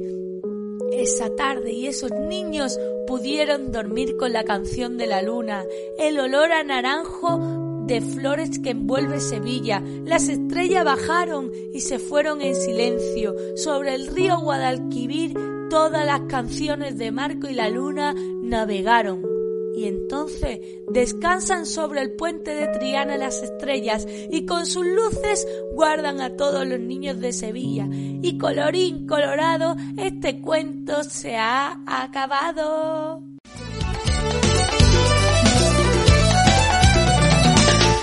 esa 0.91 1.36
tarde 1.36 1.71
y 1.71 1.88
esos 1.88 2.11
niños 2.11 2.79
pudieron 3.07 3.71
dormir 3.71 4.17
con 4.17 4.33
la 4.33 4.43
canción 4.43 4.97
de 4.97 5.07
la 5.07 5.21
luna, 5.21 5.63
el 5.97 6.19
olor 6.19 6.51
a 6.51 6.63
naranjo 6.63 7.39
de 7.86 8.01
flores 8.01 8.59
que 8.59 8.71
envuelve 8.71 9.19
Sevilla. 9.19 9.81
Las 10.05 10.27
estrellas 10.27 10.86
bajaron 10.86 11.51
y 11.73 11.81
se 11.81 11.99
fueron 11.99 12.41
en 12.41 12.55
silencio. 12.55 13.36
Sobre 13.55 13.93
el 13.93 14.07
río 14.07 14.39
Guadalquivir 14.39 15.33
todas 15.69 16.05
las 16.05 16.21
canciones 16.21 16.97
de 16.97 17.11
Marco 17.11 17.47
y 17.47 17.53
la 17.53 17.69
luna 17.69 18.15
navegaron 18.41 19.34
y 19.78 19.86
entonces 19.86 20.59
descansan 20.88 21.65
sobre 21.65 22.01
el 22.01 22.11
puente 22.13 22.55
de 22.55 22.67
Triana 22.67 23.17
las 23.17 23.41
estrellas 23.41 24.07
y 24.32 24.45
con 24.45 24.65
sus 24.65 24.86
luces 24.86 25.47
guardan 25.73 26.21
a 26.21 26.36
todos 26.36 26.65
los 26.65 26.80
niños 26.80 27.19
de 27.19 27.34
Sevilla. 27.34 27.88
Y 27.89 28.38
colorín 28.38 29.05
colorado, 29.07 29.76
este 29.97 30.41
cuento 30.41 31.03
se 31.03 31.36
ha 31.36 31.82
acabado. 31.86 33.21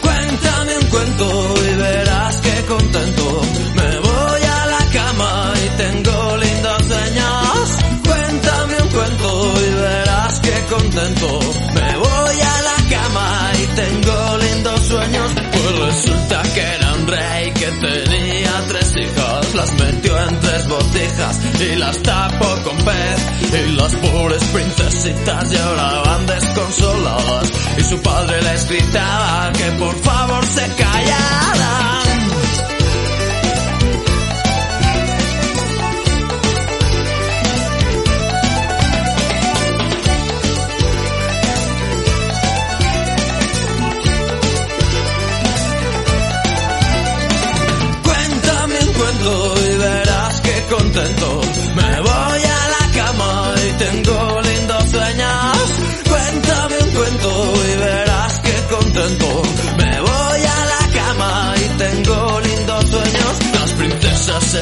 Cuéntame 0.02 0.78
un 0.78 0.86
cuento 0.90 1.54
y 1.72 1.76
verás 1.76 2.36
que 2.36 2.66
contento 2.66 3.40
me 3.76 3.98
voy 4.00 4.42
a 4.42 4.66
la 4.66 4.90
cama 4.92 5.54
y 5.56 5.68
tengo 5.78 6.36
lindas 6.36 6.82
señas. 6.84 7.78
Cuéntame 8.04 8.82
un 8.82 8.88
cuento 8.88 9.52
y 9.60 9.74
verás 9.74 10.01
que 10.42 10.74
contento. 10.74 11.40
Me 11.74 11.96
voy 11.96 12.40
a 12.40 12.62
la 12.62 12.76
cama 12.90 13.52
y 13.62 13.66
tengo 13.76 14.38
lindos 14.38 14.80
sueños. 14.80 15.32
Pues 15.52 15.78
resulta 15.78 16.42
que 16.54 16.60
era 16.60 16.92
un 16.94 17.06
rey 17.06 17.52
que 17.52 17.66
tenía 17.66 18.64
tres 18.68 18.96
hijas. 18.96 19.54
Las 19.54 19.72
metió 19.74 20.28
en 20.28 20.40
tres 20.40 20.68
botijas 20.68 21.40
y 21.60 21.76
las 21.76 22.02
tapó 22.02 22.62
con 22.64 22.76
pez. 22.78 23.20
Y 23.52 23.72
las 23.76 23.94
pobres 23.96 24.44
princesitas 24.44 25.50
lloraban 25.50 26.26
desconsoladas. 26.26 27.52
Y 27.78 27.82
su 27.82 28.00
padre 28.00 28.42
les 28.42 28.68
gritaba 28.68 29.52
que 29.52 29.70
por 29.72 29.94
favor 30.02 30.44
se 30.46 30.66
callaran. 30.74 31.91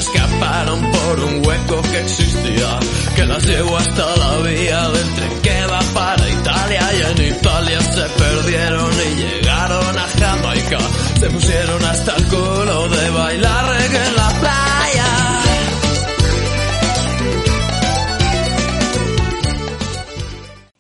Escaparon 0.01 0.81
por 0.91 1.21
un 1.21 1.47
hueco 1.47 1.83
que 1.83 2.01
existía. 2.01 2.79
Que 3.15 3.27
las 3.27 3.45
llevó 3.45 3.77
hasta 3.77 4.17
la 4.17 4.37
vía 4.39 4.89
del 4.89 5.15
tren 5.15 5.41
que 5.43 5.67
va 5.67 5.81
para 5.95 6.29
Italia. 6.29 6.83
Y 6.95 7.03
en 7.03 7.37
Italia 7.37 7.81
se 7.81 8.03
perdieron 8.23 8.91
y 8.93 9.15
llegaron 9.17 9.99
a 9.99 10.07
Jamaica. 10.19 10.79
Se 11.21 11.31
pusieron 11.31 11.85
hasta 11.85 12.17
el 12.17 12.25
culo 12.25 12.89
de 12.89 13.11
bailar 13.11 13.83
en 13.83 14.17
la 14.17 14.29
playa. 14.41 15.41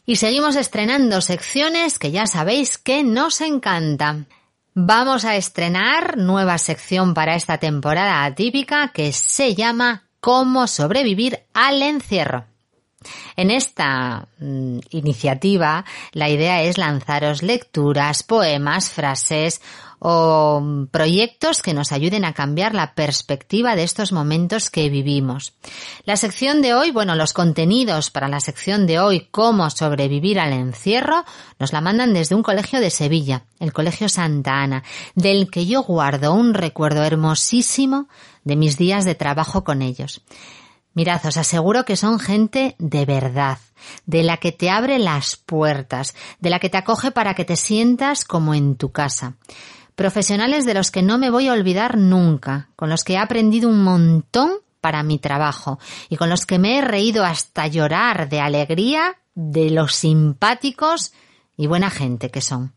Y 0.07 0.16
seguimos 0.16 0.57
estrenando 0.57 1.21
secciones 1.21 1.99
que 1.99 2.11
ya 2.11 2.27
sabéis 2.27 2.79
que 2.79 3.05
nos 3.05 3.41
encanta. 3.43 4.25
Vamos 4.75 5.25
a 5.25 5.35
estrenar 5.35 6.16
nueva 6.16 6.57
sección 6.59 7.12
para 7.12 7.35
esta 7.35 7.59
temporada 7.59 8.25
atípica 8.25 8.93
que 8.95 9.12
se 9.12 9.57
llama 9.57 10.05
Cómo 10.21 10.68
sobrevivir 10.68 11.41
al 11.53 11.83
encierro. 11.83 12.45
En 13.35 13.51
esta 13.51 14.29
mm, 14.39 14.79
iniciativa 14.91 15.85
la 16.12 16.29
idea 16.29 16.62
es 16.62 16.79
lanzaros 16.79 17.43
lecturas, 17.43 18.23
poemas, 18.23 18.91
frases 18.91 19.61
o 20.01 20.61
mm, 20.61 20.86
proyectos 20.86 21.62
que 21.62 21.74
nos 21.74 21.92
ayuden 21.92 22.24
a 22.24 22.32
cambiar 22.32 22.74
la 22.74 22.94
perspectiva 22.94 23.76
de 23.76 23.84
estos 23.84 24.12
momentos 24.12 24.70
que 24.70 24.88
vivimos. 24.88 25.53
La 26.05 26.16
sección 26.16 26.62
de 26.62 26.74
hoy, 26.74 26.90
bueno, 26.90 27.14
los 27.14 27.32
contenidos 27.32 28.11
para 28.11 28.26
la 28.26 28.40
sección 28.40 28.86
de 28.86 28.98
hoy, 28.98 29.28
cómo 29.30 29.70
sobrevivir 29.70 30.40
al 30.40 30.55
encierro, 30.55 31.24
nos 31.59 31.72
la 31.72 31.82
mandan 31.82 32.14
desde 32.14 32.34
un 32.34 32.42
colegio 32.42 32.81
de 32.81 32.90
Sevilla, 32.90 33.44
el 33.60 33.72
Colegio 33.72 34.09
Santa 34.09 34.62
Ana, 34.62 34.82
del 35.14 35.51
que 35.51 35.66
yo 35.66 35.82
guardo 35.82 36.32
un 36.32 36.55
recuerdo 36.55 37.05
hermosísimo 37.05 38.09
de 38.43 38.56
mis 38.56 38.78
días 38.78 39.05
de 39.05 39.14
trabajo 39.14 39.64
con 39.64 39.82
ellos. 39.82 40.22
Mirad, 40.94 41.24
os 41.24 41.36
aseguro 41.36 41.85
que 41.85 41.97
son 41.97 42.18
gente 42.18 42.74
de 42.78 43.05
verdad, 43.05 43.59
de 44.06 44.24
la 44.24 44.39
que 44.39 44.51
te 44.51 44.70
abre 44.70 44.98
las 44.98 45.36
puertas, 45.36 46.14
de 46.40 46.51
la 46.51 46.59
que 46.59 46.68
te 46.68 46.78
acoge 46.78 47.12
para 47.12 47.35
que 47.35 47.44
te 47.44 47.56
sientas 47.56 48.24
como 48.24 48.55
en 48.55 48.77
tu 48.77 48.90
casa. 48.90 49.36
Profesionales 50.01 50.64
de 50.64 50.72
los 50.72 50.90
que 50.90 51.02
no 51.02 51.18
me 51.18 51.28
voy 51.28 51.48
a 51.48 51.52
olvidar 51.52 51.98
nunca, 51.98 52.70
con 52.74 52.89
los 52.89 53.05
que 53.05 53.12
he 53.12 53.18
aprendido 53.18 53.68
un 53.68 53.85
montón 53.85 54.51
para 54.81 55.02
mi 55.02 55.18
trabajo 55.18 55.78
y 56.09 56.16
con 56.16 56.31
los 56.31 56.47
que 56.47 56.59
me 56.59 56.78
he 56.78 56.81
reído 56.81 57.22
hasta 57.22 57.66
llorar 57.66 58.31
de 58.31 58.40
alegría 58.40 59.18
de 59.35 59.68
los 59.68 59.94
simpáticos 59.94 61.12
y 61.55 61.66
buena 61.66 61.90
gente 61.90 62.31
que 62.31 62.40
son. 62.40 62.72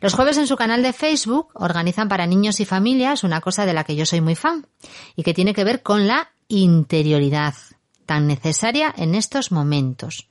Los 0.00 0.14
jueves 0.14 0.36
en 0.36 0.48
su 0.48 0.56
canal 0.56 0.82
de 0.82 0.92
Facebook 0.92 1.50
organizan 1.54 2.08
para 2.08 2.26
niños 2.26 2.58
y 2.58 2.64
familias 2.64 3.22
una 3.22 3.40
cosa 3.40 3.64
de 3.64 3.74
la 3.74 3.84
que 3.84 3.94
yo 3.94 4.04
soy 4.04 4.20
muy 4.20 4.34
fan 4.34 4.66
y 5.14 5.22
que 5.22 5.34
tiene 5.34 5.54
que 5.54 5.62
ver 5.62 5.84
con 5.84 6.08
la 6.08 6.32
interioridad, 6.48 7.54
tan 8.04 8.26
necesaria 8.26 8.92
en 8.96 9.14
estos 9.14 9.52
momentos. 9.52 10.28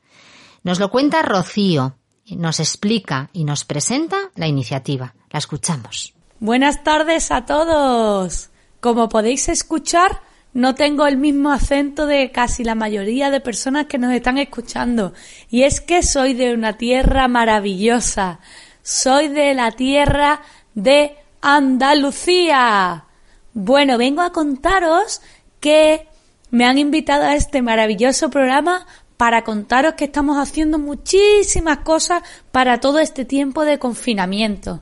Nos 0.62 0.78
lo 0.78 0.92
cuenta 0.92 1.22
Rocío, 1.22 1.96
nos 2.32 2.60
explica 2.60 3.30
y 3.32 3.46
nos 3.46 3.64
presenta 3.64 4.18
la 4.36 4.48
iniciativa. 4.48 5.16
La 5.32 5.40
escuchamos. 5.40 6.14
Buenas 6.40 6.84
tardes 6.84 7.32
a 7.32 7.46
todos. 7.46 8.50
Como 8.80 9.08
podéis 9.08 9.48
escuchar, 9.48 10.22
no 10.54 10.76
tengo 10.76 11.08
el 11.08 11.18
mismo 11.18 11.52
acento 11.52 12.06
de 12.06 12.32
casi 12.32 12.66
la 12.66 12.76
mayoría 12.76 13.32
de 13.32 13.40
personas 13.40 13.86
que 13.86 13.98
nos 13.98 14.12
están 14.12 14.38
escuchando. 14.38 15.14
Y 15.50 15.64
es 15.64 15.80
que 15.80 16.04
soy 16.04 16.34
de 16.34 16.54
una 16.54 16.78
tierra 16.78 17.30
maravillosa. 17.30 18.40
Soy 18.84 19.30
de 19.30 19.54
la 19.54 19.72
tierra 19.72 20.42
de 20.76 21.16
Andalucía. 21.42 23.06
Bueno, 23.54 23.98
vengo 23.98 24.22
a 24.22 24.34
contaros 24.34 25.22
que 25.62 26.08
me 26.50 26.66
han 26.66 26.78
invitado 26.78 27.24
a 27.24 27.36
este 27.36 27.62
maravilloso 27.62 28.30
programa 28.30 28.86
para 29.16 29.44
contaros 29.44 29.94
que 29.94 30.06
estamos 30.06 30.38
haciendo 30.38 30.80
muchísimas 30.80 31.78
cosas 31.80 32.24
para 32.52 32.80
todo 32.80 33.00
este 33.00 33.24
tiempo 33.24 33.64
de 33.64 33.80
confinamiento. 33.80 34.82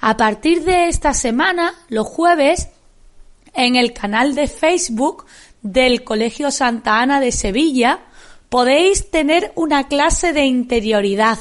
A 0.00 0.16
partir 0.16 0.64
de 0.64 0.88
esta 0.88 1.14
semana, 1.14 1.74
los 1.88 2.06
jueves, 2.06 2.68
en 3.54 3.76
el 3.76 3.92
canal 3.92 4.34
de 4.34 4.48
Facebook 4.48 5.24
del 5.62 6.04
Colegio 6.04 6.50
Santa 6.50 7.00
Ana 7.00 7.20
de 7.20 7.32
Sevilla, 7.32 8.00
podéis 8.48 9.10
tener 9.10 9.52
una 9.54 9.88
clase 9.88 10.32
de 10.32 10.44
interioridad. 10.44 11.38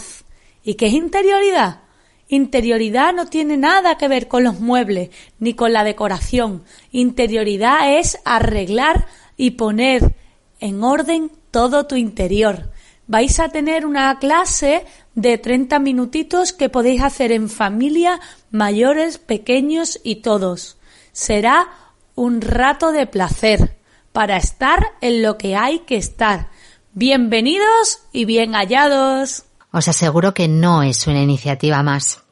¿Y 0.63 0.75
qué 0.75 0.87
es 0.87 0.93
interioridad? 0.93 1.81
Interioridad 2.27 3.13
no 3.13 3.27
tiene 3.27 3.55
nada 3.55 3.97
que 3.97 4.07
ver 4.07 4.27
con 4.27 4.43
los 4.43 4.59
muebles 4.59 5.09
ni 5.37 5.53
con 5.53 5.73
la 5.73 5.83
decoración. 5.83 6.63
Interioridad 6.91 7.97
es 7.99 8.17
arreglar 8.25 9.05
y 9.37 9.51
poner 9.51 10.15
en 10.59 10.83
orden 10.83 11.31
todo 11.51 11.85
tu 11.85 11.95
interior. 11.95 12.71
Vais 13.07 13.39
a 13.39 13.49
tener 13.49 13.85
una 13.85 14.17
clase 14.17 14.85
de 15.13 15.37
30 15.37 15.77
minutitos 15.79 16.53
que 16.53 16.69
podéis 16.69 17.03
hacer 17.03 17.31
en 17.31 17.49
familia, 17.49 18.19
mayores, 18.49 19.19
pequeños 19.19 19.99
y 20.03 20.17
todos. 20.17 20.77
Será 21.11 21.67
un 22.15 22.41
rato 22.41 22.91
de 22.91 23.05
placer 23.05 23.77
para 24.11 24.37
estar 24.37 24.93
en 25.01 25.21
lo 25.21 25.37
que 25.37 25.55
hay 25.55 25.79
que 25.79 25.97
estar. 25.97 26.49
Bienvenidos 26.93 27.99
y 28.11 28.25
bien 28.25 28.53
hallados. 28.53 29.43
Os 29.71 29.87
aseguro 29.87 30.33
que 30.33 30.47
no 30.47 30.81
es 30.81 31.05
una 31.05 31.21
iniciativa 31.21 31.83
más. 31.83 32.23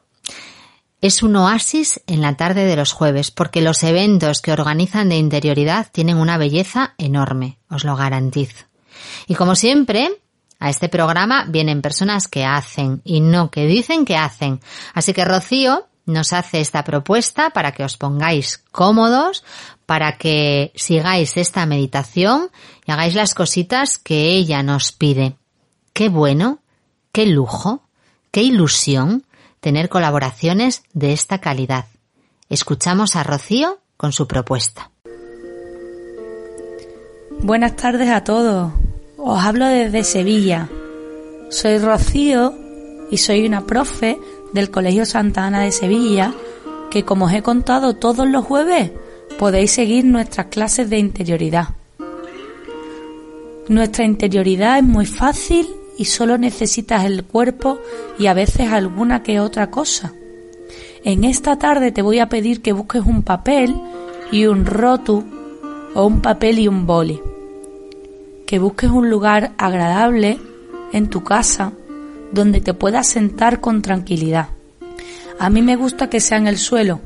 Es 1.00 1.22
un 1.22 1.36
oasis 1.36 2.00
en 2.06 2.20
la 2.22 2.36
tarde 2.36 2.64
de 2.64 2.76
los 2.76 2.92
jueves, 2.92 3.30
porque 3.30 3.60
los 3.60 3.84
eventos 3.84 4.40
que 4.40 4.52
organizan 4.52 5.10
de 5.10 5.16
interioridad 5.16 5.86
tienen 5.92 6.16
una 6.16 6.38
belleza 6.38 6.94
enorme, 6.96 7.58
os 7.68 7.84
lo 7.84 7.94
garantizo. 7.94 8.64
Y 9.26 9.34
como 9.34 9.54
siempre, 9.54 10.22
a 10.64 10.70
este 10.70 10.88
programa 10.88 11.44
vienen 11.46 11.82
personas 11.82 12.26
que 12.26 12.46
hacen 12.46 13.02
y 13.04 13.20
no 13.20 13.50
que 13.50 13.66
dicen 13.66 14.06
que 14.06 14.16
hacen. 14.16 14.60
Así 14.94 15.12
que 15.12 15.22
Rocío 15.22 15.88
nos 16.06 16.32
hace 16.32 16.62
esta 16.62 16.84
propuesta 16.84 17.50
para 17.50 17.72
que 17.72 17.84
os 17.84 17.98
pongáis 17.98 18.64
cómodos, 18.72 19.44
para 19.84 20.16
que 20.16 20.72
sigáis 20.74 21.36
esta 21.36 21.66
meditación 21.66 22.48
y 22.86 22.92
hagáis 22.92 23.14
las 23.14 23.34
cositas 23.34 23.98
que 23.98 24.28
ella 24.28 24.62
nos 24.62 24.90
pide. 24.92 25.36
Qué 25.92 26.08
bueno, 26.08 26.60
qué 27.12 27.26
lujo, 27.26 27.82
qué 28.30 28.40
ilusión 28.40 29.26
tener 29.60 29.90
colaboraciones 29.90 30.82
de 30.94 31.12
esta 31.12 31.42
calidad. 31.42 31.88
Escuchamos 32.48 33.16
a 33.16 33.22
Rocío 33.22 33.80
con 33.98 34.12
su 34.12 34.26
propuesta. 34.26 34.90
Buenas 37.42 37.76
tardes 37.76 38.08
a 38.08 38.24
todos. 38.24 38.72
Os 39.26 39.42
hablo 39.42 39.66
desde 39.68 40.04
Sevilla. 40.04 40.68
Soy 41.48 41.78
Rocío 41.78 42.54
y 43.10 43.16
soy 43.16 43.46
una 43.46 43.64
profe 43.64 44.18
del 44.52 44.70
Colegio 44.70 45.06
Santa 45.06 45.46
Ana 45.46 45.62
de 45.62 45.72
Sevilla 45.72 46.34
que 46.90 47.06
como 47.06 47.24
os 47.24 47.32
he 47.32 47.40
contado 47.40 47.96
todos 47.96 48.28
los 48.28 48.44
jueves 48.44 48.92
podéis 49.38 49.70
seguir 49.70 50.04
nuestras 50.04 50.48
clases 50.48 50.90
de 50.90 50.98
interioridad. 50.98 51.68
Nuestra 53.66 54.04
interioridad 54.04 54.76
es 54.76 54.84
muy 54.84 55.06
fácil 55.06 55.68
y 55.96 56.04
solo 56.04 56.36
necesitas 56.36 57.06
el 57.06 57.24
cuerpo 57.24 57.78
y 58.18 58.26
a 58.26 58.34
veces 58.34 58.70
alguna 58.70 59.22
que 59.22 59.40
otra 59.40 59.70
cosa. 59.70 60.12
En 61.02 61.24
esta 61.24 61.56
tarde 61.56 61.92
te 61.92 62.02
voy 62.02 62.18
a 62.18 62.28
pedir 62.28 62.60
que 62.60 62.74
busques 62.74 63.00
un 63.06 63.22
papel 63.22 63.74
y 64.30 64.44
un 64.44 64.66
rotu 64.66 65.24
o 65.94 66.04
un 66.04 66.20
papel 66.20 66.58
y 66.58 66.68
un 66.68 66.86
boli. 66.86 67.22
Que 68.46 68.58
busques 68.58 68.90
un 68.90 69.10
lugar 69.10 69.52
agradable 69.58 70.38
en 70.92 71.08
tu 71.08 71.24
casa 71.24 71.72
donde 72.32 72.60
te 72.60 72.74
puedas 72.74 73.06
sentar 73.06 73.60
con 73.60 73.82
tranquilidad. 73.82 74.48
A 75.38 75.50
mí 75.50 75.62
me 75.62 75.76
gusta 75.76 76.10
que 76.10 76.20
sea 76.20 76.38
en 76.38 76.46
el 76.46 76.58
suelo. 76.58 77.00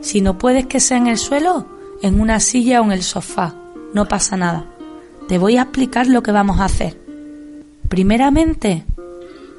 Si 0.00 0.20
no 0.20 0.38
puedes 0.38 0.66
que 0.66 0.80
sea 0.80 0.98
en 0.98 1.06
el 1.06 1.18
suelo, 1.18 1.66
en 2.02 2.20
una 2.20 2.40
silla 2.40 2.80
o 2.80 2.84
en 2.84 2.92
el 2.92 3.02
sofá. 3.02 3.54
No 3.94 4.06
pasa 4.06 4.36
nada. 4.36 4.66
te 5.28 5.38
voy 5.38 5.56
a 5.56 5.62
explicar 5.62 6.08
lo 6.08 6.22
que 6.22 6.32
vamos 6.32 6.60
a 6.60 6.64
hacer. 6.64 6.98
Primeramente, 7.88 8.84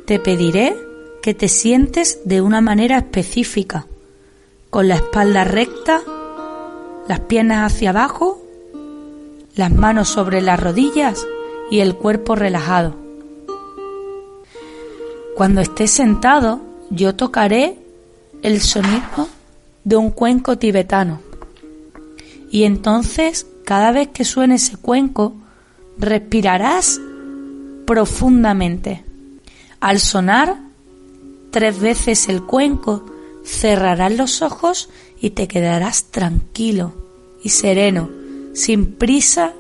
te 0.06 0.20
pediré 0.20 0.76
que 1.22 1.34
te 1.34 1.48
sientes 1.48 2.20
de 2.26 2.42
una 2.42 2.60
manera 2.60 2.98
específica, 2.98 3.88
con 4.70 4.90
la 4.90 4.96
espalda 4.96 5.46
recta, 5.46 6.02
las 7.08 7.22
piernas 7.22 7.72
hacia 7.72 7.92
abajo, 7.92 8.43
las 9.56 9.72
manos 9.72 10.10
sobre 10.10 10.42
las 10.42 10.60
rodillas 10.60 11.26
y 11.70 11.80
el 11.80 11.96
cuerpo 11.96 12.36
relajado. 12.36 12.96
Cuando 15.36 15.62
estés 15.62 15.92
sentado, 15.92 16.62
yo 16.90 17.16
tocaré 17.16 17.78
el 18.42 18.62
sonido 18.62 19.28
de 19.84 19.96
un 19.96 20.12
cuenco 20.12 20.58
tibetano. 20.58 21.22
Y 22.52 22.64
entonces, 22.64 23.48
cada 23.66 23.92
vez 23.92 24.10
que 24.10 24.26
suene 24.26 24.56
ese 24.56 24.78
cuenco, 24.78 25.34
respirarás 25.98 27.00
profundamente. 27.86 29.04
Al 29.80 30.00
sonar 30.00 30.58
tres 31.52 31.80
veces 31.80 32.30
el 32.30 32.44
cuenco, 32.44 33.06
cerrarás 33.44 34.16
los 34.16 34.42
ojos 34.42 34.90
y 35.20 35.32
te 35.32 35.48
quedarás 35.48 36.06
tranquilo 36.06 36.94
y 37.44 37.50
sereno, 37.50 38.10
sin 38.54 38.94
prisa 38.94 39.54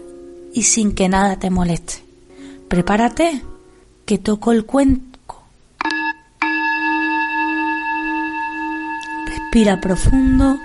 y 0.53 0.64
sin 0.64 0.94
que 0.94 1.10
nada 1.10 1.38
te 1.38 1.49
moleste. 1.49 2.03
Prepárate, 2.68 3.41
que 4.06 4.18
toco 4.18 4.52
el 4.52 4.65
cuenco. 4.65 5.44
Respira 9.26 9.82
profundo, 9.82 10.57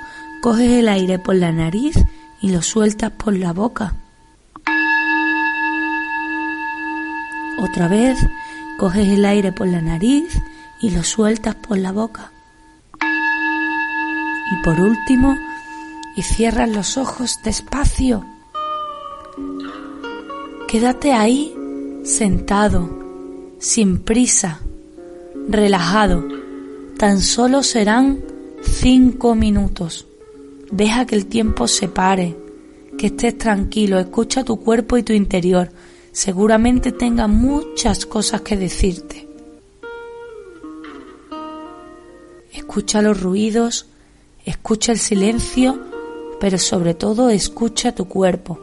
coges 0.43 0.71
el 0.71 0.89
aire 0.89 1.19
por 1.19 1.35
la 1.35 1.53
nariz 1.53 1.97
y 2.41 2.51
lo 2.51 2.63
sueltas 2.63 3.13
por 3.13 3.35
la 3.35 3.53
boca. 3.53 3.97
Otra 7.59 7.89
vez, 7.89 8.19
coges 8.79 9.09
el 9.09 9.25
aire 9.25 9.53
por 9.53 9.67
la 9.67 9.81
nariz 9.81 10.41
y 10.81 10.91
lo 10.91 11.03
sueltas 11.03 11.57
por 11.57 11.79
la 11.79 11.93
boca. 11.93 12.31
Y 14.51 14.65
por 14.65 14.81
último, 14.81 15.37
y 16.19 16.23
cierras 16.23 16.69
los 16.69 16.97
ojos 16.97 17.39
despacio. 17.45 18.25
Quédate 20.67 21.13
ahí, 21.13 21.55
sentado, 22.03 22.91
sin 23.61 23.99
prisa, 23.99 24.61
relajado. 25.49 26.27
Tan 26.97 27.23
solo 27.23 27.63
serán 27.63 28.19
cinco 28.63 29.37
minutos. 29.37 30.09
Deja 30.73 31.07
que 31.07 31.15
el 31.15 31.27
tiempo 31.27 31.69
se 31.69 31.87
pare, 31.87 32.37
que 32.99 33.07
estés 33.07 33.39
tranquilo, 33.39 34.01
escucha 34.01 34.43
tu 34.43 34.59
cuerpo 34.59 34.97
y 34.97 35.05
tu 35.05 35.13
interior. 35.13 35.71
Seguramente 36.11 36.91
tenga 36.91 37.29
muchas 37.29 38.07
cosas 38.07 38.41
que 38.41 38.57
decirte. 38.57 39.29
Escucha 42.53 43.03
los 43.03 43.23
ruidos, 43.23 43.87
escucha 44.45 44.91
el 44.91 44.99
silencio, 44.99 45.87
pero 46.41 46.59
sobre 46.59 46.95
todo 46.95 47.31
escucha 47.31 47.95
tu 47.95 48.09
cuerpo. 48.09 48.59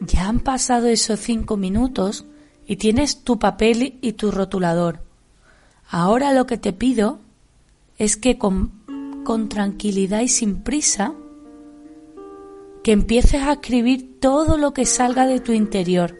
Ya 0.00 0.28
han 0.28 0.40
pasado 0.40 0.88
esos 0.88 1.20
cinco 1.20 1.56
minutos 1.56 2.26
y 2.66 2.76
tienes 2.76 3.22
tu 3.24 3.38
papel 3.38 3.98
y 4.00 4.12
tu 4.12 4.30
rotulador. 4.30 5.00
Ahora 5.88 6.32
lo 6.32 6.46
que 6.46 6.58
te 6.58 6.72
pido 6.72 7.20
es 7.98 8.16
que 8.16 8.38
con, 8.38 8.72
tranquilidad 9.48 10.20
y 10.20 10.28
sin 10.28 10.62
prisa, 10.62 11.14
que 12.82 12.92
empieces 12.92 13.42
a 13.42 13.52
escribir 13.52 14.20
todo 14.20 14.58
lo 14.58 14.74
que 14.74 14.84
salga 14.84 15.26
de 15.26 15.40
tu 15.40 15.52
interior. 15.52 16.16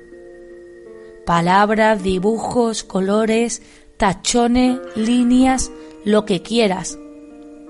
Palabras, 1.27 2.03
dibujos, 2.03 2.85
colores, 2.85 3.63
tachones, 3.99 4.79
líneas, 4.97 5.71
lo 6.05 6.25
que 6.25 6.41
quieras. 6.43 6.99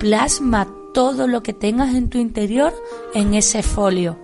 Plasma 0.05 0.69
todo 0.93 1.27
lo 1.27 1.43
que 1.43 1.55
tengas 1.55 1.95
en 1.95 2.11
tu 2.11 2.19
interior 2.19 2.75
en 3.15 3.33
ese 3.33 3.63
folio. 3.63 4.19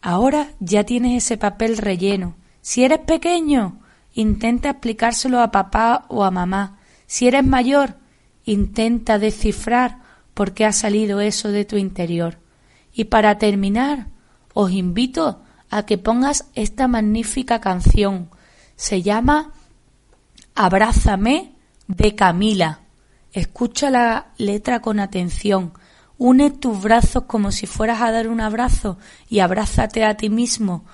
Ahora 0.00 0.52
ya 0.60 0.84
tienes 0.84 1.24
ese 1.24 1.36
papel 1.36 1.76
relleno. 1.76 2.36
Si 2.60 2.84
eres 2.84 3.00
pequeño, 3.00 3.80
intenta 4.12 4.70
explicárselo 4.70 5.40
a 5.40 5.50
papá 5.50 6.04
o 6.06 6.22
a 6.22 6.30
mamá. 6.30 6.78
Si 7.08 7.26
eres 7.26 7.44
mayor, 7.44 7.96
intenta 8.44 9.18
descifrar 9.18 9.98
por 10.32 10.52
qué 10.52 10.64
ha 10.64 10.72
salido 10.72 11.20
eso 11.20 11.48
de 11.48 11.64
tu 11.64 11.76
interior. 11.76 12.38
Y 12.92 13.06
para 13.06 13.38
terminar, 13.38 14.06
os 14.52 14.70
invito 14.70 15.42
a 15.68 15.84
que 15.84 15.98
pongas 15.98 16.48
esta 16.54 16.86
magnífica 16.86 17.60
canción. 17.60 18.30
Se 18.76 19.02
llama 19.02 19.50
Abrázame 20.54 21.54
de 21.88 22.14
Camila. 22.14 22.82
Escucha 23.34 23.90
la 23.90 24.28
letra 24.38 24.80
con 24.80 25.00
atención. 25.00 25.72
Une 26.18 26.52
tus 26.52 26.80
brazos 26.80 27.24
como 27.24 27.50
si 27.50 27.66
fueras 27.66 28.00
a 28.00 28.12
dar 28.12 28.28
un 28.28 28.40
abrazo 28.40 28.96
y 29.28 29.40
abrázate 29.40 30.04
a 30.04 30.16
ti 30.16 30.30
mismo 30.30 30.84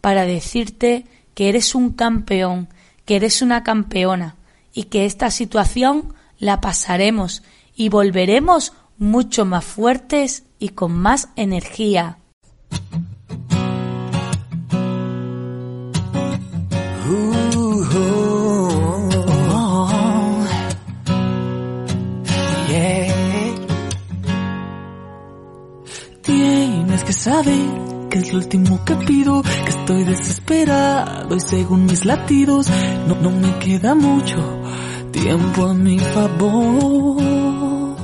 para 0.00 0.24
decirte 0.24 1.06
que 1.34 1.50
eres 1.50 1.74
un 1.74 1.90
campeón, 1.92 2.70
que 3.04 3.16
eres 3.16 3.42
una 3.42 3.62
campeona 3.62 4.36
y 4.72 4.84
que 4.84 5.04
esta 5.04 5.30
situación 5.30 6.14
la 6.38 6.62
pasaremos 6.62 7.42
y 7.76 7.90
volveremos 7.90 8.72
mucho 8.96 9.44
más 9.44 9.66
fuertes 9.66 10.44
y 10.58 10.70
con 10.70 10.92
más 10.92 11.28
energía. 11.36 12.16
Tienes 17.10 18.29
que 27.10 27.14
saber 27.14 28.08
que 28.08 28.18
es 28.18 28.32
lo 28.32 28.38
último 28.38 28.84
que 28.84 28.94
pido, 28.94 29.42
que 29.42 29.70
estoy 29.70 30.04
desesperado 30.04 31.34
y 31.34 31.40
según 31.40 31.86
mis 31.86 32.04
latidos 32.04 32.70
no, 33.08 33.16
no 33.16 33.32
me 33.32 33.58
queda 33.58 33.96
mucho 33.96 34.36
tiempo 35.10 35.66
a 35.66 35.74
mi 35.74 35.98
favor. 35.98 37.96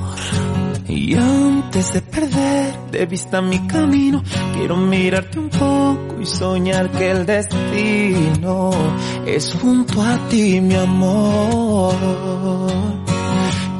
Y 0.88 1.14
antes 1.14 1.92
de 1.92 2.02
perder 2.02 2.74
de 2.90 3.06
vista 3.06 3.40
mi 3.40 3.64
camino, 3.68 4.24
quiero 4.54 4.76
mirarte 4.76 5.38
un 5.38 5.50
poco 5.50 6.20
y 6.20 6.26
soñar 6.26 6.90
que 6.90 7.12
el 7.12 7.26
destino 7.26 8.70
es 9.24 9.54
junto 9.54 10.02
a 10.02 10.18
ti, 10.28 10.60
mi 10.60 10.74
amor. 10.74 11.94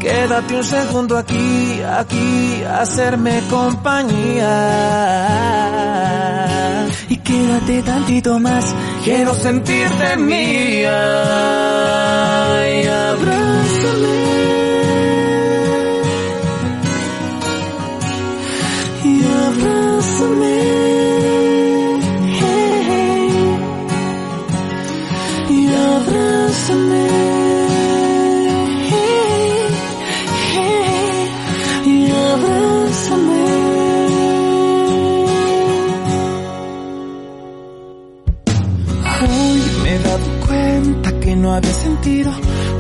Quédate 0.06 0.54
un 0.54 0.62
segundo 0.62 1.18
aquí, 1.18 1.82
aquí, 1.82 2.62
hacerme 2.62 3.42
compañía. 3.50 4.52
Y 7.08 7.16
quédate 7.16 7.82
tantito 7.82 8.38
más, 8.38 8.72
quiero 9.02 9.34
sentirte 9.34 10.16
mía. 10.16 11.26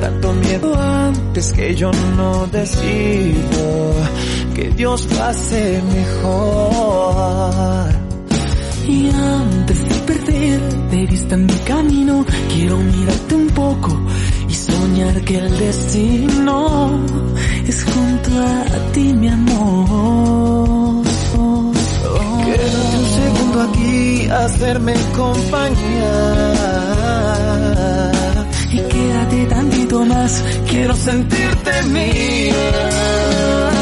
Tanto 0.00 0.32
miedo 0.32 0.74
antes 0.74 1.52
que 1.52 1.74
yo 1.74 1.90
no 2.16 2.46
decido 2.46 3.92
que 4.54 4.70
Dios 4.70 5.06
lo 5.10 5.22
hace 5.24 5.82
mejor. 5.82 7.90
Y 8.86 9.10
antes 9.10 9.86
de 9.88 9.94
perder 10.06 10.60
de 10.90 11.06
vista 11.06 11.36
mi 11.36 11.52
camino, 11.64 12.24
quiero 12.54 12.78
mirarte 12.78 13.34
un 13.34 13.48
poco 13.48 14.00
y 14.48 14.54
soñar 14.54 15.20
que 15.22 15.38
el 15.38 15.58
destino 15.58 17.04
es 17.66 17.84
junto 17.84 18.30
a 18.40 18.64
ti, 18.92 19.12
mi 19.12 19.28
amor. 19.28 21.04
Quédate 22.44 22.96
un 23.02 23.08
segundo 23.20 23.56
aquí, 23.62 24.28
hacerme 24.30 24.94
compañía. 25.16 26.46
Más, 29.94 30.42
quiero 30.68 30.94
sentirte 30.96 31.82
mía. 31.84 33.75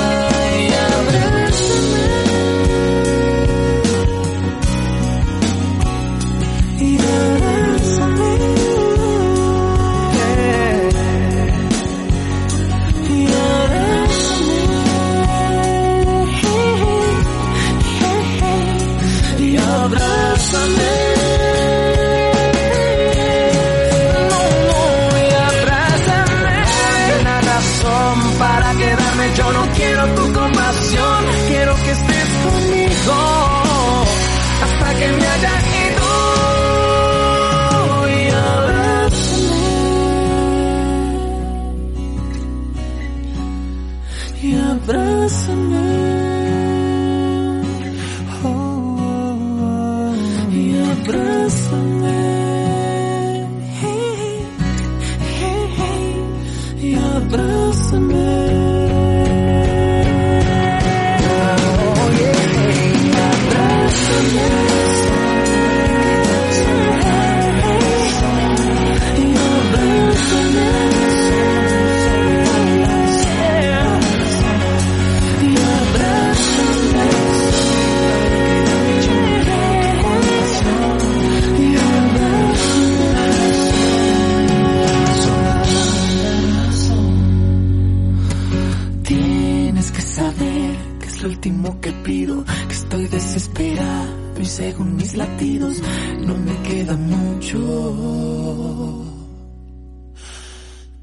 No 96.27 96.35
me 96.37 96.55
queda 96.69 96.97
mucho 96.97 97.59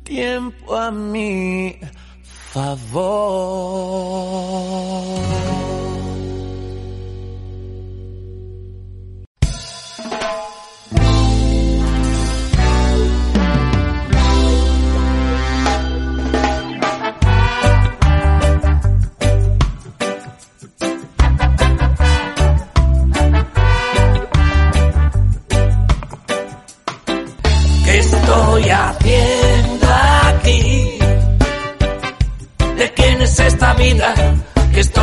tiempo 0.04 0.76
a 0.76 0.92
mi 0.92 1.78
favor. 2.54 3.51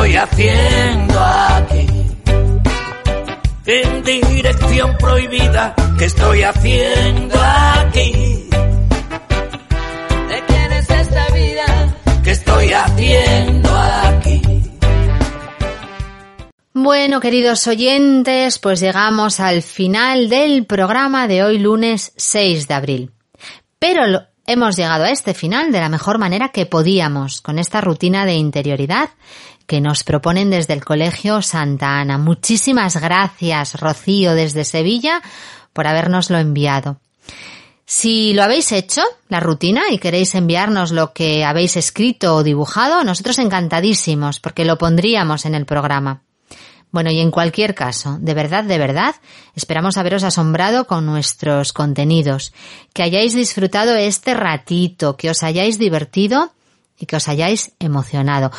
Estoy 0.09 0.17
haciendo 0.17 1.21
aquí? 1.21 1.87
En 3.67 4.03
dirección 4.03 4.97
prohibida, 4.97 5.75
¿qué 5.99 6.05
estoy 6.07 6.43
haciendo 6.43 7.35
aquí? 7.39 8.49
¿De 10.29 10.45
quién 10.47 10.73
es 10.73 10.91
esta 10.91 11.27
vida? 11.35 11.95
¿Qué 12.25 12.31
estoy 12.31 12.73
haciendo 12.73 13.71
aquí? 13.77 14.43
Bueno, 16.73 17.21
queridos 17.21 17.67
oyentes, 17.67 18.59
pues 18.59 18.81
llegamos 18.81 19.41
al 19.41 19.63
final 19.63 20.31
del 20.31 20.65
programa 20.65 21.29
de 21.29 21.43
hoy 21.45 21.59
lunes 21.59 22.13
6 22.17 22.67
de 22.67 22.75
abril. 22.75 23.11
Pero 23.79 24.07
lo- 24.07 24.23
hemos 24.47 24.77
llegado 24.77 25.05
a 25.05 25.11
este 25.11 25.35
final 25.35 25.71
de 25.73 25.81
la 25.81 25.91
mejor 25.91 26.17
manera 26.19 26.49
que 26.49 26.65
podíamos, 26.65 27.43
con 27.43 27.59
esta 27.59 27.83
rutina 27.83 28.25
de 28.25 28.35
interioridad 28.35 29.11
que 29.69 29.83
nos 29.83 30.03
proponen 30.03 30.49
desde 30.49 30.73
el 30.73 30.83
Colegio 30.83 31.43
Santa 31.43 32.01
Ana. 32.01 32.17
Muchísimas 32.17 32.97
gracias, 32.97 33.79
Rocío, 33.79 34.35
desde 34.35 34.65
Sevilla, 34.65 35.21
por 35.75 35.87
habernoslo 35.87 36.39
enviado. 36.39 36.97
Si 37.85 38.33
lo 38.33 38.43
habéis 38.43 38.73
hecho, 38.73 39.03
la 39.29 39.41
rutina, 39.41 39.83
y 39.91 39.99
queréis 39.99 40.35
enviarnos 40.35 40.91
lo 40.91 41.13
que 41.13 41.45
habéis 41.45 41.77
escrito 41.77 42.35
o 42.35 42.43
dibujado, 42.43 43.05
nosotros 43.05 43.39
encantadísimos, 43.39 44.41
porque 44.41 44.65
lo 44.65 44.79
pondríamos 44.79 45.45
en 45.45 45.55
el 45.55 45.67
programa. 45.67 46.23
Bueno, 46.91 47.11
y 47.11 47.21
en 47.21 47.31
cualquier 47.31 47.75
caso, 47.75 48.17
de 48.21 48.33
verdad, 48.33 48.65
de 48.65 48.79
verdad, 48.79 49.17
esperamos 49.55 49.99
haberos 49.99 50.25
asombrado 50.25 50.87
con 50.87 51.05
nuestros 51.05 51.75
contenidos, 51.75 52.55
que 52.95 53.03
hayáis 53.03 53.35
disfrutado 53.35 53.95
este 53.97 54.33
ratito, 54.33 55.19
que 55.19 55.29
os 55.29 55.43
hayáis 55.43 55.79
divertido 55.79 56.53
y 56.99 57.05
que 57.05 57.17
os 57.17 57.29
hayáis 57.29 57.73
emocionado. 57.79 58.51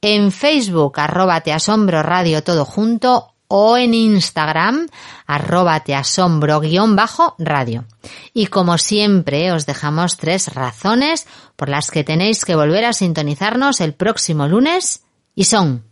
en 0.00 0.30
Facebook 0.30 1.00
arroba 1.00 1.40
teasombro 1.40 2.02
radio 2.02 2.44
todo 2.44 2.64
junto 2.64 3.34
o 3.48 3.76
en 3.76 3.92
Instagram 3.92 4.86
arroba 5.26 5.80
teasombro 5.80 6.60
guion 6.60 6.94
bajo 6.96 7.34
radio. 7.38 7.84
Y 8.32 8.46
como 8.46 8.78
siempre 8.78 9.52
os 9.52 9.66
dejamos 9.66 10.16
tres 10.16 10.54
razones 10.54 11.26
por 11.56 11.68
las 11.68 11.90
que 11.90 12.02
tenéis 12.02 12.44
que 12.44 12.54
volver 12.54 12.84
a 12.84 12.92
sintonizarnos 12.92 13.80
el 13.80 13.94
próximo 13.94 14.48
lunes 14.48 15.02
y 15.34 15.44
son 15.44 15.84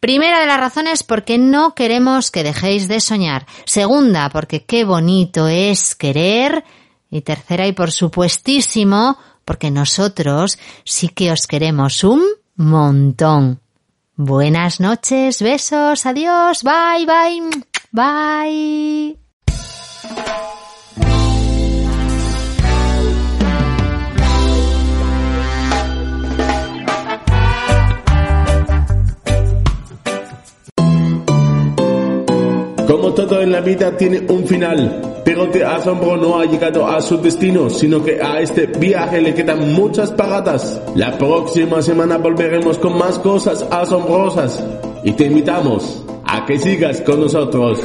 Primera 0.00 0.40
de 0.40 0.46
las 0.46 0.60
razones 0.60 1.02
porque 1.02 1.38
no 1.38 1.74
queremos 1.74 2.30
que 2.30 2.44
dejéis 2.44 2.86
de 2.86 3.00
soñar. 3.00 3.46
Segunda, 3.64 4.30
porque 4.30 4.64
qué 4.64 4.84
bonito 4.84 5.48
es 5.48 5.96
querer. 5.96 6.64
Y 7.10 7.22
tercera 7.22 7.66
y 7.66 7.72
por 7.72 7.90
supuestísimo, 7.90 9.18
porque 9.44 9.70
nosotros 9.70 10.58
sí 10.84 11.08
que 11.08 11.32
os 11.32 11.46
queremos 11.46 12.04
un 12.04 12.22
montón. 12.54 13.60
Buenas 14.14 14.78
noches, 14.78 15.42
besos, 15.42 16.06
adiós, 16.06 16.62
bye, 16.62 17.06
bye, 17.06 17.50
bye. 17.92 19.18
Como 32.88 33.12
todo 33.12 33.42
en 33.42 33.52
la 33.52 33.60
vida 33.60 33.94
tiene 33.98 34.24
un 34.30 34.46
final, 34.46 35.20
pero 35.22 35.50
Te 35.50 35.62
Asombro 35.62 36.16
no 36.16 36.40
ha 36.40 36.46
llegado 36.46 36.86
a 36.86 37.02
su 37.02 37.18
destino, 37.18 37.68
sino 37.68 38.02
que 38.02 38.18
a 38.18 38.40
este 38.40 38.64
viaje 38.64 39.20
le 39.20 39.34
quedan 39.34 39.74
muchas 39.74 40.10
paradas. 40.10 40.80
La 40.94 41.18
próxima 41.18 41.82
semana 41.82 42.16
volveremos 42.16 42.78
con 42.78 42.96
más 42.96 43.18
cosas 43.18 43.62
asombrosas 43.70 44.64
y 45.04 45.12
te 45.12 45.26
invitamos 45.26 46.02
a 46.24 46.46
que 46.46 46.58
sigas 46.58 47.02
con 47.02 47.20
nosotros. 47.20 47.78